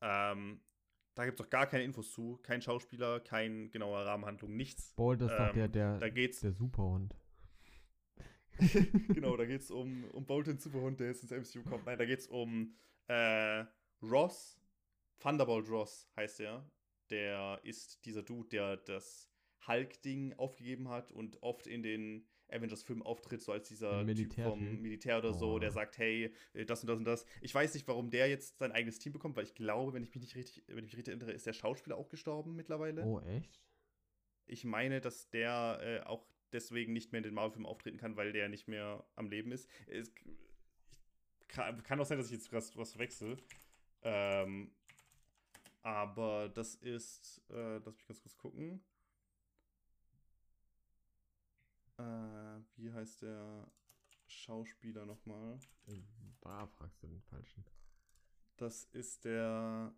[0.00, 0.60] Ähm,
[1.14, 2.38] da gibt es doch gar keine Infos zu.
[2.42, 4.94] Kein Schauspieler, kein genauer Rahmenhandlung, nichts.
[4.94, 7.16] Bold ist doch ähm, der, der, Da geht's, der Superhund.
[9.08, 11.86] genau, da geht's um, um Bolton Superhund, der jetzt ins MCU kommt.
[11.86, 12.74] Nein, da geht's um
[13.08, 13.64] äh,
[14.02, 14.60] Ross.
[15.18, 16.70] Thunderbolt Ross heißt er.
[17.10, 19.28] Der ist dieser Dude, der das
[19.66, 25.18] Hulk-Ding aufgegeben hat und oft in den Avengers-Filmen auftritt, so als dieser Typ vom Militär
[25.18, 25.58] oder so, Oh.
[25.58, 27.24] der sagt, hey, äh, das und das und das.
[27.42, 30.14] Ich weiß nicht, warum der jetzt sein eigenes Team bekommt, weil ich glaube, wenn ich
[30.14, 33.04] mich nicht richtig, wenn ich mich richtig erinnere, ist der Schauspieler auch gestorben mittlerweile.
[33.04, 33.60] Oh, echt?
[34.46, 38.32] Ich meine, dass der äh, auch deswegen nicht mehr in den Marvel-Filmen auftreten kann, weil
[38.32, 39.68] der nicht mehr am Leben ist.
[39.86, 40.10] Es
[41.48, 43.36] kann, kann auch sein, dass ich jetzt was, was verwechsel.
[44.02, 44.70] Ähm,
[45.82, 48.82] aber das ist, äh, lass mich ganz kurz gucken.
[51.98, 53.70] Äh, wie heißt der
[54.26, 55.58] Schauspieler nochmal?
[55.86, 56.00] Äh,
[56.40, 57.64] Da fragst du den Falschen.
[58.56, 59.92] Das ist der.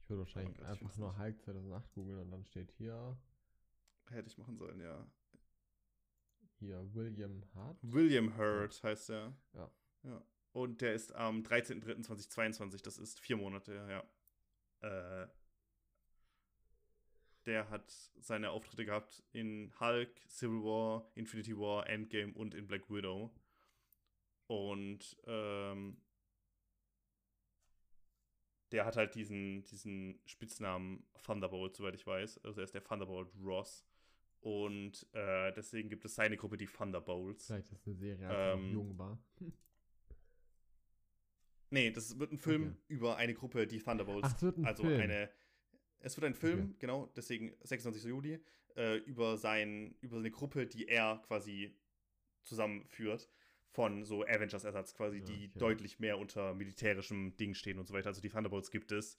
[0.00, 1.16] Ich würde wahrscheinlich Gott, ich einfach nur.
[1.18, 3.16] Hulk 2008 googeln und dann steht hier,
[4.10, 5.06] Hätte ich machen sollen, ja.
[6.58, 7.78] hier William Hart.
[7.82, 9.34] William Hurt heißt er.
[9.54, 9.70] Ja.
[10.02, 10.22] Ja.
[10.52, 14.04] Und der ist am 13.03.2022, das ist vier Monate, ja.
[15.22, 15.28] Äh,
[17.46, 17.90] der hat
[18.20, 23.30] seine Auftritte gehabt in Hulk, Civil War, Infinity War, Endgame und in Black Widow.
[24.46, 25.96] Und ähm,
[28.70, 32.44] der hat halt diesen, diesen Spitznamen Thunderbolt, soweit ich weiß.
[32.44, 33.84] Also er ist der Thunderbolt Ross.
[34.40, 37.46] Und äh, deswegen gibt es seine Gruppe, die Thunderbolts.
[37.46, 39.22] Vielleicht ist eine Serie, als ähm, jung war.
[41.70, 42.76] Nee, das wird ein Film okay.
[42.88, 44.28] über eine Gruppe, die Thunderbolts.
[44.30, 45.00] Ach, wird ein also Film.
[45.00, 45.30] eine.
[46.02, 46.76] Es wird ein Film, okay.
[46.80, 48.04] genau, deswegen 26.
[48.04, 48.40] Juli,
[48.76, 51.74] äh, über, sein, über eine Gruppe, die er quasi
[52.42, 53.30] zusammenführt
[53.70, 55.58] von so Avengers-Ersatz quasi, ja, die okay.
[55.58, 58.08] deutlich mehr unter militärischem Ding stehen und so weiter.
[58.08, 59.18] Also die Thunderbolts gibt es.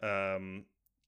[0.00, 0.66] Ähm,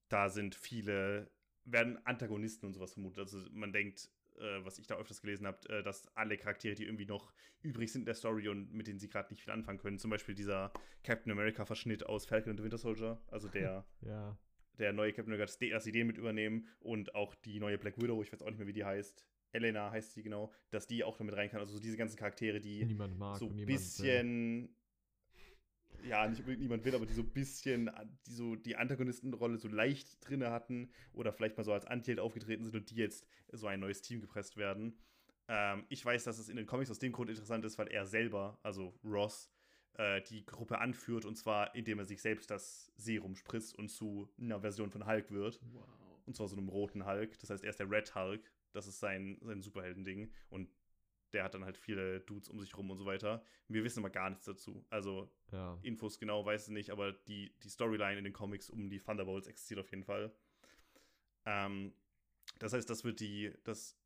[0.09, 1.31] da sind viele,
[1.65, 3.19] werden Antagonisten und sowas vermutet.
[3.19, 6.85] Also man denkt, äh, was ich da öfters gelesen habe, äh, dass alle Charaktere, die
[6.85, 7.33] irgendwie noch
[7.63, 10.11] übrig sind in der Story und mit denen sie gerade nicht viel anfangen können, zum
[10.11, 10.73] Beispiel dieser
[11.03, 14.39] Captain America-Verschnitt aus Falcon and the Winter Soldier, also der, ja.
[14.79, 18.23] Der neue Captain America, dass sie den mit übernehmen und auch die neue Black Widow,
[18.23, 21.17] ich weiß auch nicht mehr, wie die heißt, Elena heißt sie genau, dass die auch
[21.17, 21.61] damit rein kann.
[21.61, 24.71] Also so diese ganzen Charaktere, die mag, so ein bisschen,
[25.99, 26.09] will.
[26.09, 27.91] ja, nicht unbedingt niemand will, aber die so ein bisschen,
[28.27, 32.65] die so die Antagonistenrolle so leicht drinne hatten oder vielleicht mal so als Anti-Held aufgetreten
[32.65, 34.99] sind und die jetzt so ein neues Team gepresst werden.
[35.49, 38.05] Ähm, ich weiß, dass es in den Comics aus dem Grund interessant ist, weil er
[38.05, 39.51] selber, also Ross,
[39.99, 44.29] äh, die Gruppe anführt und zwar indem er sich selbst das Serum spritzt und zu
[44.41, 45.61] einer Version von Hulk wird.
[45.73, 45.85] Wow.
[46.27, 47.39] Und zwar so einem roten Hulk.
[47.39, 50.31] Das heißt, er ist der Red Hulk das ist sein, sein Superhelden-Ding.
[50.51, 50.71] Und
[51.33, 53.43] der hat dann halt viele Dudes um sich rum und so weiter.
[53.69, 54.85] Wir wissen aber gar nichts dazu.
[54.89, 55.79] Also ja.
[55.83, 59.47] Infos genau weiß ich nicht, aber die, die Storyline in den Comics um die Thunderbolts
[59.47, 60.33] existiert auf jeden Fall.
[61.45, 61.93] Ähm,
[62.59, 63.99] das heißt, das wird die, das,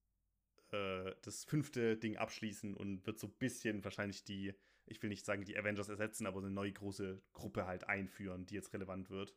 [0.72, 4.54] äh, das fünfte Ding abschließen und wird so ein bisschen wahrscheinlich die,
[4.86, 8.54] ich will nicht sagen, die Avengers ersetzen, aber eine neue große Gruppe halt einführen, die
[8.54, 9.34] jetzt relevant wird.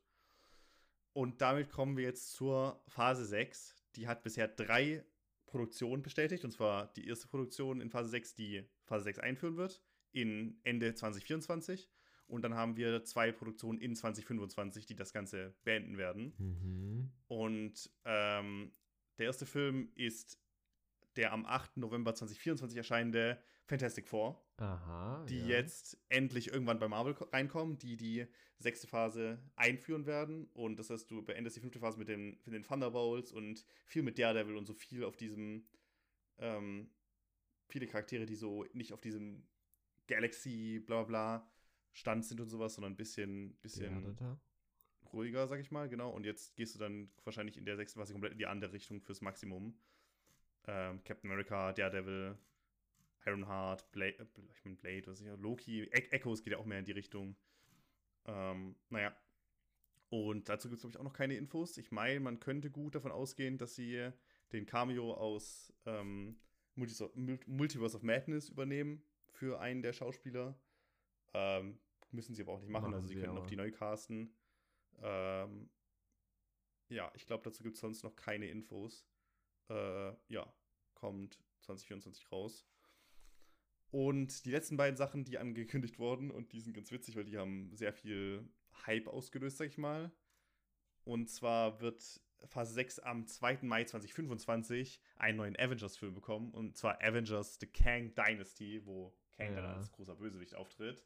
[1.13, 3.75] Und damit kommen wir jetzt zur Phase 6.
[3.95, 5.05] Die hat bisher drei
[5.45, 9.81] Produktion bestätigt, und zwar die erste Produktion in Phase 6, die Phase 6 einführen wird,
[10.11, 11.89] in Ende 2024.
[12.27, 16.33] Und dann haben wir zwei Produktionen in 2025, die das Ganze beenden werden.
[16.37, 17.11] Mhm.
[17.27, 18.71] Und ähm,
[19.17, 20.41] der erste Film ist
[21.15, 21.77] der am 8.
[21.77, 24.41] November 2024 erscheinende Fantastic Four.
[24.57, 25.25] Aha.
[25.27, 25.57] Die ja.
[25.57, 28.27] jetzt endlich irgendwann bei Marvel reinkommen, die die
[28.59, 30.47] sechste Phase einführen werden.
[30.53, 34.03] Und das heißt, du beendest die fünfte Phase mit den, mit den Thunderbolts und viel
[34.03, 35.67] mit Daredevil und so viel auf diesem.
[36.37, 36.89] Ähm,
[37.67, 39.47] viele Charaktere, die so nicht auf diesem
[40.07, 41.49] Galaxy, bla bla
[41.93, 44.17] Stand sind und sowas, sondern ein bisschen, bisschen
[45.13, 46.11] ruhiger, sag ich mal, genau.
[46.11, 49.01] Und jetzt gehst du dann wahrscheinlich in der sechsten Phase komplett in die andere Richtung
[49.01, 49.79] fürs Maximum.
[50.67, 52.37] Ähm, Captain America, Daredevil,
[53.25, 56.79] Ironheart, Blade, äh, ich meine Blade, was ja, Loki, e Echoes geht ja auch mehr
[56.79, 57.35] in die Richtung.
[58.25, 59.15] Ähm, naja.
[60.09, 61.77] Und dazu gibt es, glaube ich, auch noch keine Infos.
[61.77, 64.11] Ich meine, man könnte gut davon ausgehen, dass sie
[64.51, 66.39] den Cameo aus ähm,
[66.75, 70.57] Multiverse of Madness übernehmen für einen der Schauspieler.
[71.33, 71.79] Ähm,
[72.11, 74.33] müssen sie aber auch nicht machen, machen also sie, sie können auch die neu casten.
[75.01, 75.69] Ähm,
[76.89, 79.07] ja, ich glaube, dazu gibt es sonst noch keine Infos.
[79.69, 80.53] Äh, ja,
[80.93, 82.65] kommt 2024 raus.
[83.95, 87.37] Und die letzten beiden Sachen, die angekündigt wurden, und die sind ganz witzig, weil die
[87.37, 88.45] haben sehr viel
[88.85, 90.11] Hype ausgelöst, sag ich mal.
[91.05, 93.59] Und zwar wird Phase 6 am 2.
[93.61, 96.51] Mai 2025 einen neuen Avengers-Film bekommen.
[96.51, 99.61] Und zwar Avengers The Kang Dynasty, wo Kang ja.
[99.61, 101.05] dann als großer Bösewicht auftritt.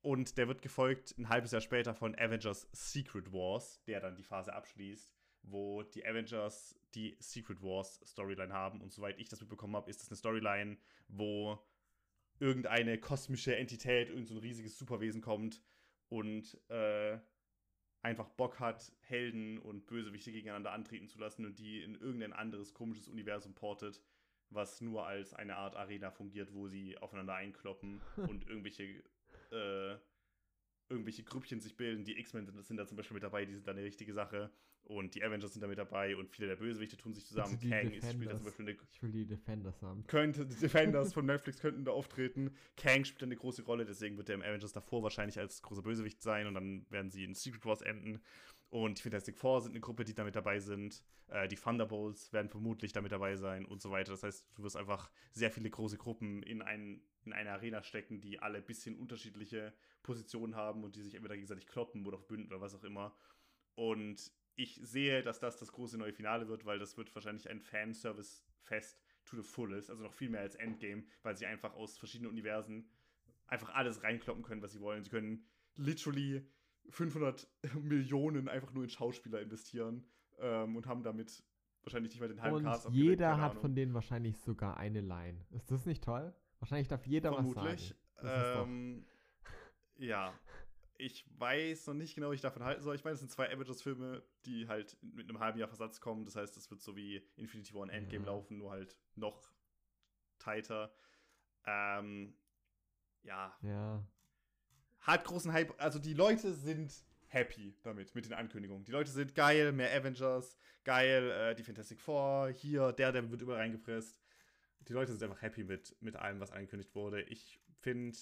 [0.00, 4.22] Und der wird gefolgt ein halbes Jahr später von Avengers Secret Wars, der dann die
[4.22, 5.12] Phase abschließt,
[5.42, 8.80] wo die Avengers die Secret Wars Storyline haben.
[8.80, 10.76] Und soweit ich das mitbekommen habe, ist das eine Storyline,
[11.08, 11.58] wo
[12.40, 15.62] irgendeine kosmische Entität, irgendein so riesiges Superwesen kommt
[16.08, 17.18] und äh,
[18.02, 22.74] einfach Bock hat, Helden und Bösewichte gegeneinander antreten zu lassen und die in irgendein anderes
[22.74, 24.02] komisches Universum portet,
[24.50, 29.02] was nur als eine Art Arena fungiert, wo sie aufeinander einkloppen und irgendwelche
[29.50, 29.96] äh,
[30.88, 32.04] irgendwelche Grüppchen sich bilden.
[32.04, 34.50] Die X-Men sind, sind, da zum Beispiel mit dabei, die sind da eine richtige Sache.
[34.86, 37.58] Und die Avengers sind da mit dabei und viele der Bösewichte tun sich zusammen.
[37.58, 38.78] Kang ist, spielt da zum Beispiel eine.
[38.92, 40.06] Ich will die Defenders haben.
[40.06, 42.54] Könnte, die Defenders von Netflix könnten da auftreten.
[42.76, 46.22] Kang spielt eine große Rolle, deswegen wird der im Avengers davor wahrscheinlich als großer Bösewicht
[46.22, 48.20] sein und dann werden sie in Secret Wars enden.
[48.68, 51.02] Und die Fantastic Four sind eine Gruppe, die da mit dabei sind.
[51.28, 54.12] Äh, die Thunderbolts werden vermutlich da mit dabei sein und so weiter.
[54.12, 58.20] Das heißt, du wirst einfach sehr viele große Gruppen in, ein, in eine Arena stecken,
[58.20, 62.48] die alle ein bisschen unterschiedliche Positionen haben und die sich entweder gegenseitig kloppen oder verbünden
[62.48, 63.14] oder was auch immer.
[63.76, 67.60] Und ich sehe, dass das das große neue Finale wird, weil das wird wahrscheinlich ein
[67.60, 72.30] Fanservice-Fest to the fullest, also noch viel mehr als Endgame, weil sie einfach aus verschiedenen
[72.30, 72.90] Universen
[73.46, 75.02] einfach alles reinkloppen können, was sie wollen.
[75.02, 76.46] Sie können literally
[76.90, 77.48] 500
[77.80, 80.04] Millionen einfach nur in Schauspieler investieren
[80.38, 81.42] ähm, und haben damit
[81.82, 83.60] wahrscheinlich nicht mal den halben Und Cast jeder hat Ahnung.
[83.62, 85.44] von denen wahrscheinlich sogar eine Line.
[85.50, 86.34] Ist das nicht toll?
[86.60, 87.94] Wahrscheinlich darf jeder Vermutlich.
[88.16, 88.70] was sagen.
[88.70, 89.06] Ähm,
[89.96, 90.32] ja.
[90.96, 92.94] Ich weiß noch nicht genau, wie ich davon halten soll.
[92.94, 96.24] Ich meine, es sind zwei Avengers-Filme, die halt mit einem halben Jahr Versatz kommen.
[96.24, 98.30] Das heißt, es wird so wie Infinity War und Endgame Ja.
[98.32, 99.50] laufen, nur halt noch
[100.38, 100.94] tighter.
[101.66, 102.36] Ähm,
[103.22, 104.06] ja, Ja.
[105.00, 105.74] hat großen Hype.
[105.82, 106.92] Also die Leute sind
[107.26, 108.84] happy damit, mit den Ankündigungen.
[108.84, 113.42] Die Leute sind geil, mehr Avengers, geil, äh, die Fantastic Four, hier, der, der wird
[113.42, 114.20] überall reingepresst.
[114.86, 117.22] Die Leute sind einfach happy mit, mit allem, was angekündigt wurde.
[117.22, 118.16] Ich finde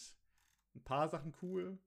[0.75, 1.79] ein paar Sachen cool.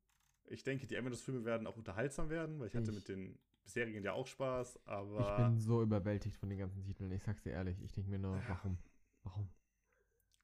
[0.48, 4.04] Ich denke, die Avengers-Filme werden auch unterhaltsam werden, weil ich hatte Ich- mit den bisherigen
[4.04, 7.12] ja auch Spaß, Ich aber bin so überwältigt von den ganzen Titeln.
[7.12, 7.82] Ich sag's dir ehrlich.
[7.82, 8.78] Ich denke mir nur, warum?
[9.24, 9.50] Warum?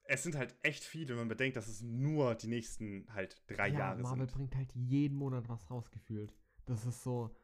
[0.04, 3.68] es sind halt echt viele, wenn man bedenkt, dass es nur die nächsten halt drei
[3.68, 4.36] ja, Jahre Marvel sind.
[4.36, 6.34] bringt halt jeden Monat was rausgefühlt.
[6.66, 7.34] Das ist so.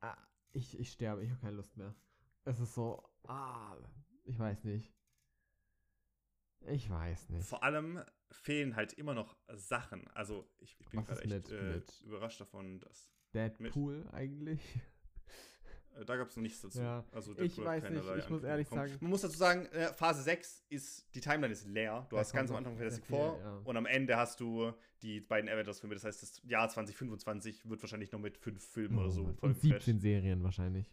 [0.00, 0.16] Ah,
[0.52, 1.94] ich, ich sterbe, ich habe keine Lust mehr.
[2.44, 3.06] Es ist so.
[3.24, 3.76] Ah,
[4.24, 4.90] ich weiß nicht.
[6.68, 7.46] Ich weiß nicht.
[7.46, 10.06] Vor allem fehlen halt immer noch Sachen.
[10.14, 14.60] Also ich, ich bin gerade echt mit- äh, mit- überrascht davon, dass Deadpool eigentlich.
[15.96, 16.80] äh, da gab es noch nichts dazu.
[16.80, 18.88] Ja, also ich Deadpool hat weiß nicht, ich muss ehrlich bekommen.
[18.88, 22.06] sagen- Man muss dazu sagen, äh, Phase 6 ist, die Timeline ist leer.
[22.10, 23.56] Du Da hast ganz am Anfang Fantastic Four ja.
[23.64, 24.72] und am Ende hast du
[25.02, 25.94] die beiden Avengers-Filme.
[25.94, 29.38] Das heißt, das Jahr 2025 wird wahrscheinlich noch mit fünf Filmen oder so Oh, Und
[29.38, 29.84] vollgeflasht.
[29.84, 30.90] 17 Serien wahrscheinlich.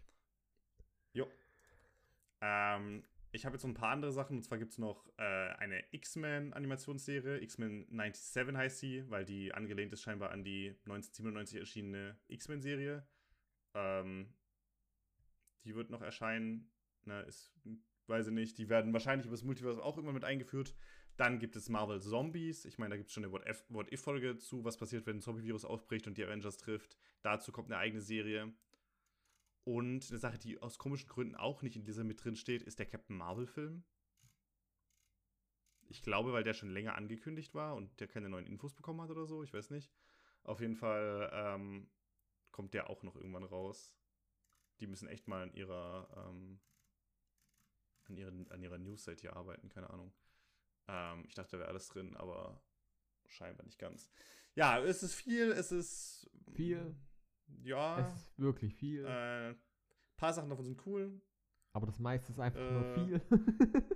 [1.13, 1.25] Jo.
[2.41, 4.37] Ähm, ich habe jetzt noch ein paar andere Sachen.
[4.37, 7.41] Und zwar gibt es noch äh, eine X-Men-Animationsserie.
[7.41, 13.05] X-Men 97 heißt sie, weil die angelehnt ist scheinbar an die 1997 erschienene X-Men-Serie.
[13.73, 14.33] Ähm,
[15.65, 16.71] die wird noch erscheinen.
[17.05, 17.51] Na, ist,
[18.05, 18.57] weiß ich nicht.
[18.59, 20.75] Die werden wahrscheinlich über das Multiverse auch irgendwann mit eingeführt.
[21.17, 22.65] Dann gibt es Marvel Zombies.
[22.65, 25.65] Ich meine, da gibt es schon eine What-If- What-If-Folge zu, was passiert, wenn ein Zombie-Virus
[25.65, 26.97] ausbricht und die Avengers trifft.
[27.23, 28.53] Dazu kommt eine eigene Serie.
[29.63, 32.79] Und eine Sache, die aus komischen Gründen auch nicht in dieser mit drin steht, ist
[32.79, 33.83] der Captain Marvel-Film.
[35.87, 39.09] Ich glaube, weil der schon länger angekündigt war und der keine neuen Infos bekommen hat
[39.09, 39.43] oder so.
[39.43, 39.91] Ich weiß nicht.
[40.43, 41.89] Auf jeden Fall ähm,
[42.51, 43.95] kommt der auch noch irgendwann raus.
[44.79, 46.59] Die müssen echt mal an ihrer, ähm,
[48.05, 50.13] an ihren, an ihrer News-Site hier arbeiten, keine Ahnung.
[50.87, 52.61] Ähm, ich dachte, da wäre alles drin, aber
[53.27, 54.11] scheinbar nicht ganz.
[54.55, 56.29] Ja, es ist viel, es ist.
[56.53, 56.95] Viel.
[57.63, 57.99] Ja.
[57.99, 59.05] Es ist wirklich viel.
[59.05, 59.55] Äh, ein
[60.17, 61.21] paar Sachen davon sind cool.
[61.73, 63.21] aber das meiste ist einfach nur äh, viel.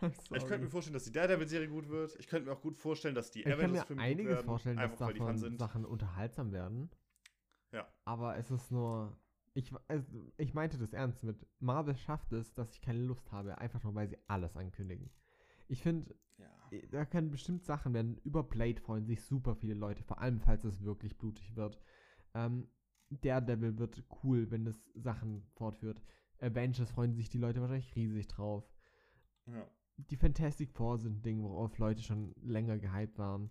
[0.00, 2.14] I'm Ich könnte mir vorstellen, dass die Daredevil-Serie gut wird.
[2.20, 4.46] Ich könnte mir auch gut vorstellen, dass die Ich kann mir Avengers-Filme gut einiges werden.
[4.46, 5.58] vorstellen, dass einfach weil die fun davon sind.
[5.58, 6.90] Sachen unterhaltsam werden.
[7.72, 7.86] Ja.
[8.04, 9.18] Aber es ist nur.
[9.54, 11.44] Ich, also ich meinte das ernst mit.
[11.58, 15.10] Marvel schafft es, dass ich keine Lust habe, einfach nur weil sie alles ankündigen.
[15.66, 16.48] Ich finde, Ja.
[16.92, 18.18] da können bestimmt Sachen werden.
[18.22, 21.80] Über Blade freuen sich super viele Leute, vor allem falls es wirklich blutig wird.
[22.34, 22.68] Ähm,
[23.10, 26.02] Daredevil wird cool, wenn es Sachen fortführt.
[26.40, 28.70] Avengers freuen sich die Leute wahrscheinlich riesig drauf.
[29.46, 29.68] ja.
[30.10, 33.50] Die Fantastic Four sind ein Ding, worauf Leute schon länger gehypt waren.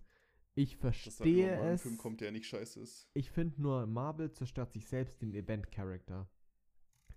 [0.55, 1.81] Ich verstehe immer mal ein es.
[1.81, 3.09] Film kommt, der nicht scheiße ist.
[3.13, 6.29] Ich finde nur, Marvel zerstört sich selbst den Event-Charakter.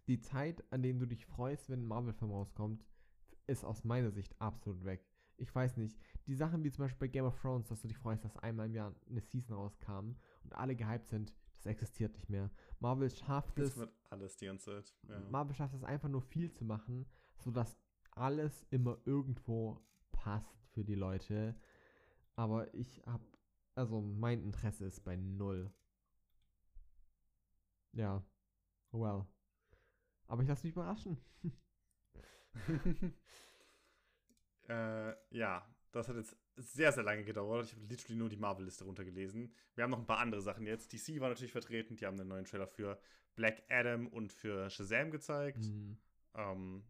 [0.08, 2.84] Die Zeit, an denen du dich freust, wenn ein Marvel-Film rauskommt,
[3.46, 5.06] ist aus meiner Sicht absolut weg.
[5.36, 5.98] Ich weiß nicht.
[6.26, 8.66] Die Sachen wie zum Beispiel bei Game of Thrones, dass du dich freust, dass einmal
[8.66, 12.50] im Jahr eine Season rauskam und alle gehypt sind, das existiert nicht mehr.
[12.78, 14.94] Marvel schafft Das es, wird alles die ganze Zeit.
[15.08, 15.20] Ja.
[15.30, 17.06] Marvel schafft es einfach nur viel zu machen,
[17.36, 17.78] sodass
[18.12, 19.78] alles immer irgendwo
[20.10, 21.54] passt für die Leute.
[22.34, 23.20] Aber ich hab,
[23.74, 25.70] also mein Interesse ist bei null.
[27.92, 28.24] Ja,
[28.92, 29.26] well.
[30.28, 31.22] Aber ich lasse mich überraschen.
[34.68, 37.66] äh, ja, das hat jetzt sehr, sehr lange gedauert.
[37.66, 39.52] Ich habe literally nur die Marvel-Liste runtergelesen.
[39.74, 40.92] Wir haben noch ein paar andere Sachen jetzt.
[40.92, 41.96] DC war natürlich vertreten.
[41.96, 43.00] Die haben einen neuen Trailer für
[43.34, 45.64] Black Adam und für Shazam gezeigt.
[45.64, 45.96] Hm.
[46.34, 46.84] Ähm,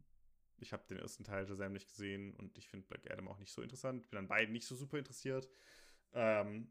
[0.58, 3.52] ich habe den ersten Teil Shazam nicht gesehen und ich finde Black Adam auch nicht
[3.52, 4.08] so interessant.
[4.10, 5.48] Bin an beiden nicht so super interessiert.
[6.12, 6.68] Ähm,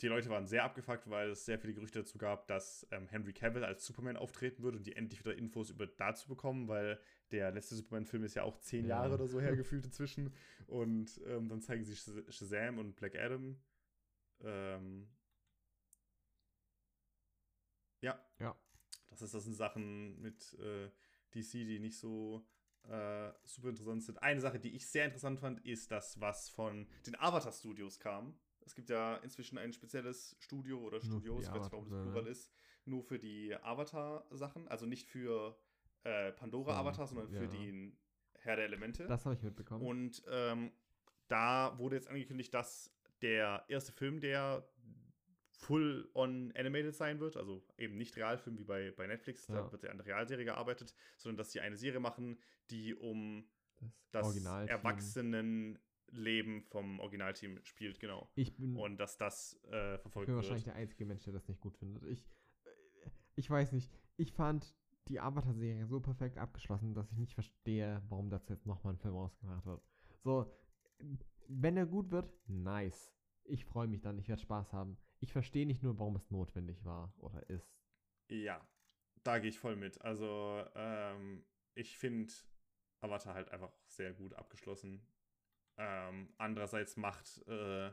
[0.00, 3.32] die Leute waren sehr abgefuckt, weil es sehr viele Gerüchte dazu gab, dass ähm, Henry
[3.32, 7.00] Cavill als Superman auftreten würde und die endlich wieder Infos über dazu bekommen, weil
[7.30, 9.00] der letzte Superman-Film ist ja auch zehn Ja.
[9.00, 10.32] Jahre oder so her gefühlt inzwischen.
[10.66, 13.56] Und ähm, dann zeigen sie Shaz- Shazam und Black Adam.
[14.40, 15.08] Ähm,
[18.00, 18.18] ja.
[18.38, 18.56] Ja.
[19.08, 20.90] Das ist das sind Sachen mit äh,
[21.34, 22.46] DC, die nicht so
[22.84, 24.22] äh, super interessant sind.
[24.22, 28.38] Eine Sache, die ich sehr interessant fand, ist das, was von den Avatar Studios kam.
[28.60, 32.02] Es gibt ja inzwischen ein spezielles Studio oder Studios, ich weiß nicht, warum das.
[32.02, 32.52] Plural ist,
[32.84, 35.58] nur für die Avatar-Sachen, also nicht für
[36.04, 37.50] äh, Pandora Ja, Avatar, sondern für ja.
[37.50, 37.96] den
[38.40, 39.06] Herr der Elemente.
[39.06, 39.84] Das habe ich mitbekommen.
[39.84, 40.72] Und ähm,
[41.28, 44.66] da wurde jetzt angekündigt, dass der erste Film, der
[45.50, 49.56] full on animated sein wird, also eben nicht Realfilm wie bei, bei Netflix, ja.
[49.56, 52.38] da wird ja an der Realserie gearbeitet, sondern dass sie eine Serie machen,
[52.70, 53.44] die um
[54.12, 58.30] das, das Erwachsenenleben vom Originalteam spielt, genau.
[58.36, 61.48] Ich bin, und dass das äh, verfolgt ich bin wahrscheinlich der einzige Mensch, der das
[61.48, 62.04] nicht gut findet.
[62.04, 62.24] Ich,
[62.64, 64.74] äh, ich weiß nicht, ich fand
[65.08, 69.14] die Avatar-Serie so perfekt abgeschlossen, dass ich nicht verstehe, warum dazu jetzt nochmal ein Film
[69.14, 69.82] rausgemacht wird.
[70.22, 70.52] So,
[71.48, 73.12] wenn er gut wird, nice.
[73.44, 74.98] Ich freue mich dann, ich werde Spaß haben.
[75.20, 77.74] Ich verstehe nicht nur, warum es notwendig war oder ist.
[78.30, 78.66] Ja,
[79.24, 80.00] da gehe ich voll mit.
[80.02, 81.44] Also, ähm,
[81.74, 82.32] ich finde
[83.00, 85.06] Avatar halt einfach sehr gut abgeschlossen.
[85.78, 87.92] Ähm, andererseits macht äh,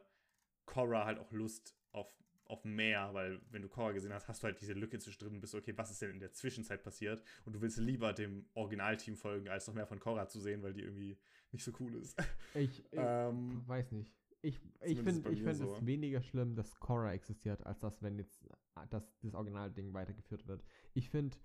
[0.66, 2.12] Korra halt auch Lust auf
[2.48, 5.42] auf mehr, weil wenn du Korra gesehen hast, hast du halt diese Lücke zwischendrin und
[5.42, 7.24] bist okay, was ist denn in der Zwischenzeit passiert?
[7.46, 10.74] Und du willst lieber dem Originalteam folgen, als noch mehr von Korra zu sehen, weil
[10.74, 11.18] die irgendwie
[11.52, 12.18] nicht so cool ist.
[12.54, 14.14] Ich, ich ähm, weiß nicht.
[14.42, 15.74] Ich, ich finde ich find so.
[15.74, 18.48] es weniger schlimm, dass Korra existiert, als dass, wenn jetzt
[18.90, 20.64] das, das Originalding weitergeführt wird.
[20.94, 21.36] Ich finde,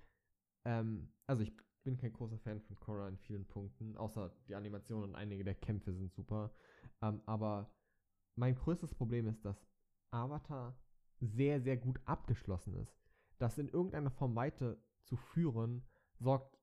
[0.66, 1.52] ähm, also ich
[1.82, 5.54] bin kein großer Fan von Korra in vielen Punkten, außer die Animation und einige der
[5.54, 6.54] Kämpfe sind super.
[7.02, 7.74] Ähm, aber
[8.36, 9.66] mein größtes Problem ist, dass
[10.10, 10.78] Avatar
[11.20, 12.98] sehr, sehr gut abgeschlossen ist.
[13.38, 15.86] Das in irgendeiner Form weiter zu führen,
[16.18, 16.58] sorgt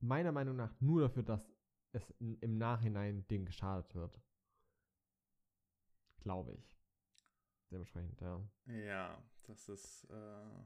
[0.00, 1.52] meiner Meinung nach nur dafür, dass
[1.92, 4.20] es im Nachhinein dem geschadet wird.
[6.20, 6.76] Glaube ich.
[7.70, 8.40] Dementsprechend, ja.
[8.66, 10.04] Ja, das ist.
[10.10, 10.62] Äh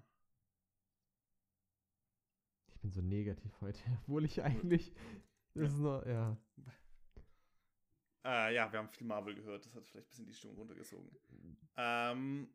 [2.68, 4.92] ich bin so negativ heute, obwohl ich eigentlich.
[5.54, 5.68] Das ja.
[5.68, 6.36] ist nur, ja.
[8.24, 11.10] Äh, ja, wir haben viel Marvel gehört, das hat vielleicht ein bisschen die Stimmung runtergezogen.
[11.76, 12.52] Ähm,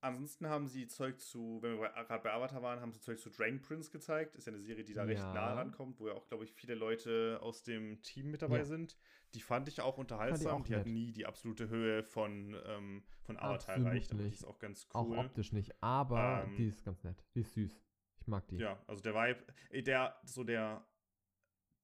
[0.00, 3.30] Ansonsten haben sie Zeug zu, wenn wir gerade bei Avatar waren, haben sie Zeug zu
[3.30, 4.36] Dragon Prince gezeigt.
[4.36, 5.08] Ist ja eine Serie, die da ja.
[5.08, 8.58] recht nah rankommt, wo ja auch, glaube ich, viele Leute aus dem Team mit dabei
[8.58, 8.64] ja.
[8.64, 8.96] sind.
[9.34, 10.62] Die fand ich auch unterhaltsam.
[10.62, 14.28] Ich die hat nie die absolute Höhe von, ähm, von Avatar Absolut erreicht, aber die
[14.28, 15.18] ist auch ganz cool.
[15.18, 17.24] Auch optisch nicht, aber ähm, die ist ganz nett.
[17.34, 17.82] Die ist süß.
[18.20, 18.56] Ich mag die.
[18.56, 20.86] Ja, also der Vibe, äh, der, so der,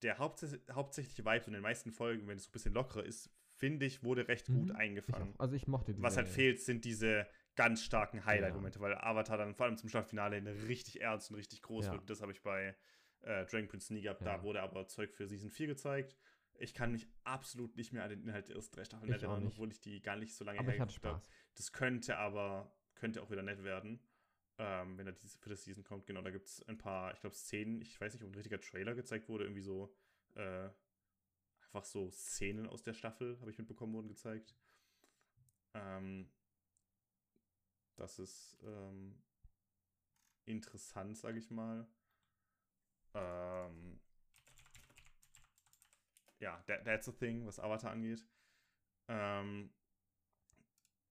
[0.02, 3.05] der hauptsächlich, hauptsächliche Vibe so in den meisten Folgen, wenn es so ein bisschen lockerer
[3.05, 4.60] ist, finde ich, wurde recht mhm.
[4.60, 5.32] gut eingefangen.
[5.34, 6.02] Ich also ich mochte die.
[6.02, 8.82] Was halt fehlt, sind diese ganz starken Highlight-Momente, ja.
[8.82, 11.92] weil Avatar dann vor allem zum Staffelfinale richtig ernst und richtig groß ja.
[11.92, 12.08] wird.
[12.08, 12.74] Das habe ich bei
[13.22, 14.22] äh, Dragon Prince nie gehabt.
[14.22, 14.36] Ja.
[14.36, 16.16] Da wurde aber Zeug für Season 4 gezeigt.
[16.58, 19.70] Ich kann mich absolut nicht mehr an den Inhalt der ersten drei Staffeln erinnern, obwohl
[19.70, 21.22] ich die gar nicht so lange aber hergeguckt habe.
[21.54, 24.00] Das könnte aber, könnte auch wieder nett werden,
[24.58, 26.06] ähm, wenn er für das Season kommt.
[26.06, 28.60] Genau, da gibt es ein paar, ich glaube, Szenen, ich weiß nicht, ob ein richtiger
[28.60, 29.94] Trailer gezeigt wurde, irgendwie so,
[30.34, 30.68] äh,
[31.62, 34.54] einfach so Szenen aus der Staffel, habe ich mitbekommen, wurden gezeigt.
[35.74, 36.30] Ähm,
[37.97, 39.23] das ist ähm,
[40.44, 41.86] interessant, sage ich mal.
[43.14, 44.01] Ähm,
[46.39, 48.27] ja, that, that's a thing, was Avatar angeht.
[49.09, 49.70] Ähm,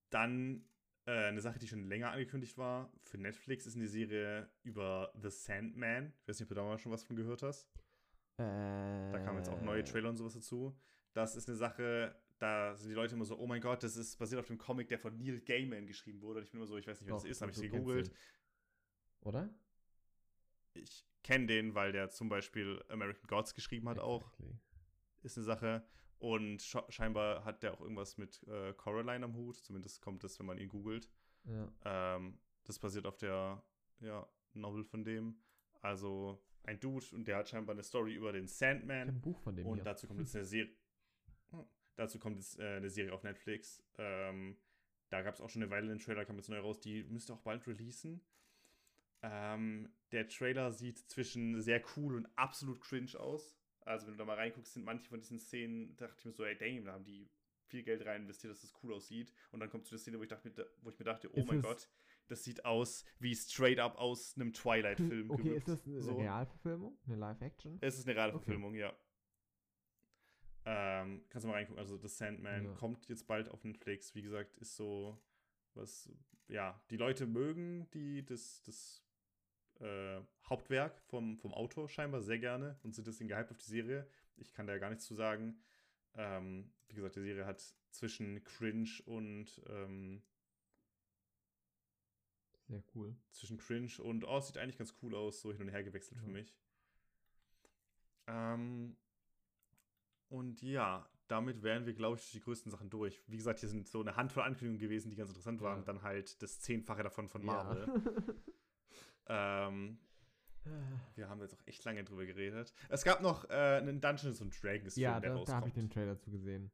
[0.10, 0.66] dann
[1.06, 5.30] äh, eine Sache, die schon länger angekündigt war für Netflix, ist eine Serie über The
[5.30, 6.14] Sandman.
[6.22, 7.68] Ich weiß nicht, ob du da mal schon was von gehört hast.
[8.38, 10.78] Äh, da kamen jetzt auch neue Trailer und sowas dazu.
[11.14, 14.18] Das ist eine Sache, da sind die Leute immer so, oh mein Gott, das ist
[14.18, 16.40] basiert auf dem Comic, der von Neil Gaiman geschrieben wurde.
[16.40, 18.12] Und ich bin immer so, ich weiß nicht, wer das ist, habe ich gegoogelt.
[19.22, 19.54] Oder?
[20.74, 24.16] Ich kenne den, weil der zum Beispiel American Gods geschrieben hat exactly.
[24.16, 24.32] auch.
[25.22, 25.86] Ist eine Sache.
[26.18, 29.58] Und scheinbar hat der auch irgendwas mit äh, Coraline am Hut.
[29.58, 31.10] Zumindest kommt das, wenn man ihn googelt.
[31.44, 31.72] Ja.
[31.86, 33.64] Ähm, das basiert auf der
[34.00, 35.40] ja, Novel von dem.
[35.82, 39.10] Also ein Dude und der hat scheinbar eine Story über den Sandman.
[39.10, 39.68] ein Buch von dem.
[39.68, 39.84] Und hier.
[39.84, 40.76] dazu kommt jetzt eine Serie.
[41.96, 43.84] Dazu kommt jetzt äh, eine Serie auf Netflix.
[43.98, 44.58] Ähm,
[45.10, 46.80] da gab es auch schon eine Weile den Trailer, kam jetzt neu raus.
[46.80, 48.22] Die müsste auch bald releasen.
[49.22, 53.58] Ähm, der Trailer sieht zwischen sehr cool und absolut cringe aus.
[53.82, 56.44] Also, wenn du da mal reinguckst, sind manche von diesen Szenen, dachte ich mir so,
[56.44, 57.30] ey, damn, da haben die
[57.66, 59.34] viel Geld rein investiert, dass das cool aussieht.
[59.52, 60.52] Und dann kommt zu der Szene, wo ich, dachte,
[60.82, 61.90] wo ich mir dachte, oh ist mein Gott,
[62.28, 65.32] das sieht aus wie straight up aus einem Twilight-Film.
[65.32, 65.68] Okay, gewirkt.
[65.68, 66.16] ist das eine so.
[66.16, 66.98] Realverfilmung?
[67.06, 67.78] Eine Live-Action?
[67.82, 68.80] Es ist eine Realverfilmung, okay.
[68.80, 68.96] ja.
[70.66, 71.80] Ähm, kannst du mal reingucken.
[71.80, 72.74] Also, The Sandman ja.
[72.74, 74.14] kommt jetzt bald auf Netflix.
[74.16, 75.20] Wie gesagt, ist so
[75.74, 76.10] was,
[76.48, 79.04] ja, die Leute mögen die, das, das
[79.80, 84.08] äh, Hauptwerk vom, vom Autor scheinbar sehr gerne und sind deswegen gehypt auf die Serie.
[84.38, 85.62] Ich kann da ja gar nichts zu sagen.
[86.16, 90.22] Ähm, wie gesagt, die Serie hat zwischen Cringe und ähm,
[92.68, 93.16] sehr cool.
[93.32, 96.24] Zwischen Cringe und oh, sieht eigentlich ganz cool aus, so hin und her gewechselt ja.
[96.24, 96.54] für mich.
[98.28, 98.98] Ähm,
[100.32, 103.22] und ja, damit wären wir, glaube ich, durch die größten Sachen durch.
[103.28, 105.80] Wie gesagt, hier sind so eine Handvoll Ankündigungen gewesen, die ganz interessant waren.
[105.80, 105.86] Ja.
[105.86, 107.88] Dann halt das Zehnfache davon von Marvel.
[109.28, 109.68] Ja.
[109.74, 110.00] ähm,
[111.16, 112.74] wir haben jetzt auch echt lange drüber geredet.
[112.90, 115.48] Es gab noch äh, einen Dungeons and Dragons Film, ja, der da, rauskommt.
[115.48, 116.72] Ja, da habe ich den Trailer zu gesehen.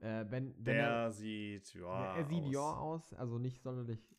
[0.00, 1.80] Äh, wenn, wenn Der er, sieht, ja.
[1.80, 2.52] ja, er sieht aus.
[2.52, 4.16] ja aus, also nicht sonderlich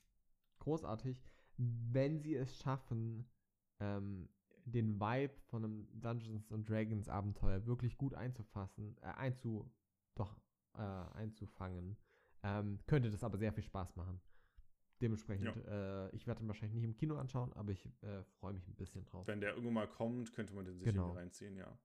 [0.59, 1.21] großartig.
[1.57, 3.29] Wenn sie es schaffen,
[3.79, 4.29] ähm,
[4.71, 9.71] den Vibe von einem Dungeons and Dragons Abenteuer wirklich gut einzufassen, äh, einzu,
[10.15, 10.37] doch,
[10.75, 11.97] äh, einzufangen,
[12.43, 14.21] ähm, könnte das aber sehr viel Spaß machen.
[15.01, 18.67] Dementsprechend, äh, ich werde ihn wahrscheinlich nicht im Kino anschauen, aber ich äh, freue mich
[18.67, 19.25] ein bisschen drauf.
[19.27, 21.11] Wenn der irgendwann mal kommt, könnte man den sich Genau.
[21.13, 21.77] reinziehen, ja.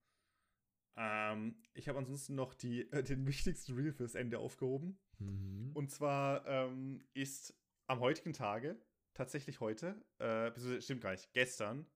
[0.97, 4.99] Ähm, ich habe ansonsten noch die, äh, den wichtigsten Reel fürs Ende aufgehoben.
[5.19, 5.71] Mhm.
[5.75, 7.55] Und zwar ähm, ist
[7.87, 8.77] am heutigen Tage,
[9.13, 11.87] tatsächlich heute, äh, stimmt gar nicht, gestern,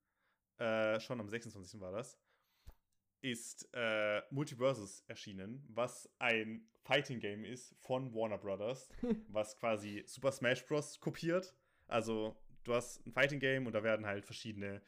[0.59, 1.81] äh, schon am 26.
[1.81, 2.19] war das,
[3.21, 8.89] ist äh, Multiversus erschienen, was ein Fighting Game ist von Warner Brothers,
[9.29, 11.01] was quasi Super Smash Bros.
[11.01, 11.55] kopiert.
[11.89, 14.83] Also, du hast ein Fighting Game und da werden halt verschiedene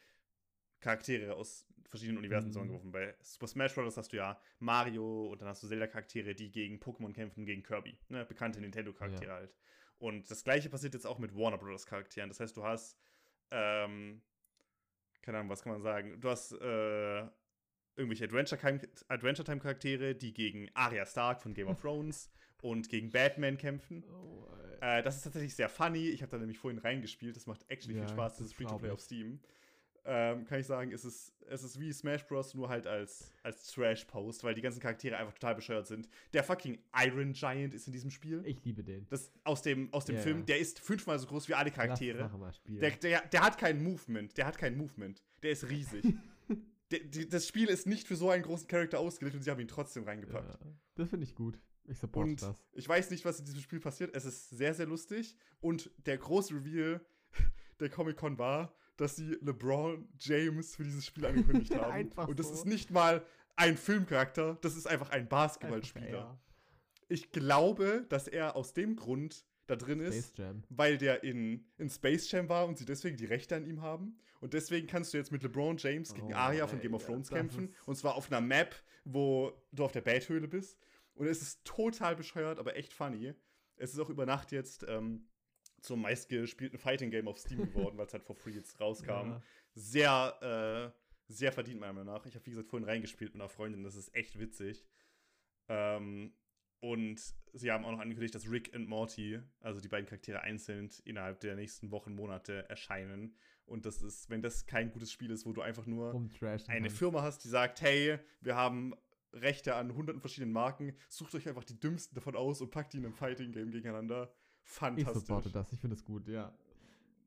[0.79, 2.53] Charaktere aus verschiedenen Universen Mhm.
[2.53, 2.91] zusammengerufen.
[2.91, 3.97] Bei Super Smash Bros.
[3.97, 7.97] hast du ja Mario und dann hast du Zelda-Charaktere, die gegen Pokémon kämpfen, gegen Kirby.
[8.07, 8.25] Ne?
[8.25, 9.53] Bekannte Nintendo-Charaktere halt.
[9.97, 11.85] Und das gleiche passiert jetzt auch mit Warner Bros.
[11.85, 12.29] Charakteren.
[12.29, 12.97] Das heißt, du hast,
[13.51, 14.23] ähm,
[15.21, 16.19] keine Ahnung, was kann man sagen?
[16.19, 17.19] Du hast äh,
[17.95, 22.29] irgendwelche Adventure Time- Adventure Time Charaktere, die gegen Arya Stark von Game of Thrones
[22.61, 24.03] und gegen Batman kämpfen.
[24.11, 24.47] Oh,
[24.81, 26.09] äh, das ist tatsächlich sehr funny.
[26.09, 27.35] Ich habe da nämlich vorhin reingespielt.
[27.35, 28.33] Das macht actually Ja, viel Spaß.
[28.33, 28.99] das Das ist Free-to-Play auf.
[28.99, 29.39] Steam.
[30.03, 32.55] Ähm, kann ich sagen, es ist, es ist wie Smash Bros.
[32.55, 36.09] nur halt als, als Trash-Post, weil die ganzen Charaktere einfach total bescheuert sind.
[36.33, 38.41] Der fucking Iron Giant ist in diesem Spiel.
[38.45, 39.05] ich liebe den.
[39.09, 42.29] Das aus dem, aus dem Ja, Film, der ist fünfmal so groß wie alle Charaktere.
[42.37, 42.51] mal.
[42.67, 44.35] Der, der, der hat kein Movement.
[44.37, 45.23] Der hat kein Movement.
[45.43, 46.03] Der ist riesig.
[46.91, 49.59] der, die, das Spiel ist nicht für so einen großen Charakter ausgelegt und sie haben
[49.59, 50.53] ihn trotzdem reingepackt.
[50.63, 51.59] ja, das finde ich gut.
[51.85, 52.57] Ich support Und das.
[52.73, 54.15] ich weiß nicht, was in diesem Spiel passiert.
[54.15, 55.35] Es ist sehr, sehr lustig.
[55.59, 57.01] Und der große Reveal
[57.79, 61.91] der Comic-Con war, dass sie LeBron James für dieses Spiel angekündigt haben.
[61.91, 62.53] Einfach und das so.
[62.53, 63.25] ist nicht mal
[63.55, 66.39] ein Filmcharakter, das ist einfach ein Basketballspieler.
[67.09, 70.07] Ich glaube, dass er aus dem Grund da drin ja.
[70.07, 70.63] ist, Space Jam.
[70.69, 74.17] weil der in, in Space Jam war und sie deswegen die Rechte an ihm haben.
[74.39, 77.29] Und deswegen kannst du jetzt mit LeBron James gegen Oh, Arya von Game of Thrones
[77.29, 77.73] das kämpfen.
[77.85, 80.79] Und zwar auf einer Map, wo du auf der Bathöhle bist.
[81.13, 83.33] Und es ist total bescheuert, aber echt funny.
[83.77, 85.27] Es ist auch über Nacht jetzt ähm,
[85.81, 89.09] zum meistgespielten Fighting Game auf Steam geworden, weil es halt for free jetzt rauskam.
[89.09, 89.41] Ja.
[89.73, 92.25] Sehr, äh, sehr verdient, meiner Meinung nach.
[92.25, 93.83] Ich habe, wie gesagt, vorhin reingespielt mit einer Freundin.
[93.83, 94.85] Das ist echt witzig.
[95.67, 96.33] Ähm,
[96.81, 97.21] und
[97.53, 101.39] sie haben auch noch angekündigt, dass Rick und Morty, also die beiden Charaktere einzeln, innerhalb
[101.39, 103.35] der nächsten Wochen, Monate erscheinen.
[103.65, 106.11] Und das ist, wenn das kein gutes Spiel ist, wo du einfach nur
[106.67, 106.89] eine.
[106.89, 108.95] Firma hast, die sagt, hey, wir haben
[109.33, 112.97] Rechte an hunderten verschiedenen Marken, sucht euch einfach die dümmsten davon aus und packt die
[112.97, 114.33] in einem Fighting-Game gegeneinander.
[114.65, 115.21] Ich Fantastisch.
[115.21, 115.71] supporte das.
[115.73, 116.53] Ich finde es gut, ja.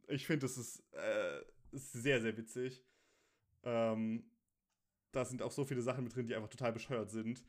[0.09, 1.41] Ich finde, das ist, äh,
[1.73, 2.83] ist sehr, sehr witzig.
[3.63, 4.25] Ähm,
[5.13, 7.45] da sind auch so viele Sachen mit drin, die einfach total bescheuert sind.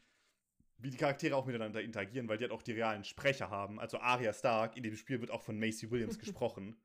[0.77, 3.79] Wie die Charaktere auch miteinander interagieren, weil die halt auch die realen Sprecher haben.
[3.79, 6.75] Also Arya Stark in dem Spiel wird auch von Macy Williams gesprochen.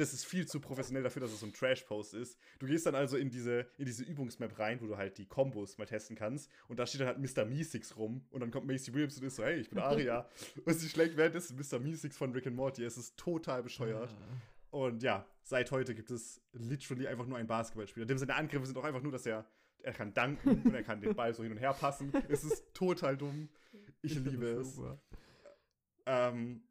[0.00, 2.38] Das ist viel zu professionell dafür, dass es so ein Trash-Post ist.
[2.58, 5.76] Du gehst dann also in diese, in diese Übungsmap rein, wo du halt die Kombos
[5.76, 6.50] mal testen kannst.
[6.68, 7.44] Und da steht dann halt Mr.
[7.44, 8.24] Meeseeks rum.
[8.30, 10.26] Und dann kommt Macy Williams und ist so, hey, ich bin Arya.
[10.64, 11.78] und sie schlägt währenddessen Mr.
[11.78, 12.82] Meeseeks von Rick and Morty.
[12.82, 14.10] Es ist total bescheuert.
[14.10, 14.76] Ah.
[14.76, 18.06] Und ja, seit heute gibt es literally einfach nur einen Basketballspieler.
[18.06, 19.44] Dem seine Angriffe sind auch einfach nur, dass er,
[19.82, 22.12] er kann danken und er kann den Ball so hin und her passen.
[22.28, 23.48] Es ist total dumm.
[24.00, 24.76] Ich, find liebe es.
[24.76, 24.98] super.
[26.06, 26.62] Ähm,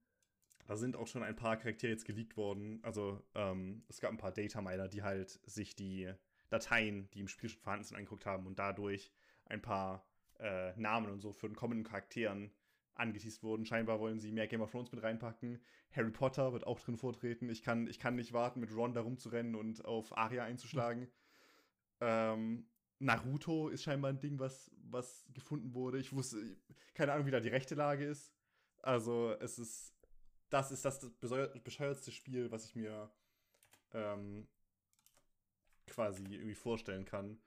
[0.69, 2.79] da sind auch schon ein paar Charaktere jetzt geleakt worden.
[2.83, 6.13] Also ähm, es gab ein paar Dataminer, die halt sich die
[6.49, 9.11] Dateien, die im Spiel schon vorhanden sind, angeguckt haben und dadurch
[9.47, 10.05] ein paar
[10.37, 12.51] äh, Namen und so für den kommenden Charakteren
[12.93, 13.65] angeteased wurden.
[13.65, 15.59] Scheinbar wollen sie mehr Game of Thrones mit reinpacken.
[15.91, 17.49] Harry Potter wird auch drin vortreten.
[17.49, 21.07] Ich kann, ich kann nicht warten, mit Ron da rumzurennen und auf Arya einzuschlagen.
[22.01, 22.65] Ähm,
[22.99, 25.99] Naruto ist scheinbar ein Ding, was, was gefunden wurde.
[25.99, 26.37] Ich wusste,
[26.93, 28.33] keine Ahnung, wie da die rechte Lage ist.
[28.81, 29.98] Also, es ist,
[30.49, 33.11] das ist das bescheuertste Spiel, was ich mir
[33.93, 34.47] ähm,
[35.87, 37.39] quasi irgendwie vorstellen kann.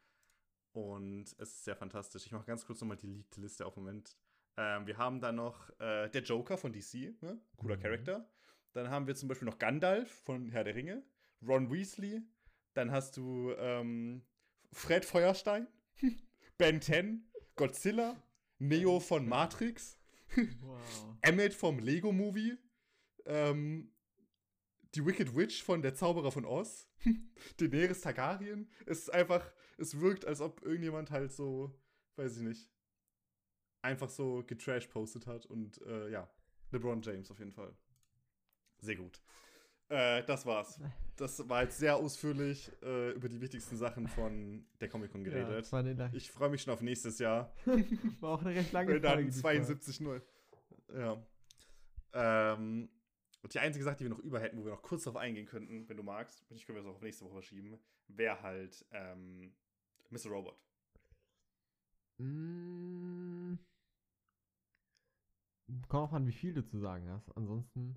[0.72, 2.26] Und es ist sehr fantastisch.
[2.26, 4.16] Ich mache ganz kurz nochmal die leaked Liste auf Moment.
[4.56, 7.40] Ähm, wir haben dann noch äh, der Joker von DC, ne?
[7.56, 7.80] cooler Mhm.
[7.80, 8.30] Charakter.
[8.72, 11.02] Dann haben wir zum Beispiel noch Gandalf von Herr der Ringe,
[11.46, 12.22] Ron Weasley.
[12.74, 14.22] Dann hast du ähm,
[14.72, 15.66] Fred Feuerstein,
[16.58, 18.16] Ben 10, Godzilla,
[18.58, 19.98] Neo von Matrix,
[20.34, 21.16] Wow.
[21.20, 22.56] Emmett vom Lego Movie,
[23.26, 23.92] ähm,
[24.94, 26.88] die Wicked Witch von Der Zauberer von Oz,
[27.56, 28.68] Daenerys Targaryen.
[28.86, 31.74] Es ist einfach, es wirkt, als ob irgendjemand halt so,
[32.16, 32.70] weiß ich nicht,
[33.80, 36.30] einfach so getrash postet hat und äh, ja,
[36.70, 37.74] LeBron James auf jeden Fall.
[38.78, 39.20] Sehr gut.
[39.88, 40.80] Äh, das war's.
[41.16, 45.72] Das war jetzt sehr ausführlich äh, über die wichtigsten Sachen von der Comic-Con Ja, geredet.
[45.74, 47.52] eine, ich freue mich schon auf nächstes Jahr.
[48.20, 49.16] war auch eine recht lange Wenn Folge.
[49.16, 49.54] dann diesmal.
[49.56, 50.22] 72 nur.
[50.94, 51.26] Ja.
[52.14, 52.88] Ähm,
[53.42, 55.46] und die einzige Sache, die wir noch über hätten, wo wir noch kurz darauf eingehen
[55.46, 58.86] könnten, wenn du magst, ich können wir das auch auf nächste Woche verschieben, wäre halt
[58.92, 59.52] ähm,
[60.10, 60.30] Mr.
[60.30, 60.56] Robot.
[62.18, 63.54] Mm.
[65.88, 67.34] Kommt auch an, wie viel du zu sagen hast.
[67.36, 67.96] Ansonsten.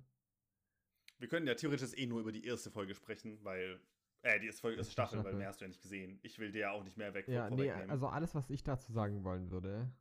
[1.18, 3.80] Wir können ja theoretisch eh nur über die erste Folge sprechen, weil.
[4.22, 6.18] Äh, die erste Folge, erste Staffel, Staffel, weil mehr hast du ja nicht gesehen.
[6.22, 7.28] Ich will dir ja auch nicht mehr weg.
[7.28, 9.92] Ja, nee, also alles, was ich dazu sagen wollen würde.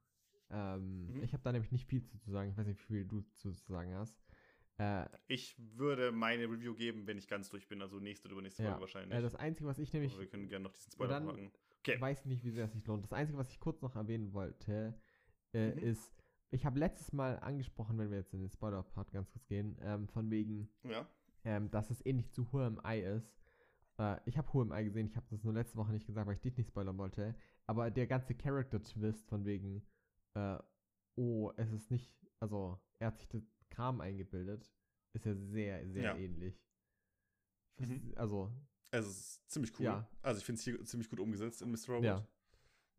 [0.50, 1.24] Ähm, mhm.
[1.24, 2.50] Ich habe da nämlich nicht viel zu sagen.
[2.50, 4.18] Ich weiß nicht, wie viel du zu sagen hast.
[4.78, 8.64] Äh, ich würde meine Review geben, wenn ich ganz durch bin, also nächste oder übernächste
[8.64, 9.18] ja, Folge wahrscheinlich.
[9.18, 10.12] Äh, das Einzige, was ich nämlich.
[10.12, 11.52] Aber wir können gerne noch diesen Spoiler machen.
[11.80, 12.02] Okay.
[12.02, 13.04] Weiß nicht, wie sehr es sich lohnt.
[13.04, 15.00] Das Einzige, was ich kurz noch erwähnen wollte,
[15.54, 15.78] äh, mhm.
[15.78, 16.14] ist,
[16.52, 20.08] ich habe letztes Mal angesprochen, wenn wir jetzt in den Spoiler-Part ganz kurz gehen, ähm,
[20.08, 21.08] von wegen, ja.
[21.44, 23.40] ähm, dass es ähnlich zu Who Am I ist.
[23.98, 26.28] Äh, ich habe Who Am I gesehen, ich habe das nur letzte Woche nicht gesagt,
[26.28, 27.36] weil ich dich nicht spoilern wollte.
[27.66, 29.86] Aber der ganze Character-Twist von wegen,
[30.34, 30.58] äh,
[31.16, 33.44] oh, es ist nicht, also er hat sich das
[33.76, 34.72] Kram eingebildet,
[35.14, 36.16] ist ja sehr, sehr ja.
[36.16, 36.62] ähnlich.
[37.78, 38.14] Mhm.
[38.16, 38.52] Also.
[38.92, 39.86] Es ist ziemlich cool.
[39.86, 40.10] Ja.
[40.22, 41.88] Also ich finde es hier ziemlich gut umgesetzt in Mr.
[41.90, 42.04] Robot.
[42.04, 42.28] Ja.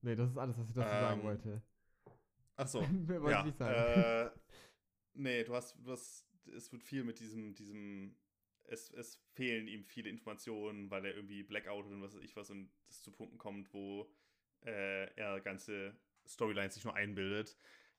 [0.02, 1.62] Nee, das ist alles, was ich dazu ähm, sagen wollte.
[2.56, 2.80] Ach so.
[3.06, 4.02] wollte ja, ich sagen.
[4.02, 4.30] Äh,
[5.14, 8.14] nee, du hast, du hast, es wird viel mit diesem, diesem,
[8.64, 12.50] es, es fehlen ihm viele Informationen, weil er irgendwie Blackout und was weiß ich was
[12.50, 14.10] und das zu Punkten kommt, wo
[14.66, 15.96] äh, er ganze
[16.26, 17.56] Storylines sich nur einbildet.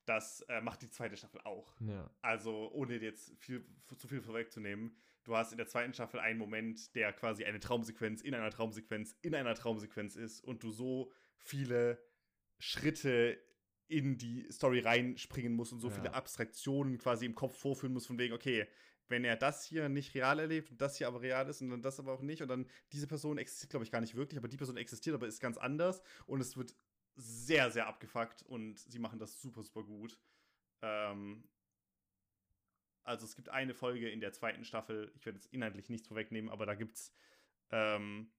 [0.08, 1.74] Das äh, macht die zweite Staffel auch.
[1.80, 2.10] Ja.
[2.22, 3.62] Also, ohne jetzt viel,
[3.96, 8.22] zu viel vorwegzunehmen, du hast in der zweiten Staffel einen Moment, der quasi eine Traumsequenz
[8.22, 12.02] in einer Traumsequenz in einer Traumsequenz ist und du so viele
[12.58, 13.38] Schritte
[13.86, 15.94] in die Story reinspringen musst und so ja.
[15.94, 18.66] viele Abstraktionen quasi im Kopf vorführen musst, von wegen, okay,
[19.08, 21.82] wenn er das hier nicht real erlebt und das hier aber real ist und dann
[21.82, 24.48] das aber auch nicht und dann diese Person existiert, glaube ich, gar nicht wirklich, aber
[24.48, 26.74] die Person existiert, aber ist ganz anders und es wird
[27.18, 30.18] sehr, sehr abgefuckt und sie machen das super, super gut.
[30.82, 31.44] Ähm,
[33.02, 36.50] also es gibt eine Folge in der zweiten Staffel, ich werde jetzt inhaltlich nichts vorwegnehmen,
[36.50, 37.12] aber da gibt es
[37.70, 38.30] ähm,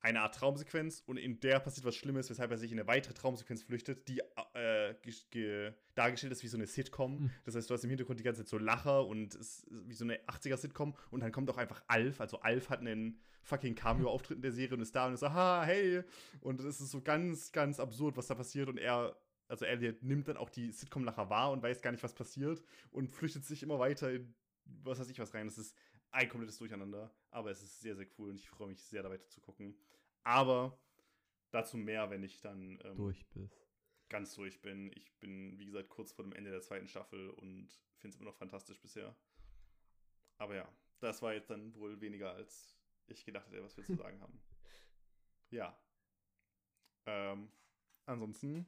[0.00, 3.14] eine Art Traumsequenz und in der passiert was Schlimmes, weshalb er sich in eine weitere
[3.14, 4.20] Traumsequenz flüchtet, die
[4.54, 7.22] äh, dargestellt ist wie so eine Sitcom.
[7.22, 7.30] Mhm.
[7.44, 9.94] Das heißt, du hast im Hintergrund die ganze Zeit so Lacher und es ist wie
[9.94, 12.20] so eine 80er-Sitcom und dann kommt auch einfach Alf.
[12.20, 15.32] Also Alf hat einen fucking Cameo-Auftritt in der Serie und ist da und ist so,
[15.32, 16.02] ha, hey.
[16.40, 19.16] Und es ist so ganz, ganz absurd, was da passiert und er
[19.46, 23.08] also Elliot nimmt dann auch die Sitcom-Lacher wahr und weiß gar nicht, was passiert und
[23.08, 24.34] flüchtet sich immer weiter in
[24.82, 25.46] was weiß ich was rein.
[25.46, 25.76] Das ist
[26.10, 29.10] ein komplettes Durcheinander, aber es ist sehr, sehr cool und ich freue mich sehr, da
[29.10, 29.76] weiter zu gucken.
[30.22, 30.78] Aber
[31.50, 33.68] dazu mehr, wenn ich dann ähm, durch bist.
[34.08, 34.92] Ganz durch bin.
[34.94, 38.30] Ich bin, wie gesagt, kurz vor dem Ende der zweiten Staffel und finde es immer
[38.30, 39.16] noch fantastisch bisher.
[40.38, 40.68] Aber ja,
[41.00, 42.73] das war jetzt dann wohl weniger, als
[43.06, 44.40] ich gedacht hätte, was wir zu sagen haben.
[45.50, 45.78] Ja.
[47.06, 47.50] Ähm,
[48.06, 48.66] ansonsten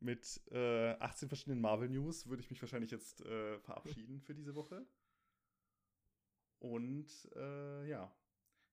[0.00, 4.54] mit äh, 18 verschiedenen Marvel News würde ich mich wahrscheinlich jetzt äh, verabschieden für diese
[4.54, 4.86] Woche.
[6.58, 8.14] Und äh, ja,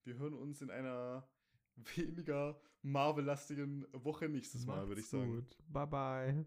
[0.04, 1.28] wir hören uns in einer
[1.76, 5.36] weniger Marvel-lastigen Woche nächstes Mal, würde ich sagen.
[5.36, 5.58] Gut.
[5.68, 6.46] Bye bye.